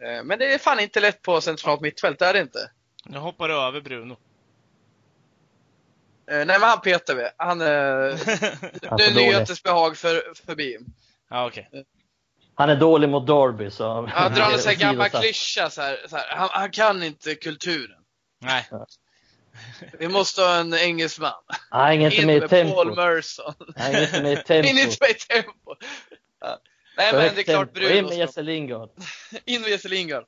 Eh, 0.00 0.24
Men 0.24 0.38
det 0.38 0.54
är 0.54 0.58
fan 0.58 0.80
inte 0.80 1.00
lätt 1.00 1.22
på 1.22 1.40
centralt 1.40 1.80
mittfält, 1.80 2.18
det 2.18 2.26
är 2.26 2.32
det 2.34 2.40
inte. 2.40 2.70
Nu 3.04 3.18
hoppar 3.18 3.48
du 3.48 3.54
över 3.54 3.80
Bruno. 3.80 4.12
Eh, 6.26 6.36
Nej 6.36 6.46
men 6.46 6.62
han 6.62 6.80
petar 6.80 7.14
vi. 7.14 7.28
Han 7.36 7.58
Nu 7.58 7.64
är 7.64 9.14
nyhetens 9.14 9.62
behag 9.62 9.96
för, 9.96 10.34
förbi. 10.46 10.78
ja, 11.30 11.46
okej. 11.46 11.84
Han 12.54 12.70
är 12.70 12.76
dålig 12.76 13.08
mot 13.08 13.26
Derby 13.26 13.70
så... 13.70 14.06
Han 14.06 14.34
drar 14.34 14.52
en 14.52 14.58
sån 14.58 14.70
här 14.72 14.78
gammal 14.80 15.10
klyscha 15.10 15.70
så 15.70 15.82
här, 15.82 15.98
så 16.08 16.16
här. 16.16 16.36
Han, 16.36 16.48
han 16.52 16.70
kan 16.70 17.02
inte 17.02 17.34
kulturen. 17.34 18.04
Nej. 18.38 18.68
Vi 19.98 20.08
måste 20.08 20.42
ha 20.42 20.56
en 20.56 20.74
engelsman. 20.74 21.32
Hänger 21.70 22.10
inte 22.10 22.20
In 22.20 22.26
med 22.26 22.40
med 22.40 22.50
tempo. 22.50 22.74
Paul 22.74 22.96
Merson. 22.96 23.54
Hänger 23.76 24.02
inte 24.02 24.22
med 24.22 24.32
In 24.32 24.44
tempo. 24.44 24.68
inte 24.68 24.96
med 25.00 25.18
tempo. 25.18 25.74
Ja. 26.40 26.58
Nej 26.96 27.10
För 27.10 27.18
men 27.18 27.34
det 27.34 27.40
är 27.40 27.44
klart 27.44 27.74
tempo. 27.74 27.88
In 27.88 27.94
med 27.94 28.04
Bruno. 28.04 28.18
Jesse 28.18 28.42
Lingard. 28.42 28.90
In 29.44 29.60
med 29.60 29.70
Jesse 29.70 29.88
Lingard. 29.88 30.24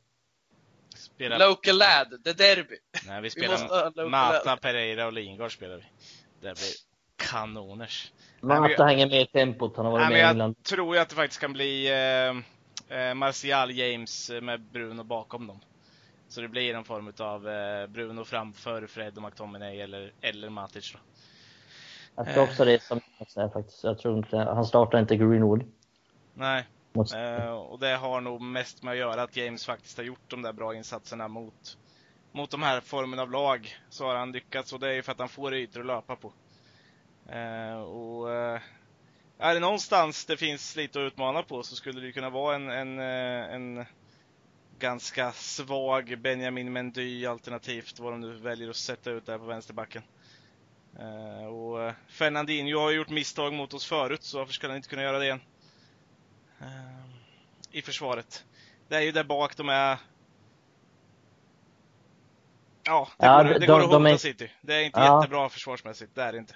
Spelar... 0.94 1.38
Local 1.38 1.78
lad, 1.78 2.20
det 2.24 2.30
är 2.30 2.34
derby. 2.34 2.76
Nej, 3.06 3.16
vi 3.16 3.20
Vi 3.22 3.30
spelar 3.30 3.84
local 3.84 4.08
Mata, 4.10 4.44
lad. 4.44 4.60
Pereira 4.60 5.06
och 5.06 5.12
Lingard 5.12 5.52
spelar 5.52 5.76
vi. 5.76 5.82
Det 6.40 6.54
blir 6.54 6.74
kanoners. 7.16 8.12
Mata 8.40 8.84
hänger 8.84 9.06
med 9.06 9.20
i 9.22 9.26
tempot. 9.26 9.76
Han 9.76 9.84
har 9.84 9.92
varit 9.92 10.02
Nej, 10.02 10.10
med 10.10 10.18
i 10.18 10.20
jag 10.20 10.30
England. 10.30 10.62
tror 10.64 10.94
ju 10.96 11.02
att 11.02 11.08
det 11.08 11.14
faktiskt 11.14 11.40
kan 11.40 11.52
bli 11.52 11.88
eh, 12.88 12.98
eh, 12.98 13.14
Martial, 13.14 13.70
James 13.70 14.30
eh, 14.30 14.40
med 14.40 14.60
Bruno 14.60 15.02
bakom 15.04 15.46
dem. 15.46 15.60
Så 16.28 16.40
det 16.40 16.48
blir 16.48 16.74
en 16.74 16.84
form 16.84 17.12
av 17.18 17.48
eh, 17.48 17.86
Bruno 17.86 18.24
framför 18.24 18.86
Fred 18.86 19.16
och 19.16 19.22
McTominay 19.22 19.80
eller, 19.80 20.12
eller 20.20 20.48
Matic 20.50 20.92
då. 20.92 20.98
Jag 22.16 22.26
tror 22.26 22.44
Eh. 22.44 22.50
också 22.50 22.64
det 22.64 22.72
är 22.72 22.78
som 22.78 23.00
jag 23.18 23.30
säger 23.30 23.48
faktiskt. 23.48 23.84
Jag 23.84 23.98
tror 23.98 24.18
inte, 24.18 24.36
han 24.36 24.64
startar 24.64 24.98
inte 24.98 25.16
Greenwood. 25.16 25.64
Nej, 26.34 26.66
eh, 27.14 27.50
och 27.50 27.78
det 27.78 27.96
har 27.96 28.20
nog 28.20 28.40
mest 28.40 28.82
med 28.82 28.92
att 28.92 28.98
göra 28.98 29.22
att 29.22 29.36
James 29.36 29.66
faktiskt 29.66 29.96
har 29.96 30.04
gjort 30.04 30.30
de 30.30 30.42
där 30.42 30.52
bra 30.52 30.74
insatserna 30.74 31.28
mot, 31.28 31.78
mot 32.32 32.50
de 32.50 32.62
här 32.62 32.80
formen 32.80 33.18
av 33.18 33.30
lag. 33.30 33.76
Så 33.90 34.06
har 34.06 34.14
han 34.14 34.32
lyckats 34.32 34.72
och 34.72 34.80
det 34.80 34.88
är 34.88 34.92
ju 34.92 35.02
för 35.02 35.12
att 35.12 35.18
han 35.18 35.28
får 35.28 35.54
ytor 35.54 35.80
att 35.80 35.86
löpa 35.86 36.16
på. 36.16 36.32
Eh, 37.28 37.80
och 37.80 38.32
eh, 38.32 38.60
är 39.38 39.54
det 39.54 39.60
någonstans 39.60 40.26
det 40.26 40.36
finns 40.36 40.76
lite 40.76 40.98
att 40.98 41.12
utmana 41.12 41.42
på 41.42 41.62
så 41.62 41.76
skulle 41.76 42.00
det 42.00 42.12
kunna 42.12 42.30
vara 42.30 42.54
en, 42.54 42.70
en, 42.70 42.98
en 42.98 43.86
ganska 44.78 45.32
svag 45.32 46.18
Benjamin 46.20 46.72
Mendy 46.72 47.26
alternativt 47.26 47.98
vad 47.98 48.12
de 48.12 48.20
nu 48.20 48.32
väljer 48.36 48.70
att 48.70 48.76
sätta 48.76 49.10
ut 49.10 49.26
där 49.26 49.38
på 49.38 49.44
vänsterbacken. 49.44 50.02
Eh, 50.98 51.46
och 51.46 51.82
eh, 51.82 51.92
Fernandinho 52.08 52.78
har 52.80 52.90
gjort 52.90 53.08
misstag 53.10 53.52
mot 53.52 53.74
oss 53.74 53.86
förut 53.86 54.22
så 54.22 54.38
varför 54.38 54.52
skulle 54.52 54.70
han 54.72 54.76
inte 54.76 54.88
kunna 54.88 55.02
göra 55.02 55.18
det 55.18 55.24
igen? 55.24 55.40
Eh, 56.60 56.66
I 57.70 57.82
försvaret. 57.82 58.44
Det 58.88 58.96
är 58.96 59.00
ju 59.00 59.12
där 59.12 59.24
bak 59.24 59.56
de 59.56 59.68
är 59.68 59.98
Ja, 62.84 63.08
det 63.18 63.26
Ja, 63.26 63.42
går, 63.42 63.44
de- 63.52 63.58
det 63.58 63.66
går 63.66 63.80
att 63.80 63.90
de 63.90 64.02
hota 64.04 64.10
är- 64.14 64.16
City. 64.16 64.50
Det 64.60 64.74
är 64.74 64.82
inte 64.84 65.00
Ja. 65.00 65.20
jättebra 65.20 65.48
försvarsmässigt, 65.48 66.14
det 66.14 66.22
är 66.22 66.32
det 66.32 66.38
inte. 66.38 66.54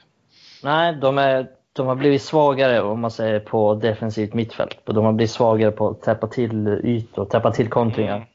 nej, 0.62 0.96
de, 0.96 1.18
är, 1.18 1.50
de 1.72 1.86
har 1.86 1.94
blivit 1.94 2.22
svagare 2.22 2.82
om 2.82 3.00
man 3.00 3.10
säger 3.10 3.40
på 3.40 3.74
defensivt 3.74 4.34
mittfält. 4.34 4.76
De 4.84 5.04
har 5.04 5.12
blivit 5.12 5.30
svagare 5.30 5.70
på 5.70 5.88
att 5.88 6.02
täppa 6.02 6.26
till 6.26 6.68
ytor, 6.68 7.24
täppa 7.24 7.50
till 7.50 7.68
kontringar. 7.68 8.16
Mm. 8.16 8.28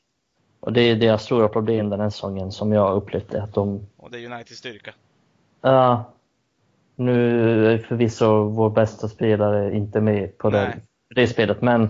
Och 0.59 0.73
det 0.73 0.81
är 0.81 0.95
deras 0.95 1.23
stora 1.23 1.47
problem 1.47 1.89
den 1.89 1.99
här 1.99 2.09
säsongen 2.09 2.51
som 2.51 2.71
jag 2.71 2.95
upplevt 2.97 3.29
det. 3.31 3.43
Att 3.43 3.53
de, 3.53 3.88
Och 3.97 4.11
det 4.11 4.17
är 4.17 4.25
Uniteds 4.31 4.59
styrka. 4.59 4.93
ja, 5.61 6.03
nu 6.95 7.73
är 7.73 7.77
förvisso 7.77 8.43
vår 8.43 8.69
bästa 8.69 9.07
spelare 9.07 9.75
inte 9.75 10.01
med 10.01 10.38
på 10.38 10.49
det, 10.49 10.75
det 11.15 11.27
spelet, 11.27 11.61
men 11.61 11.89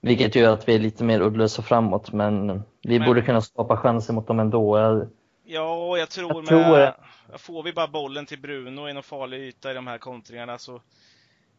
vilket 0.00 0.34
gör 0.34 0.52
att 0.52 0.68
vi 0.68 0.74
är 0.74 0.78
lite 0.78 1.04
mer 1.04 1.20
uddlösa 1.20 1.62
framåt. 1.62 2.12
Men 2.12 2.62
vi 2.82 2.98
Men- 2.98 3.06
borde 3.08 3.22
kunna 3.22 3.40
skapa 3.40 3.76
chanser 3.76 4.14
mot 4.14 4.26
dem 4.26 4.40
ändå. 4.40 4.78
Jag, 4.78 5.06
Ja, 5.48 5.98
jag 5.98 6.10
tror 6.10 6.34
Jag 6.34 6.36
med... 6.36 6.48
tror 6.48 6.78
det. 6.78 6.94
Får 7.38 7.62
vi 7.62 7.72
bara 7.72 7.88
bollen 7.88 8.26
till 8.26 8.40
Bruno 8.40 8.88
i 8.88 8.92
någon 8.92 9.02
farlig 9.02 9.40
yta 9.40 9.70
i 9.70 9.74
de 9.74 9.86
här 9.86 9.98
kontringarna 9.98 10.58
så, 10.58 10.82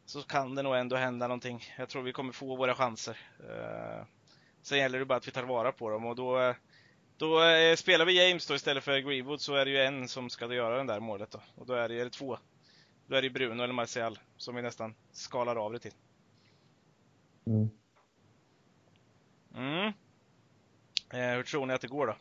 så 0.06 0.22
kan 0.22 0.56
det 0.56 0.62
nog 0.62 0.76
ändå 0.76 0.96
hända 0.96 1.28
någonting. 1.28 1.64
Jag 1.78 1.90
tror 1.90 2.02
vi 2.02 2.14
kommer 2.14 2.34
få 2.34 2.56
våra 2.56 2.76
chanser. 2.76 3.18
Uh, 3.40 4.06
sen 4.62 4.78
gäller 4.78 5.00
det 5.00 5.06
bara 5.06 5.18
att 5.18 5.28
vi 5.28 5.32
tar 5.32 5.44
vara 5.44 5.72
på 5.72 5.90
dem 5.90 6.06
och 6.06 6.16
då, 6.16 6.40
eh, 6.40 6.56
då 7.18 7.44
eh, 7.44 7.76
spelar 7.76 8.06
vi 8.06 8.28
James 8.28 8.48
då 8.48 8.56
istället 8.56 8.84
för 8.84 9.00
Greenwood 9.00 9.42
så 9.42 9.56
är 9.56 9.66
det 9.66 9.72
ju 9.72 9.78
en 9.78 10.08
som 10.08 10.30
ska 10.30 10.54
göra 10.54 10.78
den 10.78 10.88
där 10.88 11.00
målet 11.00 11.32
då. 11.32 11.42
Och 11.56 11.66
då 11.66 11.74
är 11.74 11.90
det, 11.90 12.04
det 12.04 12.10
två. 12.10 12.38
Då 13.08 13.16
är 13.16 13.22
det 13.22 13.30
Bruno 13.30 13.64
eller 13.64 13.74
Martial 13.74 14.20
som 14.38 14.56
vi 14.56 14.62
nästan 14.62 14.96
skalar 15.12 15.56
av 15.56 15.74
det 15.74 15.80
till. 15.80 15.94
mm. 17.46 17.70
Mm. 19.56 19.94
Eh, 21.14 21.36
hur 21.36 21.44
tror 21.44 21.66
ni 21.66 21.74
att 21.74 21.82
det 21.82 21.88
går 21.88 22.08
då? 22.08 22.16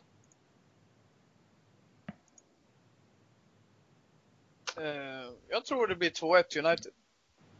Jag 5.49 5.65
tror 5.65 5.87
det 5.87 5.95
blir 5.95 6.09
2-1 6.09 6.59
United. 6.67 6.91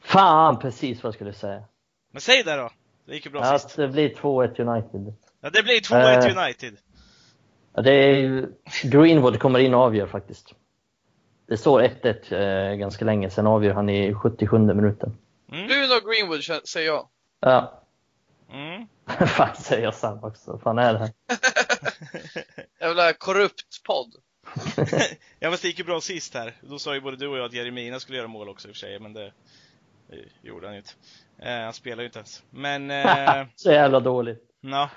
Fan, 0.02 0.60
precis 0.60 1.04
vad 1.04 1.08
jag 1.08 1.14
skulle 1.14 1.34
säga. 1.34 1.64
Men 2.12 2.22
säg 2.22 2.44
det 2.44 2.56
då! 2.56 2.70
Det 3.06 3.14
gick 3.14 3.26
ju 3.26 3.32
bra 3.32 3.42
Att 3.42 3.62
sist. 3.62 3.76
det 3.76 3.88
blir 3.88 4.10
2-1 4.16 4.62
United. 4.62 5.14
Ja, 5.42 5.50
det 5.50 5.64
blir 5.64 5.80
2-1 5.82 6.28
Eh. 6.30 6.38
United. 6.44 6.78
Ja, 7.74 7.82
det 7.82 7.92
är 7.94 8.16
ju, 8.16 8.54
Greenwood 8.84 9.40
kommer 9.40 9.60
in 9.60 9.74
och 9.74 9.82
avgör 9.82 10.08
faktiskt. 10.08 10.54
Det 11.48 11.58
står 11.58 11.82
1-1 11.82 12.72
eh, 12.72 12.76
ganska 12.76 13.06
länge, 13.06 13.30
sen 13.30 13.48
avgör 13.48 13.74
han 13.74 13.90
i 13.90 14.14
77 14.14 14.58
minuten. 14.60 15.18
Mm. 15.52 15.68
Bruno 15.68 16.10
Greenwood 16.12 16.40
kän- 16.40 16.66
säger 16.66 16.88
jag. 16.88 17.08
Ja, 17.40 17.84
Mm. 18.52 18.88
fan 19.28 19.56
säger 19.56 19.84
jag 19.84 19.94
Sam 19.96 20.24
också. 20.24 20.60
Fan 20.64 20.78
är 20.80 20.94
det 20.94 21.00
här? 21.00 21.10
Jävla 22.82 23.14
korrupt 23.14 23.84
podd. 23.88 24.16
Ja 25.40 25.50
men 25.50 25.52
det 25.52 25.64
gick 25.64 25.80
ju 25.80 25.86
bra 25.86 26.02
sist 26.02 26.34
här. 26.34 26.54
Då 26.62 26.80
sa 26.80 26.94
ju 26.94 27.02
både 27.02 27.18
du 27.18 27.28
och 27.28 27.38
jag 27.38 27.46
att 27.46 27.54
Jeremina 27.54 28.00
skulle 28.00 28.18
göra 28.18 28.28
mål 28.28 28.50
också 28.50 28.68
i 28.68 28.72
och 28.72 28.76
för 28.76 28.80
sig, 28.80 29.00
men 29.00 29.14
det, 29.14 29.32
det 30.10 30.48
gjorde 30.48 30.68
han 30.68 30.74
ju 30.76 30.80
inte. 30.80 30.92
Eh, 31.40 31.64
han 31.64 31.74
spelar 31.74 32.04
ju 32.04 32.06
inte 32.08 32.20
ens. 32.20 32.44
Men, 32.50 32.92
eh, 32.92 33.46
Så 33.56 33.72
jävla 33.72 34.00
dåligt. 34.00 34.44
ja. 34.62 34.90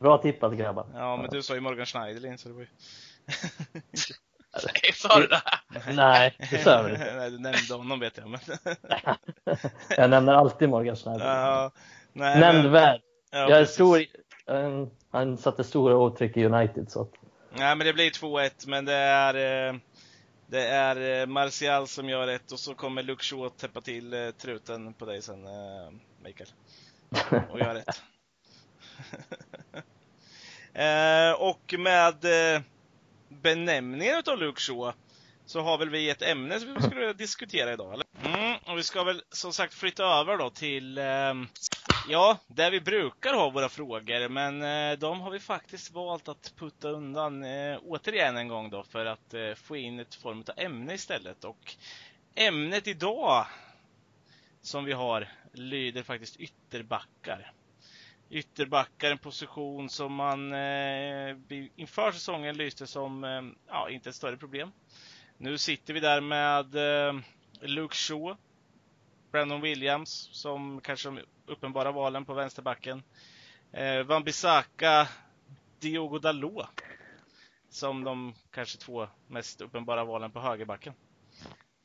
Bra 0.00 0.18
tippat 0.18 0.52
grabbar. 0.56 0.86
ja, 0.94 1.16
men 1.16 1.30
du 1.30 1.42
sa 1.42 1.54
ju 1.54 1.60
Morgan 1.60 1.86
Schneiderlin 1.86 2.38
så 2.38 2.48
det 2.48 2.54
var 2.54 2.60
ju... 2.60 2.66
Nej, 4.64 4.92
sa 4.94 5.20
du 5.20 5.26
det? 5.26 5.42
Nej, 5.94 6.36
det 6.50 6.58
sa 6.58 6.82
du 6.82 6.90
inte. 6.90 7.14
Nej, 7.16 7.30
du 7.30 7.38
nämnde 7.38 7.74
honom 7.74 8.00
vet 8.00 8.16
jag, 8.18 8.28
men... 8.28 8.40
Jag 9.88 10.10
nämner 10.10 10.32
alltid 10.32 10.68
Morgan 10.68 10.96
Schneider. 10.96 11.26
ja, 11.26 11.70
nej, 12.12 12.40
men, 12.40 12.54
Nämnvärd. 12.54 13.00
ja, 13.30 13.38
Jag 13.38 13.60
är 13.60 13.64
stor, 13.64 13.98
eh, 14.46 14.86
han 15.10 15.36
satte 15.38 15.64
stora 15.64 15.96
avtryck 15.96 16.36
i 16.36 16.44
United 16.44 16.90
så 16.90 17.02
att, 17.02 17.10
Nej 17.56 17.76
men 17.76 17.86
det 17.86 17.92
blir 17.92 18.10
2-1, 18.10 18.68
men 18.68 18.84
det 18.84 18.94
är 18.94 19.68
eh, 19.68 19.74
Det 20.46 20.66
är 20.66 21.20
eh, 21.20 21.26
Martial 21.26 21.88
som 21.88 22.08
gör 22.08 22.28
ett 22.28 22.52
och 22.52 22.60
så 22.60 22.74
kommer 22.74 23.02
Luke 23.02 23.24
Shaw 23.24 23.50
täppa 23.50 23.80
till 23.80 24.14
eh, 24.14 24.30
truten 24.30 24.94
på 24.94 25.04
dig 25.04 25.22
sen, 25.22 25.46
Mikael. 26.22 26.48
Och 27.50 27.58
gör 27.58 27.74
ett. 27.74 28.02
och 31.38 31.74
med 31.78 32.16
benämningen 33.28 34.18
utav 34.18 34.38
Luke 34.38 34.60
Shaw 34.60 34.92
så 35.46 35.60
har 35.60 35.78
väl 35.78 35.90
vi 35.90 36.10
ett 36.10 36.22
ämne 36.22 36.60
som 36.60 36.74
vi 36.74 36.82
skulle 36.82 37.00
vilja 37.00 37.12
diskutera 37.12 37.72
idag, 37.72 37.94
eller? 37.94 38.06
Mm, 38.24 38.58
och 38.66 38.78
vi 38.78 38.82
ska 38.82 39.04
väl 39.04 39.22
som 39.30 39.52
sagt 39.52 39.74
flytta 39.74 40.04
över 40.04 40.38
då 40.38 40.50
till 40.50 40.98
eh, 40.98 41.34
Ja, 42.08 42.38
där 42.46 42.70
vi 42.70 42.80
brukar 42.80 43.34
ha 43.34 43.50
våra 43.50 43.68
frågor, 43.68 44.28
men 44.28 44.62
eh, 44.62 44.98
de 44.98 45.20
har 45.20 45.30
vi 45.30 45.40
faktiskt 45.40 45.90
valt 45.90 46.28
att 46.28 46.52
putta 46.56 46.88
undan 46.88 47.44
eh, 47.44 47.78
återigen 47.82 48.36
en 48.36 48.48
gång 48.48 48.70
då 48.70 48.82
för 48.82 49.06
att 49.06 49.34
eh, 49.34 49.54
få 49.54 49.76
in 49.76 50.00
ett 50.00 50.14
form 50.14 50.38
av 50.38 50.54
ämne 50.56 50.94
istället. 50.94 51.44
Och 51.44 51.74
ämnet 52.34 52.86
idag 52.86 53.46
som 54.60 54.84
vi 54.84 54.92
har 54.92 55.28
lyder 55.52 56.02
faktiskt 56.02 56.36
ytterbackar. 56.36 57.52
Ytterbackar, 58.30 59.10
en 59.10 59.18
position 59.18 59.90
som 59.90 60.14
man 60.14 60.52
eh, 60.52 61.36
inför 61.76 62.12
säsongen 62.12 62.56
lyste 62.56 62.86
som, 62.86 63.24
eh, 63.24 63.42
ja, 63.68 63.90
inte 63.90 64.08
ett 64.08 64.16
större 64.16 64.36
problem. 64.36 64.72
Nu 65.38 65.58
sitter 65.58 65.94
vi 65.94 66.00
där 66.00 66.20
med 66.20 66.74
eh, 66.74 67.20
Luke 67.60 67.94
Shaw, 67.96 68.36
Brandon 69.34 69.60
Williams 69.60 70.28
som 70.32 70.80
kanske 70.80 71.08
de 71.08 71.20
uppenbara 71.46 71.92
valen 71.92 72.24
på 72.24 72.34
vänsterbacken. 72.34 73.02
Eh, 73.72 74.02
Van 74.02 74.24
Bissaka, 74.24 75.08
Diogo 75.80 76.18
Dalot 76.18 76.82
som 77.68 78.04
de 78.04 78.34
kanske 78.50 78.78
två 78.78 79.08
mest 79.26 79.60
uppenbara 79.60 80.04
valen 80.04 80.30
på 80.30 80.40
högerbacken. 80.40 80.94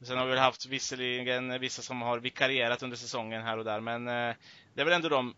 Sen 0.03 0.17
har 0.17 0.25
vi 0.25 0.31
väl 0.31 0.39
haft 0.39 0.65
visserligen 0.65 1.59
vissa 1.59 1.81
som 1.81 2.01
har 2.01 2.19
vikarierat 2.19 2.83
under 2.83 2.97
säsongen 2.97 3.43
här 3.43 3.57
och 3.57 3.65
där, 3.65 3.79
men 3.79 4.07
eh, 4.07 4.35
det 4.73 4.81
är 4.81 4.85
väl 4.85 4.93
ändå 4.93 5.09
de 5.09 5.35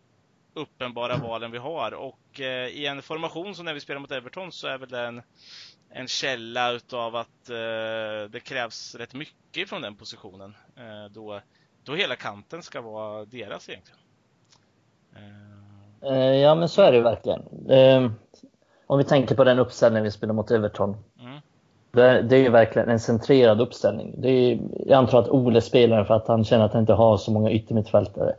uppenbara 0.54 1.18
valen 1.18 1.52
vi 1.52 1.58
har. 1.58 1.94
Och 1.94 2.40
eh, 2.40 2.68
i 2.68 2.86
en 2.86 3.02
formation 3.02 3.56
som 3.56 3.66
när 3.66 3.74
vi 3.74 3.80
spelar 3.80 4.00
mot 4.00 4.12
Everton 4.12 4.52
så 4.52 4.68
är 4.68 4.78
väl 4.78 4.90
den 4.90 5.18
en, 5.18 5.24
en 5.90 6.08
källa 6.08 6.72
utav 6.72 7.16
att 7.16 7.50
eh, 7.50 8.30
det 8.30 8.44
krävs 8.44 8.96
rätt 8.96 9.14
mycket 9.14 9.70
från 9.70 9.82
den 9.82 9.96
positionen. 9.96 10.56
Eh, 10.78 11.12
då, 11.12 11.42
då 11.84 11.96
hela 11.96 12.16
kanten 12.16 12.64
ska 12.64 12.82
vara 12.82 13.26
deras 13.26 13.70
egentligen. 13.70 14.00
Eh, 16.02 16.12
eh, 16.12 16.36
ja 16.36 16.56
men 16.56 16.70
så 16.70 16.82
är 16.82 16.92
det 16.92 17.02
verkligen. 17.02 17.70
Eh, 17.70 18.12
om 18.88 18.98
vi 18.98 19.04
tänker 19.04 19.36
på 19.36 19.44
den 19.44 19.60
uppställningen 19.60 20.04
vi 20.04 20.12
spelar 20.12 20.34
mot 20.34 20.52
Everton. 20.52 20.98
Mm. 21.20 21.40
Det, 22.28 22.36
är 22.36 22.42
ju 22.42 22.50
verkligen 22.50 22.90
en 22.90 23.00
centrerad 23.00 23.62
uppställning. 23.62 24.14
Det 24.18 24.30
är, 24.30 24.60
jag 24.86 24.98
antar 24.98 25.20
att 25.20 25.30
Ole 25.30 25.62
spelar 25.62 26.04
för 26.04 26.14
att 26.14 26.28
han 26.28 26.44
känner 26.44 26.66
att 26.66 26.74
han 26.74 26.82
inte 26.82 26.94
har 26.94 27.18
så 27.18 27.32
många 27.32 27.52
yttermittfältare 27.52 28.36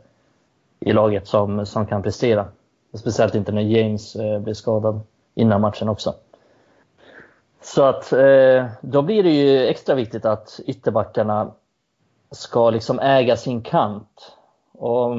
i 0.79 0.93
laget 0.93 1.27
som, 1.27 1.65
som 1.65 1.85
kan 1.85 2.03
prestera. 2.03 2.47
Speciellt 2.93 3.35
inte 3.35 3.51
när 3.51 3.61
James 3.61 4.15
eh, 4.15 4.39
blev 4.39 4.53
skadad 4.53 4.99
innan 5.35 5.61
matchen 5.61 5.89
också. 5.89 6.13
Så 7.61 7.83
att 7.83 8.13
eh, 8.13 8.65
då 8.81 9.01
blir 9.01 9.23
det 9.23 9.29
ju 9.29 9.67
extra 9.67 9.95
viktigt 9.95 10.25
att 10.25 10.59
ytterbackarna 10.65 11.51
ska 12.33 12.69
liksom 12.69 12.99
äga 12.99 13.37
sin 13.37 13.61
kant. 13.61 14.37
Och 14.71 15.17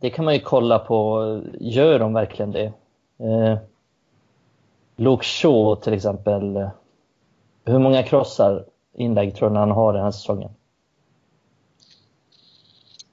det 0.00 0.10
kan 0.10 0.24
man 0.24 0.34
ju 0.34 0.40
kolla 0.40 0.78
på, 0.78 1.40
gör 1.60 1.98
de 1.98 2.12
verkligen 2.14 2.50
det? 2.50 2.72
Eh, 3.18 3.58
Luke 4.96 5.24
Shaw 5.24 5.76
till 5.76 5.92
exempel, 5.92 6.70
hur 7.64 7.78
många 7.78 8.02
krossar 8.02 8.64
inlägg 8.92 9.36
tror 9.36 9.50
ni 9.50 9.58
han 9.58 9.70
har 9.70 9.92
den 9.92 10.02
här 10.02 10.10
säsongen? 10.10 10.50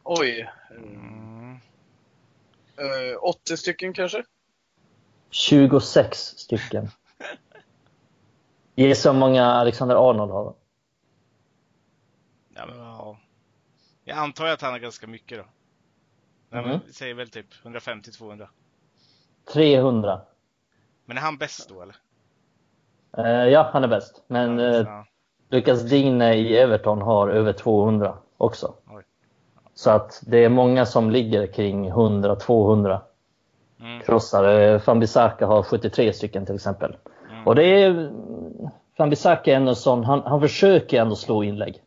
Oj. 0.03 0.49
Mm. 0.71 1.59
Eh, 2.77 3.23
80 3.23 3.57
stycken 3.57 3.93
kanske? 3.93 4.23
26 5.29 6.17
stycken. 6.19 6.89
Gissa 8.75 9.11
hur 9.11 9.19
många 9.19 9.45
Alexander 9.45 10.09
Arnold 10.09 10.31
har. 10.31 10.53
Ja, 12.59 12.65
men, 12.65 12.77
ja. 12.79 13.17
Jag 14.03 14.17
antar 14.17 14.45
att 14.45 14.61
han 14.61 14.71
har 14.71 14.79
ganska 14.79 15.07
mycket 15.07 15.37
då. 15.37 15.43
Nej, 16.49 16.61
men, 16.61 16.71
Mhm. 16.71 16.79
vi 16.87 16.93
säger 16.93 17.13
väl 17.13 17.29
typ 17.29 17.45
150-200. 17.63 18.47
300. 19.53 20.21
Men 21.05 21.17
är 21.17 21.21
han 21.21 21.37
bäst 21.37 21.69
då 21.69 21.81
eller? 21.81 21.95
Eh, 23.17 23.47
ja, 23.51 23.69
han 23.73 23.83
är 23.83 23.87
bäst. 23.87 24.23
Men 24.27 24.59
eh, 24.59 24.65
Ja. 24.65 25.05
Lucas 25.49 25.81
Digne 25.81 26.33
i 26.33 26.57
Everton 26.57 27.01
har 27.01 27.27
över 27.29 27.53
200 27.53 28.17
också. 28.37 28.73
Oj. 28.89 29.03
Så 29.73 29.89
att 29.91 30.21
det 30.27 30.37
är 30.45 30.49
många 30.49 30.85
som 30.85 31.09
ligger 31.11 31.47
kring 31.47 31.91
100-200 31.91 33.01
Mm. 33.79 34.01
krossar. 34.01 34.43
Eh, 34.59 34.79
Fambisaka 34.79 35.45
har 35.45 35.63
73 35.63 36.13
stycken 36.13 36.45
till 36.45 36.55
exempel. 36.55 36.97
Mm. 37.31 37.47
Och 37.47 37.55
det 37.55 37.63
är... 37.83 38.11
Fambisaka 38.97 39.51
är 39.51 39.55
ändå 39.55 39.75
sån, 39.75 40.03
han, 40.03 40.21
han 40.25 40.41
försöker 40.41 41.01
ändå 41.01 41.15
slå 41.15 41.43
inlägg. 41.43 41.81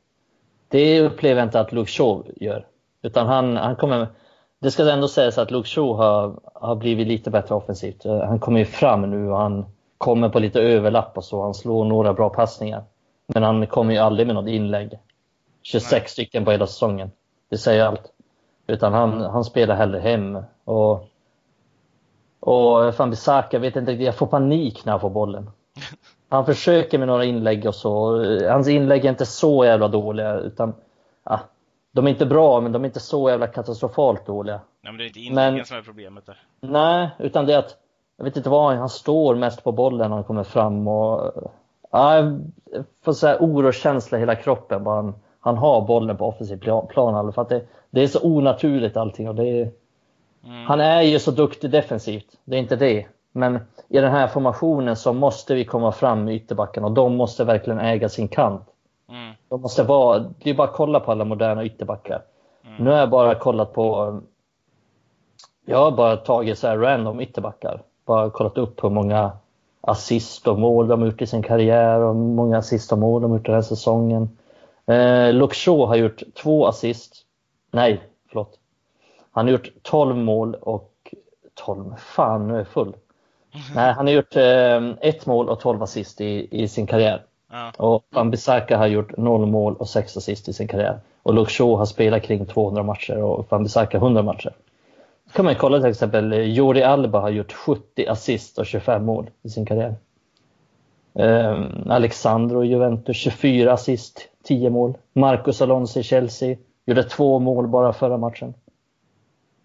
Det 0.72 1.00
upplever 1.00 1.40
jag 1.40 1.46
inte 1.46 1.60
att 1.60 1.72
Luke 1.72 1.90
Shaw 1.90 2.24
gör. 2.36 2.66
Utan 3.02 3.26
han, 3.26 3.56
han 3.56 3.76
kommer... 3.76 4.06
Det 4.58 4.70
ska 4.70 4.90
ändå 4.90 5.08
sägas 5.08 5.38
att 5.38 5.50
Luke 5.50 5.68
Shaw 5.68 5.96
har, 5.96 6.40
har 6.54 6.76
blivit 6.76 7.06
lite 7.08 7.30
bättre 7.30 7.54
offensivt. 7.54 8.04
Eh, 8.04 8.18
Han 8.20 8.38
kommer 8.38 8.58
ju 8.58 8.64
fram 8.64 9.10
nu 9.10 9.30
och 9.30 9.38
han 9.38 9.66
kommer 9.98 10.28
på 10.28 10.38
lite 10.38 10.60
överlapp 10.60 11.16
och 11.16 11.24
så. 11.24 11.42
Han 11.42 11.54
slår 11.54 11.84
några 11.84 12.14
bra 12.14 12.28
passningar. 12.28 12.84
Men 13.26 13.42
han 13.42 13.66
kommer 13.66 13.94
ju 13.94 13.98
aldrig 13.98 14.26
med 14.26 14.34
något 14.36 14.48
inlägg. 14.48 14.98
26 15.62 15.92
Nej. 15.92 16.08
stycken 16.08 16.44
på 16.44 16.50
hela 16.50 16.66
säsongen. 16.66 17.10
Det 17.50 17.58
säger 17.58 17.84
allt. 17.84 18.12
Utan 18.66 18.92
han, 18.92 19.20
han 19.20 19.44
spelar 19.44 19.74
hellre 19.74 20.00
hem. 20.00 20.38
Och, 20.64 21.08
och 22.40 22.94
Fambisaka, 22.94 23.48
jag 23.56 23.60
vet 23.60 23.76
inte, 23.76 23.92
jag 23.92 24.14
får 24.14 24.26
panik 24.26 24.84
när 24.84 24.92
han 24.92 25.00
får 25.00 25.10
bollen. 25.10 25.50
Han 26.32 26.46
försöker 26.46 26.98
med 26.98 27.08
några 27.08 27.24
inlägg 27.24 27.66
och 27.66 27.74
så. 27.74 28.16
Hans 28.48 28.68
inlägg 28.68 29.04
är 29.04 29.08
inte 29.10 29.26
så 29.26 29.64
jävla 29.64 29.88
dåliga. 29.88 30.34
Utan, 30.38 30.74
ja, 31.24 31.40
de 31.92 32.06
är 32.06 32.10
inte 32.10 32.26
bra, 32.26 32.60
men 32.60 32.72
de 32.72 32.82
är 32.82 32.86
inte 32.86 33.00
så 33.00 33.30
jävla 33.30 33.46
katastrofalt 33.46 34.26
dåliga. 34.26 34.60
Nej, 34.80 34.92
men 34.92 34.96
det 34.98 35.04
är 35.04 35.06
inte 35.06 35.20
inläggen 35.20 35.54
Men- 35.54 35.64
som 35.64 35.76
är 35.76 35.82
problemet 35.82 36.26
där. 36.26 36.38
Nej, 36.60 37.08
utan 37.18 37.46
det 37.46 37.54
är 37.54 37.58
att 37.58 37.76
jag 38.16 38.24
vet 38.24 38.36
inte 38.36 38.48
vad, 38.50 38.74
han 38.76 38.88
står 38.88 39.34
mest 39.34 39.64
på 39.64 39.72
bollen 39.72 40.10
när 40.10 40.16
han 40.16 40.24
kommer 40.24 40.44
fram 40.44 40.88
och 40.88 41.32
ja, 41.90 42.16
jag 42.16 42.34
får 43.04 43.12
så 43.12 43.26
här 43.26 43.36
oroskänsla 43.40 44.18
i 44.18 44.20
hela 44.20 44.34
kroppen 44.34 44.84
bara 44.84 44.96
han, 44.96 45.14
han 45.40 45.56
har 45.58 45.80
bollen 45.80 46.16
på 46.16 46.26
offensiv 46.26 46.56
plan, 46.56 46.86
plan 46.86 47.32
för 47.32 47.42
att 47.42 47.48
det, 47.48 47.62
det 47.90 48.02
är 48.02 48.06
så 48.06 48.20
onaturligt 48.22 48.96
allting 48.96 49.28
och 49.28 49.34
det 49.34 49.48
är, 49.60 49.70
Mm. 50.44 50.66
han 50.66 50.80
är 50.80 51.02
ju 51.02 51.18
så 51.18 51.30
duktig 51.30 51.70
defensivt, 51.70 52.26
det 52.44 52.56
är 52.56 52.60
inte 52.60 52.76
det. 52.76 53.06
Men 53.32 53.58
i 53.88 53.98
den 53.98 54.12
här 54.12 54.28
formationen 54.28 54.96
så 54.96 55.12
måste 55.12 55.54
vi 55.54 55.64
komma 55.64 55.92
fram 55.92 56.24
med 56.24 56.34
ytterbackarna 56.34 56.86
och 56.86 56.92
de 56.92 57.16
måste 57.16 57.44
verkligen 57.44 57.80
äga 57.80 58.08
sin 58.08 58.28
kant. 58.28 58.62
Mm. 59.08 59.34
De 59.48 59.60
måste 59.60 59.82
vara, 59.82 60.18
det 60.18 60.50
är 60.50 60.54
bara 60.54 60.68
att 60.68 60.74
kolla 60.74 61.00
på 61.00 61.12
alla 61.12 61.24
moderna 61.24 61.64
ytterbackar. 61.64 62.22
Mm. 62.66 62.84
Nu 62.84 62.90
har 62.90 62.98
jag 62.98 63.10
bara 63.10 63.34
kollat 63.34 63.72
på, 63.72 64.20
jag 65.64 65.78
har 65.78 65.90
bara 65.90 66.16
tagit 66.16 66.58
så 66.58 66.66
här 66.66 66.78
random 66.78 67.20
ytterbackar. 67.20 67.82
Bara 68.04 68.30
kollat 68.30 68.58
upp 68.58 68.84
hur 68.84 68.90
många 68.90 69.32
assist 69.80 70.48
och 70.48 70.58
mål 70.58 70.88
de 70.88 71.00
har 71.00 71.06
gjort 71.06 71.22
i 71.22 71.26
sin 71.26 71.42
karriär 71.42 72.00
och 72.00 72.14
hur 72.14 72.22
många 72.22 72.58
assist 72.58 72.92
och 72.92 72.98
mål 72.98 73.22
de 73.22 73.30
har 73.30 73.38
gjort 73.38 73.46
den 73.46 73.54
här 73.54 73.62
säsongen. 73.62 74.38
Eh, 74.86 75.48
Shaw 75.48 75.86
har 75.86 75.96
gjort 75.96 76.22
två 76.42 76.66
assist. 76.66 77.14
Nej, 77.70 78.02
förlåt. 78.28 78.58
Han 79.30 79.44
har 79.44 79.52
gjort 79.52 79.68
12 79.82 80.16
mål 80.16 80.54
och 80.54 81.14
12, 81.54 81.94
fan 81.96 82.46
nu 82.46 82.54
är 82.54 82.58
jag 82.58 82.68
full. 82.68 82.96
Nej, 83.74 83.92
han 83.92 84.06
har 84.06 84.14
gjort 84.14 84.36
eh, 84.36 85.08
ett 85.08 85.26
mål 85.26 85.48
och 85.48 85.60
12 85.60 85.82
assist 85.82 86.20
i, 86.20 86.48
i 86.50 86.68
sin 86.68 86.86
karriär. 86.86 87.22
Ja. 87.50 87.72
Och 87.76 88.04
Van 88.10 88.30
Bissaka 88.30 88.76
har 88.78 88.86
gjort 88.86 89.16
0 89.16 89.46
mål 89.46 89.76
och 89.76 89.88
6 89.88 90.16
assist 90.16 90.48
i 90.48 90.52
sin 90.52 90.68
karriär. 90.68 91.00
Och 91.22 91.50
Shaw 91.50 91.76
har 91.76 91.86
spelat 91.86 92.22
kring 92.22 92.46
200 92.46 92.82
matcher 92.82 93.22
och 93.22 93.46
Van 93.48 93.62
Bissaka 93.62 93.96
100 93.96 94.22
matcher. 94.22 94.52
Så 95.26 95.32
kan 95.36 95.44
man 95.44 95.54
kolla 95.54 95.80
till 95.80 95.90
exempel, 95.90 96.32
eh, 96.32 96.38
Jordi 96.38 96.82
Alba 96.82 97.20
har 97.20 97.30
gjort 97.30 97.52
70 97.52 98.06
assist 98.06 98.58
och 98.58 98.66
25 98.66 99.04
mål 99.04 99.30
i 99.42 99.48
sin 99.48 99.66
karriär. 99.66 99.94
Um, 101.14 101.90
Alexandro 101.90 102.64
Juventus 102.64 103.16
24 103.16 103.72
assist, 103.72 104.28
10 104.42 104.70
mål. 104.70 104.94
Marcus 105.12 105.62
Alonso 105.62 106.00
i 106.00 106.02
Chelsea 106.02 106.56
gjorde 106.86 107.04
två 107.04 107.38
mål 107.38 107.68
bara 107.68 107.92
förra 107.92 108.16
matchen. 108.16 108.54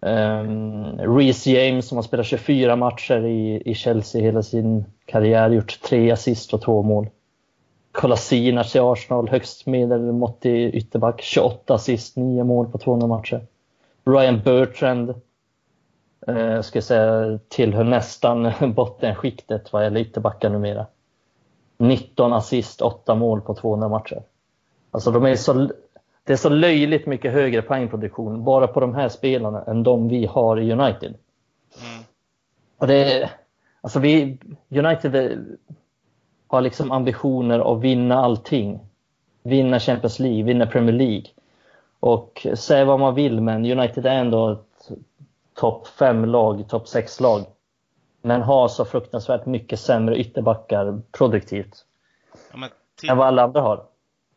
Um, 0.00 0.98
Reece 0.98 1.46
James 1.46 1.88
som 1.88 1.98
har 1.98 2.02
spelat 2.02 2.26
24 2.26 2.76
matcher 2.76 3.26
i, 3.26 3.62
i 3.64 3.74
Chelsea 3.74 4.22
hela 4.22 4.42
sin 4.42 4.84
karriär, 5.04 5.50
gjort 5.50 5.80
tre 5.82 6.10
assist 6.10 6.54
och 6.54 6.62
två 6.62 6.82
mål. 6.82 7.08
Kolasinac 7.92 8.76
i 8.76 8.78
Arsenal, 8.78 9.28
högst 9.28 9.66
medelmåttig 9.66 10.74
ytterback, 10.74 11.22
28 11.22 11.74
assist, 11.74 12.16
9 12.16 12.44
mål 12.44 12.66
på 12.66 12.78
200 12.78 13.06
matcher. 13.06 13.46
Ryan 14.04 14.40
Bertrand 14.44 15.14
eh, 16.26 16.60
ska 16.60 16.76
jag 16.76 16.84
säga, 16.84 17.38
tillhör 17.48 17.84
nästan 17.84 18.52
bottenskiktet 18.74 19.72
vad 19.72 19.84
gäller 19.84 20.00
ytterbackar 20.00 20.50
numera. 20.50 20.86
19 21.78 22.32
assist, 22.32 22.82
8 22.82 23.14
mål 23.14 23.40
på 23.40 23.54
200 23.54 23.88
matcher. 23.88 24.22
Alltså 24.90 25.10
de 25.10 25.24
är 25.24 25.36
så, 25.36 25.70
det 26.28 26.34
är 26.34 26.36
så 26.36 26.48
löjligt 26.48 27.06
mycket 27.06 27.32
högre 27.32 27.62
poängproduktion 27.62 28.44
bara 28.44 28.66
på 28.66 28.80
de 28.80 28.94
här 28.94 29.08
spelarna 29.08 29.62
än 29.62 29.82
de 29.82 30.08
vi 30.08 30.26
har 30.26 30.60
i 30.60 30.72
United. 30.72 31.14
Mm. 31.80 32.04
Och 32.78 32.86
det 32.86 33.30
alltså 33.80 33.98
vi, 33.98 34.38
United 34.68 35.46
har 36.46 36.60
liksom 36.60 36.92
ambitioner 36.92 37.72
att 37.72 37.80
vinna 37.80 38.18
allting. 38.18 38.80
Vinna 39.42 39.80
Champions 39.80 40.18
League, 40.18 40.42
vinna 40.42 40.66
Premier 40.66 40.94
League. 40.94 41.26
Och 42.00 42.46
säg 42.54 42.84
vad 42.84 43.00
man 43.00 43.14
vill, 43.14 43.40
men 43.40 43.78
United 43.78 44.06
är 44.06 44.18
ändå 44.18 44.50
ett 44.50 44.90
topp 45.54 45.86
5-lag, 45.98 46.68
topp 46.68 46.84
6-lag. 46.86 47.44
Men 48.22 48.42
har 48.42 48.68
så 48.68 48.84
fruktansvärt 48.84 49.46
mycket 49.46 49.80
sämre 49.80 50.16
ytterbackar 50.16 51.00
produktivt 51.12 51.84
Ja, 52.52 52.56
men 52.56 52.68
än 53.10 53.16
vad 53.16 53.26
alla 53.26 53.42
andra 53.42 53.60
har. 53.60 53.87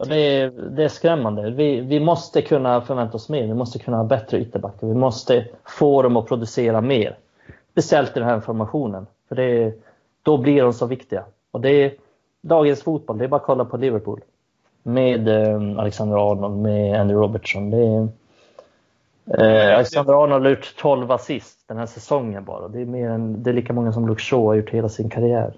Och 0.02 0.08
det, 0.08 0.18
är, 0.18 0.50
det 0.50 0.84
är 0.84 0.88
skrämmande. 0.88 1.52
Vi, 1.52 1.82
vi 1.82 2.00
måste 2.00 2.42
kunna 2.42 2.82
förvänta 2.82 3.14
oss 3.14 3.30
mer. 3.30 3.48
Vi 3.48 3.54
måste 3.54 3.80
kunna 3.80 3.98
ha 3.98 4.04
bättre 4.04 4.40
ytterbackar. 4.40 4.88
Vi 4.88 4.94
måste 4.94 5.48
få 5.66 6.02
dem 6.02 6.18
att 6.18 6.28
producera 6.28 6.82
mer. 6.82 7.18
Speciellt 7.72 8.18
i 8.18 8.20
den 8.20 8.30
här 8.30 8.40
formationen. 8.40 9.08
För 9.30 9.36
det, 9.36 9.74
då 10.24 10.38
blir 10.38 10.64
de 10.64 10.74
så 10.74 10.86
viktiga. 10.86 11.24
Och 11.52 11.62
det 11.62 11.70
är 11.70 11.94
dagens 12.42 12.84
fotboll. 12.84 13.18
Det 13.18 13.24
är 13.24 13.28
bara 13.28 13.40
att 13.40 13.46
kolla 13.46 13.66
på 13.66 13.78
Liverpool. 13.78 14.22
Med 14.84 15.28
eh, 15.28 15.80
Alexander 15.80 16.32
Arnold, 16.32 16.58
med 16.58 17.02
Andy 17.02 17.14
Robertson. 17.14 17.74
Är, 17.74 18.08
eh, 19.38 19.76
Alexander 19.76 20.24
Arnold 20.24 20.44
har 20.44 20.50
gjort 20.50 20.76
12 20.78 21.12
assist 21.12 21.68
den 21.68 21.78
här 21.78 21.86
säsongen 21.86 22.46
bara. 22.46 22.68
Det 22.68 22.82
är, 22.82 22.86
mer 22.86 23.10
än, 23.10 23.44
det 23.44 23.50
är 23.50 23.54
lika 23.54 23.74
många 23.74 23.94
som 23.94 24.08
Luke 24.08 24.22
Shaw 24.22 24.46
har 24.46 24.54
gjort 24.54 24.70
hela 24.70 24.90
sin 24.90 25.10
karriär. 25.10 25.54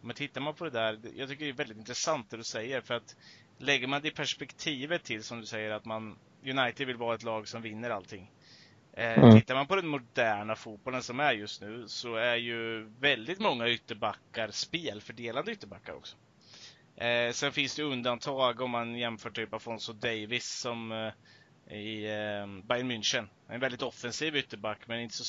Men 0.00 0.16
tittar 0.16 0.40
man 0.40 0.54
på 0.54 0.64
det 0.64 0.70
där, 0.70 0.98
jag 1.16 1.28
tycker 1.28 1.44
det 1.44 1.50
är 1.50 1.54
väldigt 1.54 1.78
intressant 1.78 2.30
det 2.30 2.36
du 2.36 2.44
säger 2.44 2.80
för 2.80 2.94
att 2.94 3.16
lägger 3.58 3.86
man 3.86 4.02
det 4.02 4.08
i 4.08 4.10
perspektivet 4.10 5.04
till 5.04 5.24
som 5.24 5.40
du 5.40 5.46
säger 5.46 5.70
att 5.70 5.84
man 5.84 6.18
United 6.46 6.86
vill 6.86 6.96
vara 6.96 7.14
ett 7.14 7.22
lag 7.22 7.48
som 7.48 7.62
vinner 7.62 7.90
allting. 7.90 8.30
Eh, 8.92 9.18
Mm. 9.18 9.40
Tittar 9.40 9.54
man 9.54 9.66
på 9.66 9.76
den 9.76 9.86
moderna 9.88 10.56
fotbollen 10.56 11.02
som 11.02 11.20
är 11.20 11.32
just 11.32 11.60
nu 11.60 11.84
så 11.88 12.14
är 12.16 12.36
ju 12.36 12.84
väldigt 13.00 13.40
många 13.40 13.68
ytterbackar 13.68 14.50
spelfördelande 14.50 15.52
ytterbackar 15.52 15.92
också. 15.92 16.16
Eh, 16.96 17.32
sen 17.32 17.52
finns 17.52 17.76
det 17.76 17.82
undantag 17.82 18.60
om 18.60 18.70
man 18.70 18.98
jämför 18.98 19.30
typ 19.30 19.54
Afonso 19.54 19.92
Davis 19.92 20.46
som 20.46 20.92
eh, 20.92 21.12
i 21.78 22.04
eh, 22.04 22.66
Bayern 22.66 22.90
München. 22.90 23.28
En 23.48 23.60
väldigt 23.60 23.82
offensiv 23.82 24.36
ytterback 24.36 24.78
men 24.86 25.00
inte 25.00 25.14
så 25.14 25.24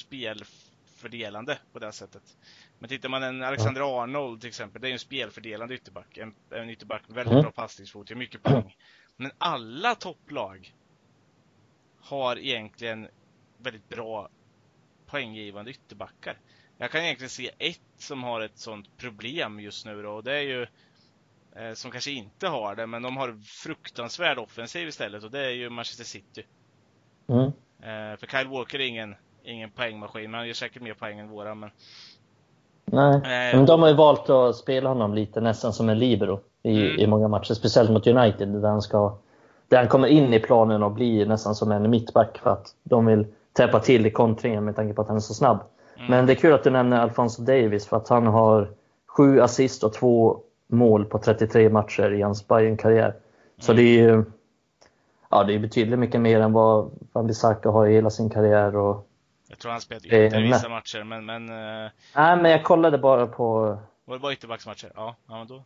spelfördelande 0.96 1.58
på 1.74 1.80
det 1.80 1.92
sättet. 1.92 2.38
Men 2.80 2.90
tittar 2.90 3.10
man 3.10 3.24
en 3.24 3.44
Alexander 3.44 4.02
Arnold 4.04 4.42
till 4.42 4.48
exempel, 4.48 4.82
det 4.82 4.88
är 4.88 4.90
ju 4.90 4.94
en 4.94 5.00
spelfördelande 5.00 5.76
ytterback. 5.76 6.18
En, 6.18 6.36
en 6.50 6.70
ytterback 6.70 7.02
med 7.08 7.16
väldigt 7.16 7.32
Mm. 7.32 7.42
bra 7.44 7.52
passningsfot, 7.52 8.10
gör 8.10 8.18
mycket 8.18 8.44
poäng. 8.44 8.76
Men 9.18 9.32
alla 9.38 9.96
topplag 9.96 10.76
har 12.00 12.40
egentligen 12.40 13.08
väldigt 13.58 13.90
bra 13.90 14.30
poänggivande 15.06 15.72
ytterbackar. 15.72 16.38
Jag 16.78 16.92
kan 16.92 17.02
egentligen 17.02 17.30
se 17.30 17.52
ett 17.58 17.82
som 17.98 18.24
har 18.24 18.42
ett 18.42 18.58
sånt 18.58 18.98
problem 18.98 19.60
just 19.60 19.86
nu 19.86 20.02
då, 20.02 20.12
och 20.12 20.24
det 20.24 20.34
är 20.34 20.42
ju 20.42 20.68
eh, 21.56 21.74
som 21.74 21.92
kanske 21.92 22.12
inte 22.12 22.48
har 22.48 22.76
det, 22.76 22.88
men 22.88 23.02
de 23.02 23.18
har 23.18 23.42
fruktansvärd 23.44 24.38
offensiv 24.38 24.88
istället 24.88 25.24
och 25.24 25.32
det 25.32 25.46
är 25.46 25.52
ju 25.52 25.70
Manchester 25.70 26.04
City. 26.04 26.46
Mm. 27.28 27.52
Eh, 27.80 28.18
för 28.20 28.28
Kyle 28.28 28.48
Walker 28.48 28.80
är 28.80 28.86
ingen, 28.86 29.16
ingen 29.46 29.70
poängmaskin, 29.70 30.32
men 30.32 30.38
han 30.38 30.48
gör 30.48 30.54
säkert 30.54 30.82
mer 30.82 30.94
poäng 30.94 31.20
än 31.20 31.30
våra. 31.30 31.56
Men, 31.56 31.70
Nej, 32.86 33.16
Eh, 33.16 33.58
men 33.58 33.66
de 33.66 33.82
har 33.82 33.90
ju 33.90 33.96
valt 33.96 34.30
att 34.30 34.56
spela 34.56 34.90
honom 34.90 35.14
lite 35.14 35.42
nästan 35.42 35.74
som 35.74 35.90
en 35.90 36.00
libero 36.00 36.40
i, 36.64 36.86
Mm. 36.86 37.00
i 37.00 37.08
många 37.08 37.28
matcher. 37.28 37.54
Speciellt 37.54 37.90
mot 37.92 38.08
United 38.08 38.48
där 38.48 38.70
han, 38.70 38.82
ska, 38.82 39.18
där 39.68 39.78
han 39.78 39.88
kommer 39.88 40.08
in 40.08 40.34
i 40.34 40.40
planen 40.40 40.84
och 40.84 40.92
blir 40.92 41.26
nästan 41.26 41.56
som 41.56 41.72
en 41.72 41.90
mittback 41.90 42.38
för 42.38 42.50
att 42.50 42.76
de 42.84 43.06
vill 43.06 43.26
täppa 43.54 43.80
till 43.80 44.06
i 44.06 44.12
kontringen 44.12 44.66
med 44.66 44.76
tanke 44.76 44.94
på 44.94 45.02
att 45.02 45.08
han 45.08 45.18
är 45.18 45.22
så 45.22 45.34
snabb. 45.34 45.58
Mm. 45.96 46.12
Men 46.12 46.26
det 46.26 46.34
är 46.34 46.36
kul 46.36 46.54
att 46.54 46.64
du 46.64 46.70
nämner 46.70 46.98
Alfonso 47.00 47.42
Davis 47.42 47.88
för 47.88 47.98
att 47.98 48.10
han 48.10 48.28
har 48.28 48.70
sju 49.08 49.42
assist 49.42 49.84
och 49.84 49.94
två 49.94 50.40
mål 50.68 51.06
på 51.06 51.20
33 51.20 51.70
matcher 51.70 52.14
i 52.14 52.22
hans 52.22 52.48
Bayern-karriär. 52.48 53.14
Så 53.60 53.72
Mm. 53.72 53.84
det 53.84 53.90
är 53.90 54.04
ju 54.04 54.24
ja, 55.30 55.44
det 55.44 55.54
är 55.56 55.60
betydligt 55.60 56.00
mycket 56.00 56.22
mer 56.22 56.40
än 56.40 56.54
vad 56.54 56.92
Van 57.14 57.28
Bissaka 57.28 57.70
har 57.70 57.88
i 57.88 57.94
hela 57.94 58.10
sin 58.10 58.30
karriär. 58.30 58.76
Och, 58.76 59.05
jag 59.48 59.60
tror 59.60 59.72
han 59.72 59.82
är 59.90 60.06
ytter 60.06 60.40
i 60.40 60.44
vissa 60.44 60.70
matcher, 60.70 61.04
men, 61.04 61.26
men 61.26 61.50
eh, 61.50 61.92
nej, 62.16 62.38
men 62.38 62.52
jag 62.52 62.64
kollade 62.64 62.98
bara 62.98 63.28
på 63.28 63.78
var 64.06 64.16
det 64.16 64.20
bara 64.20 64.34
ytterbacksmatcher? 64.34 64.92
Ja, 64.96 65.16
ja 65.28 65.38
men 65.38 65.48
då. 65.48 65.64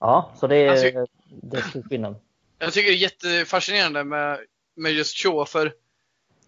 Ja, 0.00 0.32
så 0.36 0.46
det 0.46 0.56
är, 0.56 0.70
Alltså- 0.70 1.06
det 1.28 1.56
är 1.56 1.62
stor 1.62 1.82
skillnad. 1.82 2.16
Jag 2.58 2.72
tycker 2.72 2.90
det 2.90 2.96
är 2.96 2.98
jättefascinerande 2.98 4.04
med, 4.04 4.38
med 4.76 4.92
just 4.92 5.16
Shaw, 5.16 5.44
för 5.44 5.74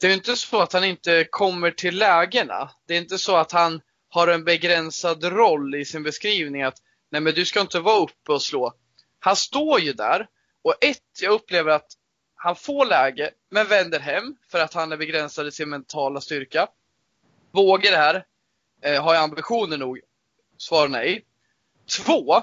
det 0.01 0.07
är 0.07 0.14
inte 0.14 0.36
så 0.36 0.61
att 0.62 0.72
han 0.72 0.84
inte 0.84 1.24
kommer 1.30 1.70
till 1.70 1.99
lägena. 1.99 2.70
Det 2.86 2.95
är 2.95 2.99
inte 2.99 3.18
så 3.18 3.36
att 3.36 3.53
han 3.53 3.80
har 4.09 4.28
en 4.28 4.45
begränsad 4.45 5.24
roll 5.24 5.74
i 5.74 5.84
sin 5.84 6.03
beskrivning 6.03 6.62
att 6.62 6.78
nej 7.11 7.20
men 7.20 7.34
du 7.34 7.45
ska 7.45 7.61
inte 7.61 7.80
vara 7.80 8.03
uppe 8.03 8.32
och 8.32 8.43
slå. 8.43 8.72
Han 9.20 9.36
står 9.36 9.80
ju 9.80 9.93
där 9.93 10.26
och 10.62 10.74
ett, 10.84 11.22
jag 11.22 11.32
upplever 11.32 11.72
att 11.72 11.86
han 12.43 12.57
får 12.57 12.86
läge 12.86 13.30
men 13.51 13.66
vänder 13.66 14.01
hem 14.01 14.36
för 14.51 14.59
att 14.61 14.74
han 14.74 14.93
är 14.93 14.97
begränsad 14.97 15.47
i 15.47 15.53
sin 15.53 15.68
mentala 15.68 16.20
styrka. 16.20 16.68
Vågar 17.53 17.91
det 17.91 17.97
här? 17.97 18.24
Eh, 18.82 19.03
har 19.03 19.14
jag 19.14 19.22
ambitioner 19.22 19.78
nog? 19.78 20.01
Svar 20.59 20.88
nej. 20.88 21.24
Två, 21.97 22.43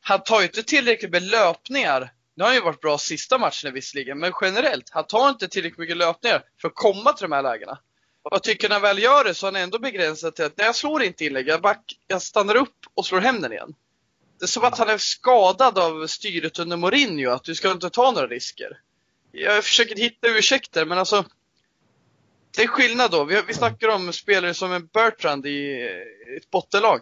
han 0.00 0.22
tar 0.22 0.40
ju 0.40 0.46
inte 0.46 0.62
tillräckligt 0.62 1.10
med 1.10 1.22
löpningar. 1.22 2.12
Nu 2.34 2.44
har 2.44 2.48
han 2.48 2.54
ju 2.54 2.64
varit 2.64 2.80
bra 2.80 2.98
sista 2.98 3.38
matchen 3.38 3.74
visserligen, 3.74 4.18
men 4.18 4.32
generellt, 4.40 4.90
han 4.90 5.06
tar 5.06 5.28
inte 5.28 5.48
tillräckligt 5.48 5.78
mycket 5.78 5.96
löpningar 5.96 6.44
för 6.60 6.68
att 6.68 6.74
komma 6.74 7.12
till 7.12 7.24
de 7.24 7.32
här 7.32 7.42
lägena. 7.42 7.78
Och 8.22 8.32
jag 8.32 8.42
tycker 8.42 8.68
när 8.68 8.74
han 8.74 8.82
väl 8.82 8.98
gör 8.98 9.24
det 9.24 9.34
så 9.34 9.46
är 9.46 9.52
han 9.52 9.62
ändå 9.62 9.78
begränsad 9.78 10.34
till 10.34 10.44
att 10.44 10.56
när 10.56 10.64
jag 10.64 10.74
slår 10.76 11.02
inte 11.02 11.24
inlägg, 11.24 11.48
jag, 11.48 11.62
back, 11.62 11.98
jag 12.06 12.22
stannar 12.22 12.54
upp 12.54 12.78
och 12.94 13.06
slår 13.06 13.20
hem 13.20 13.40
den 13.40 13.52
igen. 13.52 13.74
Det 14.38 14.44
är 14.44 14.46
som 14.46 14.64
att 14.64 14.78
han 14.78 14.88
är 14.88 14.98
skadad 14.98 15.78
av 15.78 16.06
styret 16.06 16.58
under 16.58 16.76
Mourinho, 16.76 17.30
att 17.30 17.44
du 17.44 17.54
ska 17.54 17.70
inte 17.70 17.90
ta 17.90 18.10
några 18.10 18.26
risker. 18.26 18.80
Jag 19.36 19.64
försöker 19.64 19.96
hitta 19.96 20.28
ursäkter, 20.28 20.84
men 20.84 20.98
alltså 20.98 21.24
det 22.56 22.62
är 22.62 22.66
skillnad 22.66 23.10
då. 23.10 23.24
Vi, 23.24 23.42
vi 23.46 23.54
snackar 23.54 23.88
om 23.88 24.12
spelare 24.12 24.54
som 24.54 24.72
en 24.72 24.86
Bertrand 24.86 25.46
i 25.46 25.82
ett 26.36 26.50
bottenlag. 26.50 27.00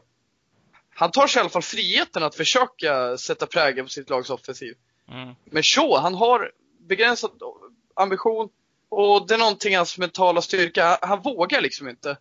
Han 0.94 1.10
tar 1.10 1.26
sig 1.26 1.38
i 1.38 1.40
alla 1.40 1.50
fall 1.50 1.62
friheten 1.62 2.22
att 2.22 2.34
försöka 2.34 3.16
sätta 3.16 3.46
prägel 3.46 3.84
på 3.84 3.90
sitt 3.90 4.10
lags 4.10 4.30
offensiv. 4.30 4.74
Mm. 5.08 5.34
Men 5.44 5.62
Shaw, 5.62 5.98
han 6.00 6.14
har 6.14 6.52
begränsad 6.78 7.30
ambition 7.94 8.48
och 8.88 9.26
det 9.26 9.34
är 9.34 9.38
någonting 9.38 9.76
hans 9.76 9.98
mentala 9.98 10.42
styrka. 10.42 10.84
Han, 10.84 10.98
han 11.00 11.22
vågar 11.22 11.60
liksom 11.60 11.88
inte. 11.88 12.18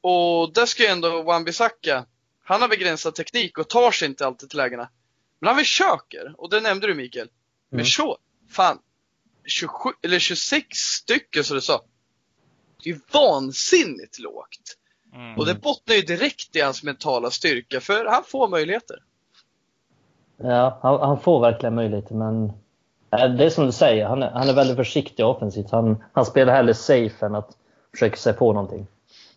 Och 0.00 0.52
där 0.52 0.66
ska 0.66 0.82
ju 0.82 0.88
ändå 0.88 1.22
Wan-Bissaka, 1.22 2.04
han 2.44 2.60
har 2.60 2.68
begränsad 2.68 3.14
teknik 3.14 3.58
och 3.58 3.68
tar 3.68 3.90
sig 3.90 4.08
inte 4.08 4.26
alltid 4.26 4.50
till 4.50 4.58
lägena. 4.58 4.88
Men 5.38 5.48
han 5.48 5.58
försöker, 5.58 6.34
och 6.38 6.50
det 6.50 6.60
nämnde 6.60 6.86
du 6.86 6.94
Mikael. 6.94 7.28
Men 7.70 7.80
Mm. 7.80 7.86
Shaw, 7.86 8.16
fan, 8.50 8.78
27, 9.46 9.90
eller 10.02 10.18
26 10.18 10.66
stycken 10.76 11.44
som 11.44 11.54
du 11.54 11.60
sa. 11.60 11.82
Det 12.84 12.90
är 12.90 12.94
ju 12.94 13.00
vansinnigt 13.12 14.18
lågt. 14.18 14.76
Mm. 15.14 15.36
Och 15.38 15.46
det 15.46 15.54
bottnar 15.54 15.94
ju 15.94 16.02
direkt 16.02 16.56
i 16.56 16.60
hans 16.60 16.82
mentala 16.82 17.30
styrka, 17.30 17.80
för 17.80 18.04
han 18.06 18.24
får 18.24 18.48
möjligheter. 18.48 18.96
Ja, 20.36 20.78
han, 20.82 21.00
han 21.00 21.20
får 21.20 21.40
verkligen 21.40 21.74
möjligheter, 21.74 22.14
men 22.14 22.44
eh, 23.10 23.34
det 23.36 23.44
är 23.44 23.50
som 23.50 23.66
du 23.66 23.72
säger, 23.72 24.06
han 24.06 24.22
är, 24.22 24.30
han 24.30 24.48
är 24.48 24.52
väldigt 24.52 24.76
försiktig 24.76 25.24
offensivt. 25.26 25.70
Han, 25.70 26.04
han 26.12 26.26
spelar 26.26 26.54
hellre 26.54 26.74
safe 26.74 27.26
än 27.26 27.34
att 27.34 27.56
försöka 27.92 28.16
sig 28.16 28.32
på 28.32 28.52
någonting. 28.52 28.86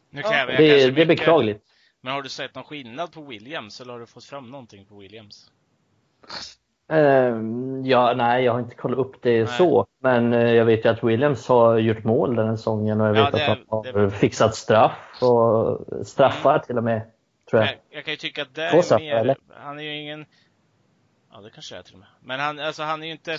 Nu 0.10 0.22
kräver 0.22 0.52
jag 0.54 0.62
Det, 0.62 0.82
är- 0.84 0.92
det 0.92 1.02
är 1.02 1.06
beklagligt. 1.06 1.64
Men 2.02 2.14
har 2.14 2.22
du 2.22 2.30
sett 2.30 2.56
någon 2.56 2.64
skillnad 2.64 3.12
på 3.12 3.22
Williams 3.22 3.82
eller 3.82 3.94
har 3.94 4.00
du 4.00 4.06
fått 4.06 4.24
fram 4.26 4.52
någonting 4.52 4.86
på 4.86 4.98
Williams? 4.98 5.52
Ehm, 6.90 7.86
ja, 7.86 8.14
nej, 8.18 8.44
jag 8.44 8.52
har 8.54 8.60
inte 8.60 8.76
kollat 8.76 9.00
upp 9.00 9.16
det 9.22 9.38
Nej. 9.38 9.48
så. 9.48 9.88
Men 10.02 10.34
eh, 10.34 10.52
jag 10.54 10.66
vet 10.66 10.86
ju 10.86 10.90
att 10.90 11.04
Williams 11.04 11.48
har 11.48 11.78
gjort 11.78 12.04
mål 12.04 12.36
den 12.36 12.48
här 12.48 12.56
säsongen 12.56 13.02
och 13.02 13.08
jag 13.08 13.18
Ja, 13.18 13.24
vet 13.24 13.34
det- 13.34 13.52
att 13.52 13.60
han 13.70 13.84
det- 13.84 13.92
har 14.00 14.10
fixat 14.10 14.56
straff 14.56 14.98
och 15.22 15.80
straffar 16.08 16.60
till 16.60 16.78
och 16.78 16.84
med. 16.84 17.02
Tror 17.50 17.62
jag. 17.62 17.70
Jag, 17.72 17.78
jag 17.90 18.06
kan 18.06 18.12
ju 18.12 18.18
tycka 18.18 18.42
att 18.42 18.56
det 18.56 18.64
är 18.64 18.82
straffar, 18.82 19.04
mer, 19.06 19.16
eller? 19.16 19.36
han 19.56 19.80
är 19.80 19.84
ju 19.84 19.96
ingen, 20.02 20.26
ja 21.34 21.42
det 21.42 21.50
kanske 21.50 21.76
det 21.76 21.80
är 21.80 21.84
till 21.84 21.94
och 21.94 22.00
med. 22.00 22.08
Men 22.22 22.40
han, 22.40 22.60
alltså 22.60 22.84
han 22.84 23.04
är 23.04 23.08
ju 23.08 23.12
inte, 23.12 23.38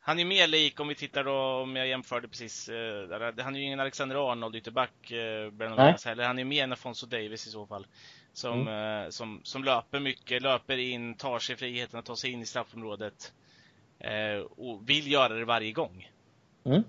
han 0.00 0.18
är 0.18 0.24
mer 0.24 0.46
lik 0.46 0.80
om 0.80 0.88
vi 0.88 0.94
tittar 0.94 1.24
då, 1.24 1.62
om 1.62 1.76
jag 1.76 1.86
jämförde 1.88 2.28
precis, 2.28 2.68
eh, 2.68 3.32
han 3.44 3.54
är 3.54 3.58
ju 3.58 3.64
ingen 3.64 3.80
Alexander 3.80 4.32
Arnold 4.32 4.56
ytterback, 4.56 5.10
eh, 5.10 6.06
heller. 6.08 6.24
Han 6.24 6.38
är 6.38 6.44
mer 6.44 6.64
en 6.64 6.72
Afonso 6.72 7.06
Davis 7.06 7.46
i 7.46 7.50
så 7.50 7.66
fall. 7.66 7.86
Som, 8.34 8.60
Mm. 8.68 9.04
eh, 9.04 9.10
som, 9.10 9.40
som 9.44 9.64
löper 9.64 10.00
mycket, 10.00 10.42
löper 10.42 10.76
in, 10.78 11.14
tar 11.14 11.38
sig 11.38 11.56
friheten 11.56 11.98
att 11.98 12.04
ta 12.04 12.16
sig 12.16 12.32
in 12.32 12.42
i 12.42 12.46
straffområdet. 12.46 13.32
Eh, 13.98 14.44
och 14.56 14.88
vill 14.88 15.12
göra 15.12 15.34
det 15.34 15.44
varje 15.44 15.72
gång. 15.72 16.10
Mm. 16.64 16.84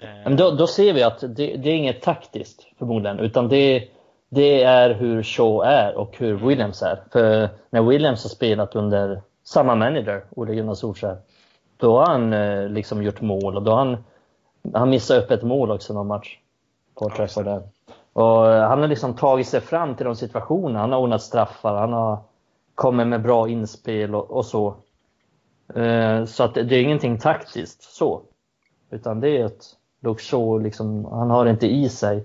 Eh, 0.00 0.08
Men 0.24 0.36
då, 0.36 0.50
då 0.50 0.66
ser 0.66 0.92
vi 0.92 1.02
att 1.02 1.20
det, 1.20 1.56
det 1.56 1.70
är 1.70 1.74
inget 1.76 2.02
taktiskt 2.02 2.66
förmodligen, 2.78 3.18
utan 3.18 3.48
det, 3.48 3.88
det 4.28 4.62
är 4.62 4.94
hur 4.94 5.22
Shaw 5.22 5.64
är 5.66 5.94
och 5.94 6.16
hur 6.18 6.34
Williams 6.34 6.82
är. 6.82 7.02
För 7.12 7.48
när 7.70 7.82
Williams 7.82 8.22
har 8.22 8.30
spelat 8.30 8.74
under 8.76 9.22
samma 9.44 9.74
manager, 9.74 10.24
Ole 10.30 10.54
Gunnar 10.54 10.74
Solskjaer, 10.74 11.16
då 11.76 11.98
har 11.98 12.06
han 12.06 12.30
liksom 12.74 13.02
gjort 13.02 13.20
mål 13.20 13.56
och 13.56 13.62
då 13.62 13.70
har 13.70 13.78
han, 13.78 14.04
han 14.74 14.90
missat 14.90 15.24
upp 15.24 15.30
ett 15.30 15.42
mål 15.42 15.70
också 15.70 15.94
någon 15.94 16.06
match. 16.06 16.38
På 16.94 17.08
Ja, 17.10 17.16
träffar 17.16 17.44
där. 17.44 17.62
Och 18.14 18.46
han 18.46 18.80
har 18.80 18.88
liksom 18.88 19.14
tagit 19.14 19.48
sig 19.48 19.60
fram 19.60 19.94
till 19.94 20.06
de 20.06 20.16
situationerna. 20.16 20.78
Han 20.80 20.92
har 20.92 20.98
ordnat 20.98 21.22
straffar, 21.22 21.74
han 21.74 21.92
har 21.92 22.18
kommit 22.74 23.06
med 23.06 23.22
bra 23.22 23.48
inspel 23.48 24.14
och, 24.14 24.30
och 24.30 24.46
så. 24.46 24.76
Eh, 25.74 26.24
Så 26.24 26.44
att 26.44 26.54
det 26.54 26.60
är 26.72 26.82
ingenting 26.82 27.18
taktiskt 27.18 27.82
så. 27.82 28.22
Utan 28.90 29.20
det 29.20 29.28
är 29.38 29.44
att 29.44 29.76
Luxor 30.00 30.60
liksom, 30.60 31.04
han 31.04 31.30
har 31.30 31.46
inte 31.46 31.66
i 31.66 31.88
sig. 31.88 32.24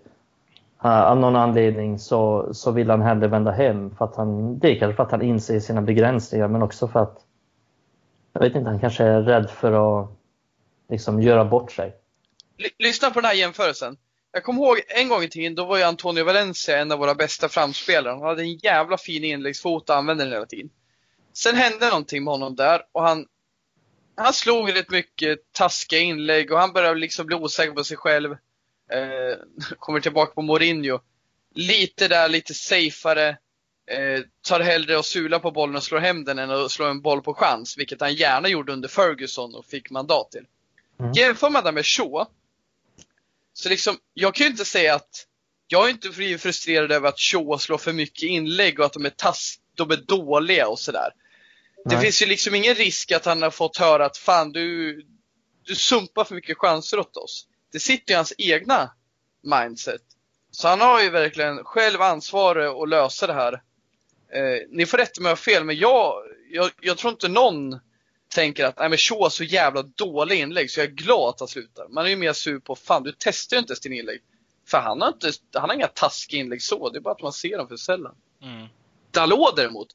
Han- 0.78 1.04
Av 1.04 1.18
någon 1.18 1.36
anledning 1.36 2.00
så, 2.00 2.50
så 2.54 2.72
vill 2.72 2.90
han 2.90 3.02
hellre 3.02 3.28
vända 3.28 3.52
hem. 3.52 3.96
För 3.96 4.06
att 4.06 4.16
han, 4.16 4.60
det 4.60 4.72
är 4.72 4.80
kanske 4.80 4.96
för 4.96 5.04
att 5.04 5.12
han 5.12 5.22
inser 5.22 5.60
sina 5.60 5.82
begränsningar 5.82 6.48
men 6.48 6.62
också 6.64 6.88
för 6.88 7.00
att 7.00 7.18
jag 8.34 8.42
vet 8.42 8.56
inte, 8.56 8.70
han 8.70 8.80
kanske 8.80 9.04
är 9.04 9.22
rädd 9.22 9.50
för 9.50 10.02
att 10.02 10.10
liksom 10.90 11.22
göra 11.22 11.46
bort 11.46 11.72
sig. 11.72 11.96
Lyssna 12.80 13.10
på 13.10 13.20
den 13.22 13.26
här 13.28 13.36
jämförelsen. 13.36 13.98
Jag 14.32 14.44
kommer 14.44 14.62
ihåg 14.62 14.82
en 14.88 15.10
gång 15.10 15.24
i 15.24 15.30
tiden, 15.30 15.56
då 15.56 15.66
var 15.66 15.78
ju 15.78 15.84
Antonio 15.84 16.24
Valencia 16.24 16.78
en 16.78 16.92
av 16.92 17.00
våra 17.00 17.16
bästa 17.16 17.50
framspelare. 17.50 18.14
Han 18.14 18.22
hade 18.22 18.42
en 18.42 18.58
jävla 18.58 18.98
fin 18.98 19.24
inläggsfot 19.24 19.90
och 19.90 19.96
använde 19.96 20.24
den 20.24 20.34
hela 20.34 20.46
tiden. 20.46 20.70
Sen 21.34 21.56
hände 21.56 21.90
någonting 21.90 22.24
med 22.24 22.32
honom 22.32 22.56
där 22.56 22.82
och 22.92 23.04
han, 23.04 23.28
han 24.16 24.34
slog 24.34 24.76
rätt 24.76 24.90
mycket 24.90 25.40
taskiga 25.52 26.00
inlägg 26.00 26.52
och 26.52 26.60
han 26.60 26.74
började 26.74 27.00
liksom 27.00 27.26
bli 27.26 27.36
osäker 27.36 27.72
på 27.72 27.84
sig 27.84 27.98
själv. 27.98 28.32
Eh, 28.92 29.38
kommer 29.80 30.00
tillbaka 30.00 30.34
på 30.34 30.42
Mourinho. 30.42 31.00
Lite 31.56 32.08
där, 32.08 32.30
lite 32.30 32.54
safeare. 32.54 33.30
Eh, 33.92 34.22
tar 34.42 34.60
hellre 34.60 34.98
och 34.98 35.06
sula 35.06 35.40
på 35.40 35.52
bollen 35.52 35.76
och 35.76 35.84
slår 35.84 36.00
hem 36.00 36.24
den 36.24 36.40
än 36.40 36.52
att 36.52 36.72
slå 36.72 36.86
en 36.86 37.02
boll 37.02 37.22
på 37.22 37.34
chans, 37.34 37.78
vilket 37.78 38.02
han 38.02 38.14
gärna 38.14 38.48
gjorde 38.48 38.74
under 38.74 38.90
Ferguson 38.90 39.56
och 39.56 39.66
fick 39.66 39.90
mandat 39.90 40.32
till. 40.32 40.46
Mm. 41.00 41.12
Jämför 41.12 41.50
man 41.50 41.64
det 41.64 41.72
med 41.72 41.86
Shaw, 41.86 42.26
så 43.60 43.70
liksom, 43.70 43.98
jag 44.14 44.36
kan 44.36 44.46
ju 44.46 44.52
inte 44.52 44.66
säga 44.66 44.96
att 44.96 45.26
jag 45.68 45.86
är 45.86 45.90
inte 45.90 46.10
blivit 46.10 46.42
frustrerad 46.42 46.92
över 46.92 47.10
att 47.10 47.20
Shaw 47.20 47.58
slår 47.58 47.78
för 47.78 47.94
mycket 47.94 48.24
inlägg 48.24 48.80
och 48.80 48.86
att 48.86 48.94
de 48.94 49.06
är, 49.06 49.10
tass, 49.10 49.56
de 49.76 49.92
är 49.92 49.96
dåliga 49.96 50.68
och 50.68 50.80
sådär. 50.80 51.10
Det 51.86 51.96
Nej. 51.96 52.04
finns 52.04 52.22
ju 52.22 52.26
liksom 52.26 52.56
ingen 52.56 52.76
risk 52.76 53.12
att 53.12 53.26
han 53.26 53.42
har 53.42 53.52
fått 53.52 53.78
höra 53.78 54.06
att 54.06 54.18
fan 54.18 54.52
du, 54.52 55.02
du 55.64 55.76
sumpar 55.76 56.24
för 56.24 56.36
mycket 56.36 56.58
chanser 56.58 57.00
åt 57.00 57.18
oss. 57.18 57.48
Det 57.72 57.80
sitter 57.80 58.12
ju 58.12 58.14
i 58.14 58.16
hans 58.16 58.34
egna 58.38 58.92
mindset. 59.44 60.02
Så 60.52 60.68
han 60.68 60.82
har 60.82 61.02
ju 61.02 61.10
verkligen 61.10 61.64
själv 61.64 62.02
ansvaret 62.02 62.70
att 62.70 62.90
lösa 62.90 63.28
det 63.28 63.34
här. 63.34 63.54
Eh, 64.34 64.68
ni 64.70 64.86
får 64.86 64.98
rätta 64.98 65.22
mig 65.22 65.28
om 65.28 65.30
jag 65.30 65.32
har 65.32 65.36
fel, 65.36 65.64
men 65.64 65.78
jag, 65.78 66.14
jag, 66.52 66.72
jag 66.82 66.98
tror 66.98 67.12
inte 67.12 67.28
någon 67.28 67.80
tänker 68.30 68.66
att 68.66 68.80
nej 68.80 68.90
men 68.90 68.98
Shaw 68.98 69.30
så 69.30 69.44
jävla 69.44 69.82
dålig 69.84 70.40
inlägg 70.40 70.72
så 70.72 70.80
jag 70.80 70.88
är 70.88 70.92
glad 70.92 71.30
att 71.30 71.40
han 71.40 71.48
slutar. 71.48 71.88
Man 71.90 72.06
är 72.06 72.10
ju 72.10 72.16
mer 72.16 72.34
sur 72.34 72.60
på, 72.60 72.76
fan 72.76 73.04
du 73.04 73.14
testar 73.18 73.56
ju 73.58 73.60
inte 73.60 73.72
ens 73.72 73.80
din 73.80 73.94
inlägg. 73.94 74.20
För 74.68 74.78
han 74.78 75.02
har 75.02 75.08
inte, 75.08 75.32
han 75.54 75.70
har 75.70 75.76
inga 75.76 75.88
taskiga 75.88 76.40
inlägg 76.40 76.62
så, 76.62 76.90
det 76.90 76.98
är 76.98 77.02
bara 77.02 77.14
att 77.14 77.22
man 77.22 77.34
ser 77.34 77.58
dem 77.58 77.68
för 77.68 77.78
sällan. 77.78 78.16
mm. 78.44 78.68
Dalot 79.12 79.56
däremot, 79.56 79.88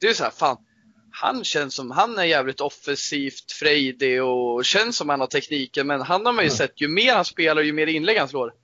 det 0.00 0.06
är 0.06 0.14
så 0.14 0.24
här, 0.24 0.30
fan. 0.30 0.56
Han 1.12 1.44
känns 1.44 1.74
som, 1.74 1.90
han 1.90 2.18
är 2.18 2.24
jävligt 2.24 2.60
offensivt 2.60 3.52
frejdig 3.52 4.22
och 4.24 4.64
känns 4.64 4.96
som 4.96 5.08
han 5.08 5.20
har 5.20 5.26
tekniken. 5.26 5.86
Men 5.86 6.00
han 6.00 6.26
har 6.26 6.32
man 6.32 6.44
ju 6.44 6.48
Mm. 6.48 6.56
sett, 6.56 6.80
ju 6.80 6.88
mer 6.88 7.14
han 7.14 7.24
spelar 7.24 7.62
ju 7.62 7.72
mer 7.72 7.86
inlägg 7.86 8.18
han 8.18 8.28
slår. 8.28 8.54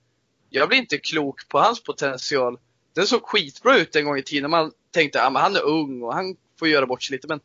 Jag 0.49 0.69
blir 0.69 0.77
inte 0.77 0.97
klok 0.97 1.47
på 1.47 1.59
hans 1.59 1.83
potential. 1.83 2.59
Den 2.95 3.07
såg 3.07 3.21
skitbra 3.23 3.77
ut 3.77 3.95
en 3.95 4.05
gång 4.05 4.17
i 4.17 4.23
tiden. 4.23 4.51
Man 4.51 4.71
tänkte, 4.91 5.19
ja 5.19 5.29
men 5.29 5.41
han 5.41 5.55
är 5.55 5.61
ung 5.63 6.01
och 6.03 6.13
han 6.13 6.35
får 6.59 6.67
göra 6.67 6.85
bort 6.85 7.03
sig 7.03 7.15
lite. 7.15 7.27
Men 7.27 7.39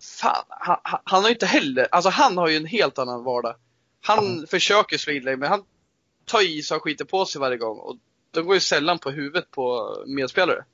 fan, 0.00 0.44
han, 0.48 0.76
han- 0.82 1.00
har 1.22 1.28
ju 1.28 1.34
inte 1.34 1.46
heller, 1.46 1.88
alltså 1.92 2.10
han 2.10 2.36
har 2.38 2.48
ju 2.48 2.56
en 2.56 2.66
helt 2.66 2.98
annan 2.98 3.24
vardag. 3.24 3.54
Han 4.02 4.18
Mm. 4.18 4.46
försöker 4.46 5.10
inlägg 5.10 5.38
men 5.38 5.48
han 5.48 5.64
tar 6.24 6.48
i 6.48 6.62
så 6.62 6.74
han 6.74 6.80
skiter 6.80 7.04
på 7.04 7.26
sig 7.26 7.40
varje 7.40 7.56
gång. 7.56 7.78
Och 7.78 7.96
de 8.30 8.40
går 8.46 8.54
ju 8.54 8.60
sällan 8.60 8.98
på 8.98 9.10
huvudet 9.10 9.50
på 9.50 9.94
medspelare. 10.06 10.64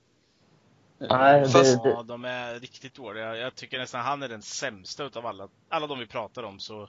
Nej, 0.98 1.40
det- 1.40 1.48
Fast- 1.48 1.80
Ja, 1.84 2.02
de 2.02 2.24
är 2.24 2.60
riktigt 2.60 2.94
dåliga. 2.94 3.36
Jag 3.36 3.54
tycker 3.54 3.78
nästan 3.78 4.00
han 4.04 4.22
är 4.22 4.28
den 4.28 4.42
sämsta 4.42 5.04
utav 5.04 5.26
alla, 5.26 5.48
alla 5.68 5.86
de 5.86 5.98
vi 5.98 6.06
pratar 6.06 6.42
om. 6.42 6.60
Så 6.60 6.88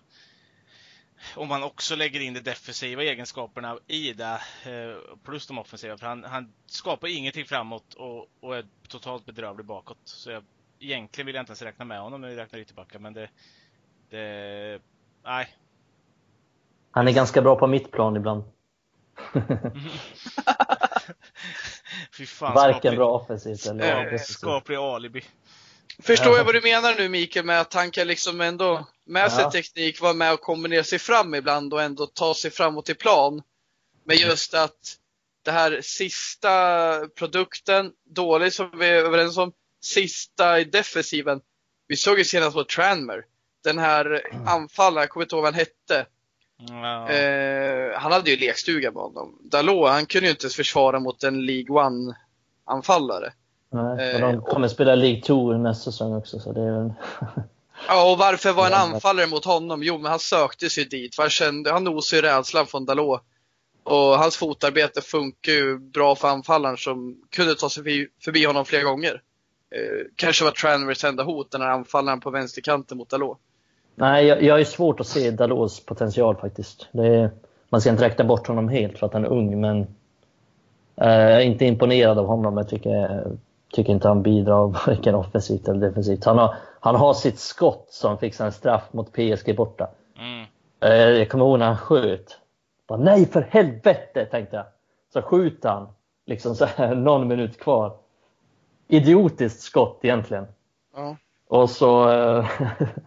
om 1.36 1.48
man 1.48 1.64
också 1.64 1.96
lägger 1.96 2.20
in 2.20 2.34
de 2.34 2.40
defensiva 2.40 3.04
egenskaperna 3.04 3.78
i 3.88 4.14
det, 4.14 4.42
eh, 4.66 5.18
plus 5.26 5.48
de 5.48 5.58
offensiva. 5.60 5.98
För 5.98 6.08
han, 6.08 6.24
han 6.24 6.54
skapar 6.66 7.08
ingenting 7.08 7.46
framåt 7.46 7.94
och, 7.94 8.30
och 8.40 8.58
är 8.58 8.66
totalt 8.88 9.26
bedrövlig 9.26 9.66
bakåt. 9.66 9.98
Så 10.04 10.32
jag, 10.32 10.44
egentligen 10.80 11.26
vill 11.26 11.36
jag 11.36 11.42
inte 11.42 11.52
ens 11.52 11.62
räkna 11.62 11.86
med 11.86 12.00
honom 12.02 12.22
när 12.22 12.28
vi 12.30 12.36
räknar 12.36 12.60
ytterbackar. 12.60 13.00
Men 13.00 13.14
det, 13.14 13.30
det, 14.10 14.80
nej. 15.24 15.48
Han 16.92 17.08
är 17.08 17.12
ganska 17.12 17.42
bra 17.42 17.56
på 17.56 17.68
mittplan 17.68 18.16
ibland. 18.16 18.44
Fy 22.18 22.26
fan. 22.26 22.54
Varken 22.54 22.80
skaplig- 22.82 22.96
bra 22.96 23.12
offensivt 23.12 23.66
eller 23.66 23.98
Eh, 23.98 24.04
defensivt. 24.04 24.38
Skaplig 24.38 24.76
alibi. 24.76 25.24
Förstår 26.04 26.32
Ja. 26.32 26.38
jag 26.38 26.46
vad 26.46 26.56
du 26.56 26.62
menar 26.62 26.96
nu 26.98 27.10
Mikael 27.10 27.46
med 27.46 27.62
att 27.62 27.74
han 27.74 27.92
kan 27.92 28.08
liksom 28.08 28.42
ändå 28.42 28.88
med 29.06 29.32
sig 29.32 29.44
Ja. 29.44 29.52
teknik 29.52 30.02
vara 30.02 30.14
med 30.14 30.34
och 30.34 30.42
kombinera 30.42 30.84
sig 30.84 31.00
fram 31.00 31.36
ibland 31.36 31.74
och 31.74 31.82
ändå 31.82 32.06
ta 32.06 32.34
sig 32.34 32.52
framåt 32.52 32.90
i 32.90 32.96
plan. 32.96 33.42
Men 34.04 34.18
just 34.18 34.54
att 34.54 34.98
det 35.44 35.52
här 35.52 35.82
sista 35.82 37.08
produkten, 37.16 37.92
dålig 38.06 38.54
som 38.54 38.72
vi 38.80 38.86
är 38.88 38.94
överens 39.06 39.38
om, 39.38 39.52
sista 39.82 40.60
i 40.60 40.64
defensiven. 40.64 41.42
Vi 41.88 41.96
såg 41.96 42.18
ju 42.18 42.24
senast 42.24 42.56
på 42.56 42.64
Tranmer. 42.64 43.26
Den 43.64 43.78
här 43.80 44.22
anfallaren, 44.46 45.02
jag 45.02 45.10
kommer 45.10 45.24
inte 45.24 45.36
ihåg 45.36 45.44
vad 45.44 45.54
han 45.54 45.60
hette. 45.60 46.06
Ja. 46.70 47.10
Eh, 47.10 48.00
han 48.00 48.12
hade 48.12 48.32
ju 48.32 48.38
lekstuga 48.38 48.92
med 48.92 49.04
honom. 49.04 49.40
Dalot, 49.42 49.90
han 49.90 50.06
kunde 50.06 50.28
ju 50.28 50.32
inte 50.32 50.46
ens 50.46 50.56
försvara 50.56 51.00
mot 51.00 51.24
en 51.24 51.46
League 51.46 51.76
One-anfallare. 51.76 53.32
Nej, 53.70 54.16
och 54.16 54.22
Eh, 54.22 54.32
de 54.32 54.42
kommer 54.42 54.68
spela 54.68 54.96
League 54.96 55.22
2 55.22 55.58
nästa 55.58 55.92
säsong 55.92 56.14
också. 56.14 56.40
Så 56.40 56.52
det 56.52 56.62
är 56.62 56.72
väl... 56.72 56.94
Ja, 57.88 58.12
och 58.12 58.18
varför 58.18 58.54
var 58.54 58.68
en 58.68 58.74
anfallare 58.74 59.28
mot 59.28 59.46
honom? 59.46 59.84
Jo, 59.84 59.98
men 59.98 60.12
han 60.12 60.20
sökte 60.20 60.70
sig 60.70 60.86
dit. 60.86 61.16
För 61.16 61.24
han, 61.24 61.30
kände, 61.30 61.72
han 61.72 61.84
nosade 61.84 62.22
ju 62.22 62.28
rädslan 62.28 62.68
från 62.68 62.86
Dalot. 62.86 63.22
Och 63.84 63.98
hans 63.98 64.38
fotarbete 64.38 65.02
funkar 65.02 65.52
ju 65.52 65.80
bra 65.80 66.16
för 66.16 66.28
anfallaren 66.28 66.78
som 66.78 67.22
kunde 67.30 67.56
ta 67.56 67.70
sig 67.70 67.84
förbi, 67.84 68.08
förbi 68.24 68.46
honom 68.46 68.66
flera 68.66 68.84
gånger. 68.84 69.22
Eh, 69.70 70.06
kanske 70.16 70.44
var 70.44 70.52
Tranvers 70.52 71.04
enda 71.04 71.24
hot, 71.24 71.52
den 71.52 71.62
här 71.62 71.70
anfallaren 71.70 72.20
på 72.20 72.30
vänsterkanten 72.30 72.98
mot 72.98 73.10
Dalot. 73.10 73.38
Nej, 73.96 74.26
jag, 74.26 74.44
jag 74.44 74.60
är 74.60 74.66
svårt 74.66 75.00
att 75.00 75.08
se 75.08 75.32
Dalots 75.32 75.86
potential 75.86 76.36
faktiskt. 76.36 76.88
Det 76.92 77.08
är, 77.08 77.30
man 77.70 77.82
ska 77.82 77.90
inte 77.90 78.06
räkna 78.06 78.26
bort 78.26 78.48
honom 78.48 78.70
helt 78.70 78.98
för 78.98 79.06
att 79.06 79.14
han 79.14 79.26
är 79.26 79.30
ung, 79.30 79.62
men 79.62 79.80
eh, 80.96 81.12
jag 81.12 81.42
är 81.42 81.46
inte 81.46 81.66
imponerad 81.66 82.18
av 82.18 82.26
honom. 82.26 82.58
Jag 82.58 82.70
tycker, 82.70 83.24
tycker 83.74 83.94
inte 83.94 84.08
han 84.08 84.24
bidrar 84.24 84.68
varken 84.88 85.16
offensivt 85.16 85.68
eller 85.68 85.88
defensivt. 85.88 86.26
Han 86.26 86.38
har, 86.38 86.56
han 86.80 86.96
har 86.96 87.14
sitt 87.14 87.40
skott 87.40 87.88
som 87.90 88.18
fick 88.18 88.40
en 88.40 88.52
straff 88.52 88.84
mot 88.92 89.12
PSG 89.14 89.56
borta. 89.56 89.88
Mm. 90.20 90.46
Eh, 90.80 91.20
jag 91.20 91.30
kommer 91.30 91.46
ihåg 91.46 91.60
när 91.60 91.66
han 91.66 91.78
sköt. 91.78 92.38
Bara, 92.88 93.00
Nej, 93.00 93.26
för 93.26 93.42
helvete, 93.42 94.26
tänkte 94.26 94.56
jag. 94.56 94.66
Så 95.14 95.22
skjuter 95.22 95.70
han, 95.70 95.88
liksom 96.26 96.56
så 96.56 96.66
här, 96.66 96.96
någon 96.96 97.28
minut 97.28 97.60
kvar. 97.60 97.98
Idiotiskt 98.88 99.62
skott 99.62 100.00
egentligen. 100.02 100.46
Ja. 100.96 101.18
Och 101.48 101.70
så, 101.70 102.10
eh, 102.10 102.46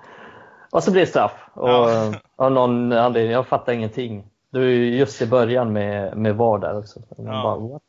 och 0.70 0.82
så 0.82 0.90
blir 0.90 1.00
det 1.00 1.06
straff. 1.06 1.48
Och, 1.54 1.68
Ja. 1.68 2.14
Av 2.36 2.52
någon 2.52 2.92
anledning, 2.92 3.32
jag 3.32 3.46
fattar 3.46 3.72
ingenting. 3.72 4.24
Var 4.50 4.60
ju 4.60 4.96
just 4.96 5.22
i 5.22 5.26
början 5.26 5.72
med, 5.72 6.16
med 6.16 6.36
VAR 6.36 6.58
där 6.58 6.78
också. 6.78 7.00
Ja. 7.16 7.24
bara, 7.24 7.56
what? 7.58 7.82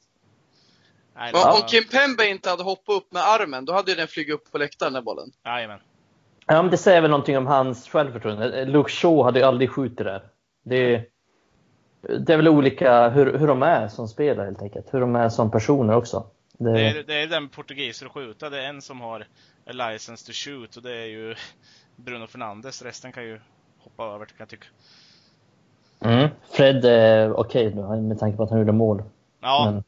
Nej, 1.15 1.33
om 1.33 1.39
var- 1.39 1.67
Kim 1.67 1.83
Pembe 1.91 2.27
inte 2.29 2.49
hade 2.49 2.63
hoppat 2.63 2.95
upp 2.95 3.11
med 3.13 3.21
armen, 3.21 3.65
då 3.65 3.73
hade 3.73 3.91
ju 3.91 3.97
den 3.97 4.07
flugit 4.07 4.35
upp 4.35 4.51
på 4.51 4.57
läktaren, 4.57 4.93
den 4.93 5.03
bollen. 5.03 5.31
Jajamän. 5.45 5.79
Ja, 6.47 6.61
men 6.61 6.71
det 6.71 6.77
säger 6.77 7.01
väl 7.01 7.11
någonting 7.11 7.37
om 7.37 7.47
hans 7.47 7.89
självförtroende. 7.89 8.65
Luke 8.65 8.89
Shaw 8.91 9.23
hade 9.23 9.39
ju 9.39 9.45
aldrig 9.45 9.71
skjutit 9.71 9.97
där. 9.97 10.23
Det, 10.63 11.03
det 12.19 12.33
är 12.33 12.37
väl 12.37 12.47
olika 12.47 13.09
hur, 13.09 13.37
hur 13.37 13.47
de 13.47 13.63
är 13.63 13.87
som 13.87 14.07
spelare 14.07 14.45
helt 14.45 14.61
enkelt. 14.61 14.93
Hur 14.93 14.99
de 14.99 15.15
är 15.15 15.29
som 15.29 15.51
personer 15.51 15.95
också. 15.95 16.25
Det, 16.63 16.71
Det 16.73 16.81
är, 16.89 17.03
det 17.03 17.13
är 17.23 17.27
den 17.27 17.49
portugiser 17.49 18.05
att 18.05 18.11
skjuta. 18.11 18.49
Det 18.49 18.61
är 18.63 18.69
en 18.69 18.81
som 18.81 19.01
har 19.01 19.21
a 19.67 19.71
license 19.71 20.25
to 20.25 20.31
shoot 20.33 20.75
och 20.75 20.83
det 20.83 20.95
är 20.97 21.05
ju 21.05 21.35
Bruno 21.95 22.27
Fernandes. 22.27 22.81
Resten 22.81 23.11
kan 23.11 23.23
ju 23.23 23.39
hoppa 23.79 24.03
över 24.03 24.25
kan 24.25 24.35
jag 24.37 24.49
tycka. 24.49 24.65
mm. 25.99 26.29
Fred 26.51 26.85
är 26.85 27.33
okej 27.39 27.75
nu 27.75 28.01
med 28.01 28.19
tanke 28.19 28.37
på 28.37 28.43
att 28.43 28.49
han 28.49 28.59
gjorde 28.59 28.71
mål. 28.71 29.03
Ja, 29.41 29.71
Men 29.71 29.83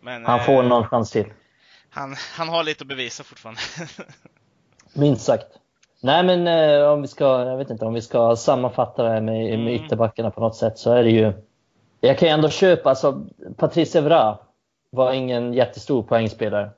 men, 0.00 0.24
han 0.26 0.38
eh, 0.40 0.46
får 0.46 0.62
någon 0.62 0.88
chans 0.88 1.10
till. 1.10 1.26
han, 1.90 2.14
han 2.36 2.48
har 2.48 2.64
lite 2.64 2.82
att 2.84 2.88
bevisa 2.88 3.24
fortfarande. 3.24 3.60
Minst 4.94 5.24
sagt. 5.24 5.46
Nej 6.02 6.24
men 6.24 6.46
eh, 6.46 6.88
om 6.92 7.02
vi 7.02 7.08
ska, 7.08 7.24
jag 7.44 7.56
vet 7.56 7.70
inte, 7.70 7.84
om 7.84 7.94
vi 7.94 8.02
ska 8.02 8.36
sammanfatta 8.36 9.02
det 9.02 9.08
här 9.08 9.20
med, 9.20 9.34
med 9.34 9.54
Mm. 9.54 9.68
ytterbackarna 9.68 10.30
på 10.30 10.40
något 10.40 10.56
sätt 10.56 10.78
så 10.78 10.92
är 10.92 11.02
det 11.04 11.10
ju... 11.10 11.32
Jag 12.00 12.18
kan 12.18 12.28
ju 12.28 12.32
ändå 12.34 12.48
köpa, 12.48 12.88
alltså 12.90 13.26
Patrice 13.56 13.96
Evra 13.96 14.38
var 14.96 15.12
ingen 15.12 15.52
jättestor 15.52 16.02
poängspelare. 16.02 16.70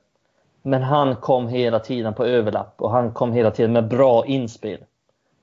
Men 0.61 0.83
han 0.83 1.15
kom 1.15 1.47
hela 1.47 1.79
tiden 1.79 2.13
på 2.13 2.25
överlapp 2.25 2.81
och 2.81 2.91
han 2.91 3.13
kom 3.13 3.33
hela 3.33 3.51
tiden 3.51 3.73
med 3.73 3.87
bra 3.87 4.25
inspel. 4.25 4.83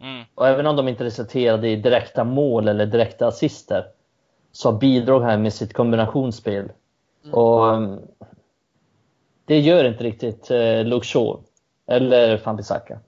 Mm. 0.01 0.25
Och 0.35 0.49
även 0.49 0.67
om 0.67 0.77
de 0.77 0.89
inte 0.89 1.05
resulterade 1.05 1.69
i 1.69 1.77
direkta 1.77 2.25
mål 2.25 2.69
eller 2.69 2.87
direkta 2.87 3.27
assister 3.27 3.87
så 4.53 4.73
bidrog 4.73 5.23
han 5.23 5.43
med 5.43 5.53
sitt 5.53 5.73
kombinationsspel. 5.73 6.73
Och 7.33 7.67
um, 7.67 8.01
det 9.45 9.61
gör 9.61 9.85
inte 9.85 10.05
riktigt 10.05 10.51
eh, 10.51 10.85
Luke 10.85 11.07
Shaw 11.07 11.43
eller 11.87 12.39
Fanbisaka. 12.39 12.99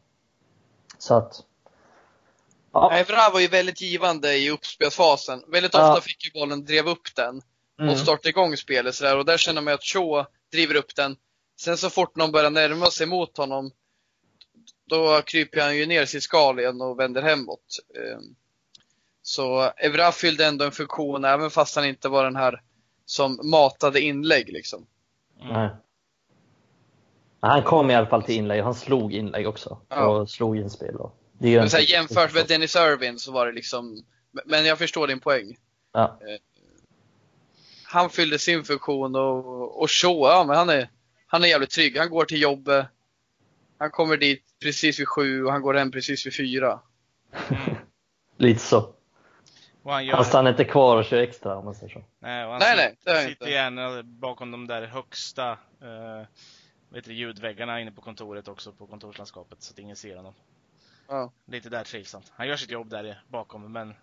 Så 0.98 1.14
att... 1.14 1.42
Ja, 2.72 2.92
Evra 2.92 3.30
var 3.32 3.40
ju 3.40 3.48
väldigt 3.48 3.80
givande 3.80 4.34
i 4.34 4.50
uppspelsfasen. 4.50 5.42
Väldigt 5.48 5.74
Ja. 5.74 5.90
ofta 5.90 6.00
fick 6.00 6.24
ju 6.24 6.40
bollen 6.40 6.64
drev 6.64 6.88
upp 6.88 7.14
den 7.16 7.42
mm, 7.78 7.92
och 7.92 7.98
starta 7.98 8.28
igång 8.28 8.56
spelet 8.56 8.94
sådär. 8.94 9.16
Och 9.16 9.24
där 9.24 9.36
känner 9.36 9.62
man 9.62 9.74
att 9.74 9.84
Shaw 9.84 10.24
driver 10.52 10.74
upp 10.74 10.96
den. 10.96 11.16
Sen 11.60 11.76
så 11.76 11.90
fort 11.90 12.16
någon 12.16 12.32
börjar 12.32 12.50
närma 12.50 12.86
sig 12.86 13.06
mot 13.06 13.36
honom, 13.36 13.70
då 14.90 15.22
kryper 15.22 15.60
han 15.60 15.76
ju 15.76 15.86
ner 15.86 16.06
sig 16.06 16.18
i 16.18 16.20
skal 16.20 16.58
igen 16.58 16.80
och 16.80 16.98
vänder 16.98 17.22
hemåt. 17.22 17.78
Ehm, 17.96 18.34
Så 19.22 19.72
Evra 19.76 20.12
fyllde 20.12 20.46
ändå 20.46 20.64
en 20.64 20.72
funktion, 20.72 21.24
även 21.24 21.50
fast 21.50 21.76
han 21.76 21.84
inte 21.84 22.08
var 22.08 22.24
den 22.24 22.36
här 22.36 22.62
som 23.04 23.40
matade 23.42 24.00
inlägg 24.00 24.48
liksom. 24.48 24.86
Mm. 25.40 25.52
nej. 25.52 25.70
Han 27.40 27.62
kom 27.62 27.90
i 27.90 27.94
alla 27.94 28.06
fall 28.06 28.22
till 28.22 28.34
inlägg. 28.34 28.62
Han 28.62 28.74
slog 28.74 29.14
inlägg 29.14 29.48
också. 29.48 29.80
Ja. 29.88 30.06
Och 30.06 30.30
slog 30.30 30.56
inspel. 30.56 30.96
Och 30.96 31.14
det 31.38 31.50
gör 31.50 31.60
Men 31.60 31.70
så 31.70 31.76
här, 31.76 31.84
jämfört 31.84 32.34
med 32.34 32.46
Dennis 32.46 32.76
Irvin 32.76 33.18
så 33.18 33.32
var 33.32 33.46
det 33.46 33.52
liksom, 33.52 34.04
men 34.44 34.64
jag 34.64 34.78
förstår 34.78 35.06
din 35.06 35.20
poäng. 35.20 35.56
Ja. 35.92 36.18
Han 37.90 38.10
fyllde 38.10 38.38
sin 38.38 38.64
funktion 38.64 39.16
och, 39.16 39.82
och 39.82 39.90
Shaw, 39.90 40.28
ja, 40.30 40.44
men 40.46 40.56
han 40.56 40.68
är, 40.68 40.88
han 41.26 41.44
är 41.44 41.48
jävligt 41.48 41.70
trygg. 41.70 41.96
Han 41.98 42.10
går 42.10 42.24
till 42.24 42.42
jobbet. 42.42 42.86
Han 43.78 43.90
kommer 43.90 44.16
dit 44.16 44.44
precis 44.62 45.00
vid 45.00 45.08
sju 45.08 45.44
och 45.44 45.52
han 45.52 45.62
går 45.62 45.74
hem 45.74 45.90
precis 45.90 46.26
vid 46.26 46.36
fyra. 46.36 46.80
Mm. 47.48 47.62
Lite 48.36 48.60
så. 48.60 48.94
Och 49.82 49.92
han 49.92 50.06
gör... 50.06 50.14
Han 50.16 50.24
stannar 50.24 50.50
inte 50.50 50.64
kvar 50.64 50.96
och 50.96 51.04
kör 51.04 51.18
extra 51.18 51.56
om 51.56 51.64
man 51.64 51.74
säger 51.74 51.92
så. 51.92 52.02
Nej, 52.18 52.44
och 52.44 52.50
han 52.50 52.58
Nej, 52.60 52.76
sit- 52.76 52.98
nej, 53.06 53.16
sitter 53.28 53.30
inte. 53.46 53.50
gärna 53.50 54.02
bakom 54.02 54.50
de 54.50 54.66
där 54.66 54.86
högsta 54.86 55.50
eh, 55.82 56.26
vet 56.88 57.04
du, 57.04 57.12
ljudväggarna 57.12 57.80
inne 57.80 57.90
på 57.92 58.00
kontoret 58.00 58.48
också, 58.48 58.72
på 58.72 58.86
kontorslandskapet, 58.86 59.62
så 59.62 59.72
att 59.72 59.78
ingen 59.78 59.96
ser 59.96 60.16
honom. 60.16 60.34
Ja. 61.08 61.32
Lite 61.46 61.68
där 61.68 61.84
trivs 61.84 62.12
han. 62.12 62.22
Han 62.32 62.48
gör 62.48 62.56
sitt 62.56 62.70
jobb 62.70 62.88
där 62.90 63.04
i- 63.06 63.14
bakom, 63.28 63.72
men 63.72 63.94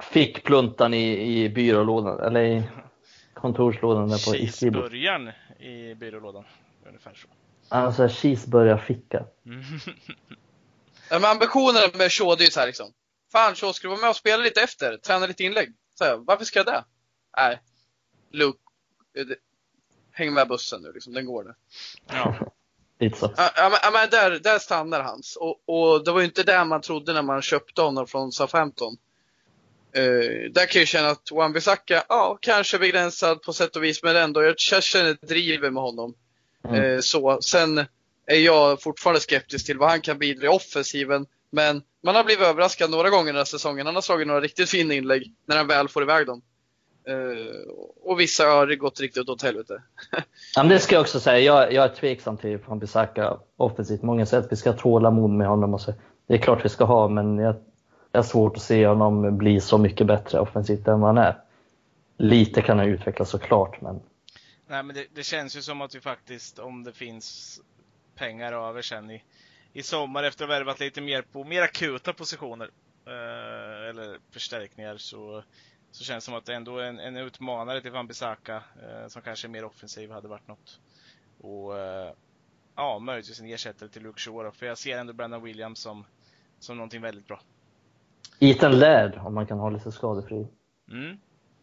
Fick 0.00 0.42
pluntan 0.44 0.94
i, 0.94 1.42
i 1.44 1.48
byrålådan, 1.48 2.20
eller 2.20 2.40
i 2.42 2.62
kontorslådan 3.34 4.08
där 4.08 4.30
på 4.30 4.32
cheeseburgaren 4.32 5.30
i 5.58 5.94
byrålådan. 5.94 6.44
Ungefär 6.86 7.14
så. 7.14 7.28
Alltså 7.68 8.08
cheeseburgarficka. 8.08 9.24
Mm. 9.46 9.62
Ja, 11.10 11.18
men 11.18 11.30
ambitionen 11.30 11.90
med 11.94 12.12
Shaw, 12.12 12.36
det 12.36 12.42
är 12.42 12.46
ju 12.46 12.50
så 12.50 12.60
här 12.60 12.66
liksom. 12.66 12.92
Fan 13.32 13.54
Shaw, 13.54 13.72
ska 13.72 13.88
du 13.88 13.90
vara 13.90 14.00
med 14.00 14.10
och 14.10 14.16
spela 14.16 14.42
lite 14.42 14.60
efter? 14.60 14.96
Träna 14.96 15.26
lite 15.26 15.44
inlägg? 15.44 15.72
Så 15.94 16.04
här, 16.04 16.16
varför 16.16 16.44
ska 16.44 16.58
jag 16.58 16.66
det? 16.66 16.84
Nej. 17.36 17.60
Luke, 18.30 18.58
eh, 19.16 19.24
häng 20.12 20.34
med 20.34 20.48
bussen 20.48 20.82
nu 20.82 20.92
liksom, 20.92 21.12
den 21.12 21.26
går 21.26 21.44
nu. 21.44 21.54
ja. 22.06 22.34
Lite 22.98 23.18
så. 23.18 23.32
Ja, 23.36 23.90
men, 23.92 24.10
där, 24.10 24.30
där 24.38 24.58
stannar 24.58 25.00
hans. 25.00 25.36
Och, 25.36 25.62
och 25.66 26.04
det 26.04 26.12
var 26.12 26.20
ju 26.20 26.26
inte 26.26 26.42
det 26.42 26.64
man 26.64 26.80
trodde 26.80 27.12
när 27.12 27.22
man 27.22 27.42
köpte 27.42 27.82
honom 27.82 28.06
från 28.06 28.32
Southampton. 28.32 28.96
Uh, 29.98 30.50
där 30.50 30.66
kan 30.66 30.78
jag 30.80 30.88
känna 30.88 31.08
att 31.08 31.30
Wan-Bissaka, 31.30 32.02
ja, 32.08 32.38
kanske 32.40 32.78
begränsad 32.78 33.42
på 33.42 33.52
sätt 33.52 33.76
och 33.76 33.84
vis, 33.84 34.02
men 34.02 34.16
ändå, 34.16 34.42
jag 34.42 34.58
känner 34.58 35.10
ett 35.10 35.28
driv 35.28 35.60
med 35.60 35.82
honom. 35.82 36.14
Mm. 36.68 36.82
Eh, 36.82 37.00
så. 37.00 37.38
Sen 37.42 37.78
är 38.26 38.38
jag 38.38 38.82
fortfarande 38.82 39.20
skeptisk 39.20 39.66
till 39.66 39.78
vad 39.78 39.90
han 39.90 40.00
kan 40.00 40.18
bidra 40.18 40.46
i 40.46 40.48
offensiven. 40.48 41.26
Men 41.50 41.82
man 42.02 42.14
har 42.14 42.24
blivit 42.24 42.46
överraskad 42.46 42.90
några 42.90 43.10
gånger 43.10 43.26
den 43.26 43.36
här 43.36 43.44
säsongen. 43.44 43.86
Han 43.86 43.94
har 43.94 44.02
slagit 44.02 44.26
några 44.26 44.40
riktigt 44.40 44.70
fina 44.70 44.94
inlägg 44.94 45.32
när 45.46 45.56
han 45.56 45.66
väl 45.66 45.88
får 45.88 46.02
iväg 46.02 46.26
dem. 46.26 46.42
Eh, 47.08 47.70
och 48.04 48.20
vissa 48.20 48.44
har 48.44 48.74
gått 48.74 49.00
riktigt 49.00 49.28
åt 49.28 49.42
helvete. 49.42 49.82
Ja, 50.56 50.62
men 50.62 50.68
det 50.68 50.78
ska 50.78 50.94
jag 50.94 51.02
också 51.02 51.20
säga. 51.20 51.38
Jag, 51.38 51.72
jag 51.72 51.84
är 51.84 51.94
tveksam 51.94 52.36
till 52.36 52.58
van 52.66 52.78
Bissaka 52.78 53.38
offensivt. 53.56 54.02
Många 54.02 54.26
säger 54.26 54.42
att 54.42 54.52
vi 54.52 54.56
ska 54.56 54.70
ha 54.70 54.78
tålamod 54.78 55.30
med 55.30 55.46
honom. 55.46 55.74
Och 55.74 55.80
så. 55.80 55.94
Det 56.26 56.34
är 56.34 56.38
klart 56.38 56.64
vi 56.64 56.68
ska 56.68 56.84
ha, 56.84 57.08
men 57.08 57.38
jag, 57.38 57.56
jag 58.12 58.18
har 58.18 58.24
svårt 58.24 58.56
att 58.56 58.62
se 58.62 58.86
honom 58.86 59.38
bli 59.38 59.60
så 59.60 59.78
mycket 59.78 60.06
bättre 60.06 60.40
offensivt 60.40 60.88
än 60.88 61.00
vad 61.00 61.14
han 61.14 61.24
är. 61.24 61.40
Lite 62.16 62.62
kan 62.62 62.78
han 62.78 62.88
utvecklas 62.88 63.30
såklart, 63.30 63.80
men 63.80 64.00
Nej, 64.66 64.82
men 64.82 64.96
det, 64.96 65.06
det 65.14 65.22
känns 65.22 65.56
ju 65.56 65.62
som 65.62 65.80
att 65.80 65.94
vi 65.94 66.00
faktiskt, 66.00 66.58
om 66.58 66.84
det 66.84 66.92
finns 66.92 67.60
pengar 68.14 68.52
över 68.52 68.82
sen 68.82 69.10
i, 69.10 69.22
i 69.72 69.82
sommar 69.82 70.22
efter 70.22 70.44
att 70.44 70.50
ha 70.50 70.56
värvat 70.56 70.80
lite 70.80 71.00
mer 71.00 71.22
på 71.22 71.44
mer 71.44 71.62
akuta 71.62 72.12
positioner, 72.12 72.70
eh, 73.06 73.88
eller 73.88 74.18
förstärkningar, 74.30 74.96
så, 74.96 75.42
så 75.90 76.04
känns 76.04 76.24
det 76.24 76.26
som 76.26 76.34
att 76.34 76.44
det 76.44 76.54
ändå 76.54 76.78
är 76.78 76.84
en, 76.84 76.98
en 76.98 77.16
utmanare 77.16 77.80
till 77.80 77.90
Van 77.90 78.06
Bissaka 78.06 78.56
eh, 78.56 79.08
som 79.08 79.22
kanske 79.22 79.46
är 79.46 79.50
mer 79.50 79.64
offensiv 79.64 80.10
hade 80.10 80.28
varit 80.28 80.48
något. 80.48 80.80
Och 81.40 81.78
eh, 81.78 82.12
ja, 82.76 82.98
möjligtvis 82.98 83.40
en 83.40 83.46
ersättare 83.46 83.88
till 83.88 84.02
Luke 84.02 84.20
Shaw 84.20 84.50
för 84.50 84.66
jag 84.66 84.78
ser 84.78 84.98
ändå 84.98 85.12
Brandon 85.12 85.42
Williams 85.42 85.78
som, 85.78 86.04
som 86.58 86.76
någonting 86.76 87.00
väldigt 87.00 87.26
bra. 87.26 87.40
Ethan 88.42 88.78
Laird, 88.78 89.18
om 89.24 89.34
man 89.34 89.46
kan 89.46 89.58
hålla 89.58 89.78
sig 89.78 89.92
skadefri. 89.92 90.46
Mm. 90.90 91.18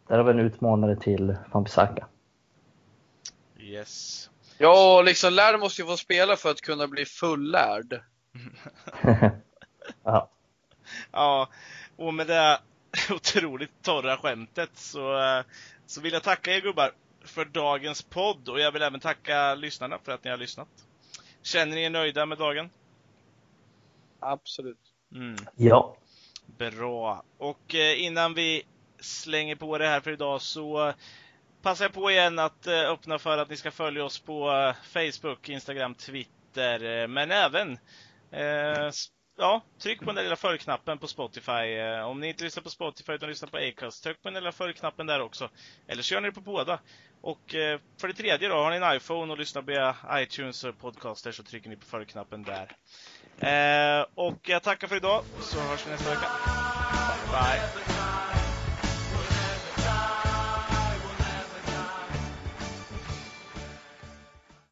Där 0.08 0.16
har 0.16 0.24
vi 0.24 0.30
en 0.30 0.46
utmanare 0.46 0.96
till 0.96 1.36
van 1.52 1.64
Bissaka. 1.64 2.06
Yes. 3.58 4.30
Ja, 4.58 5.02
liksom 5.02 5.32
lärd 5.32 5.60
måste 5.60 5.82
ju 5.82 5.88
få 5.88 5.96
spela 5.96 6.36
för 6.36 6.50
att 6.50 6.60
kunna 6.60 6.86
bli 6.86 7.04
fullärd. 7.04 8.02
ja. 10.04 10.30
Ja, 11.10 11.48
och 11.96 12.14
med 12.14 12.26
det 12.26 12.58
otroligt 13.10 13.82
torra 13.82 14.16
skämtet 14.16 14.70
så, 14.74 15.42
så 15.86 16.00
vill 16.00 16.12
jag 16.12 16.22
tacka 16.22 16.56
er 16.56 16.60
gubbar 16.60 16.92
för 17.24 17.44
dagens 17.44 18.02
podd 18.02 18.48
och 18.48 18.60
jag 18.60 18.72
vill 18.72 18.82
även 18.82 19.00
tacka 19.00 19.54
lyssnarna 19.54 19.98
för 20.04 20.12
att 20.12 20.24
ni 20.24 20.30
har 20.30 20.38
lyssnat. 20.38 20.68
Känner 21.42 21.74
ni 21.74 21.82
er 21.82 21.90
nöjda 21.90 22.26
med 22.26 22.38
dagen? 22.38 22.70
Absolut. 24.20 24.78
Mm, 25.14 25.36
ja 25.56 25.96
bra. 26.58 27.22
Och 27.38 27.74
eh, 27.74 28.02
innan 28.02 28.34
vi 28.34 28.62
slänger 29.00 29.56
på 29.56 29.78
det 29.78 29.86
här 29.86 30.00
för 30.00 30.10
idag 30.10 30.42
så 30.42 30.88
eh, 30.88 30.94
passar 31.62 31.84
jag 31.84 31.92
på 31.92 32.10
igen 32.10 32.38
att 32.38 32.66
eh, 32.66 32.90
öppna 32.90 33.18
för 33.18 33.38
att 33.38 33.50
ni 33.50 33.56
ska 33.56 33.70
följa 33.70 34.04
oss 34.04 34.18
på 34.18 34.74
Facebook, 34.82 35.48
Instagram, 35.48 35.94
Twitter, 35.94 37.06
men 37.06 37.30
även 37.30 37.78
eh, 38.30 38.90
Ja, 39.38 39.62
tryck 39.78 39.98
på 39.98 40.04
den 40.04 40.14
där 40.14 40.22
lilla 40.22 40.36
följknappen 40.36 40.98
på 40.98 41.06
Spotify. 41.06 41.80
Om 42.04 42.20
ni 42.20 42.28
inte 42.28 42.44
lyssnar 42.44 42.62
på 42.62 42.70
Spotify 42.70 43.12
utan 43.12 43.28
lyssnar 43.28 43.48
på 43.48 43.56
Acast, 43.56 44.04
tryck 44.04 44.22
på 44.22 44.28
den 44.28 44.34
lilla 44.34 44.52
följknappen 44.52 45.06
där 45.06 45.20
också. 45.20 45.50
Eller 45.86 46.02
så 46.02 46.14
gör 46.14 46.20
ni 46.20 46.28
det 46.28 46.34
på 46.34 46.40
båda. 46.40 46.80
Och 47.22 47.54
eh, 47.54 47.80
för 48.00 48.08
det 48.08 48.14
tredje 48.14 48.48
då, 48.48 48.54
har 48.54 48.70
ni 48.70 48.76
en 48.76 48.96
iPhone 48.96 49.32
och 49.32 49.38
lyssnar 49.38 49.62
via 49.62 49.96
iTunes 50.12 50.64
och 50.64 50.78
Podcaster 50.78 51.32
så 51.32 51.42
trycker 51.42 51.70
ni 51.70 51.76
på 51.76 51.86
följknappen 51.86 52.42
där. 52.42 52.76
Eh, 53.40 54.06
och 54.14 54.38
jag 54.42 54.62
tackar 54.62 54.88
för 54.88 54.96
idag, 54.96 55.22
så 55.42 55.58
hörs 55.58 55.86
vi 55.86 55.90
nästa 55.90 56.10
vecka. 56.10 56.28
Bye 57.30 57.84
bye! 57.84 57.99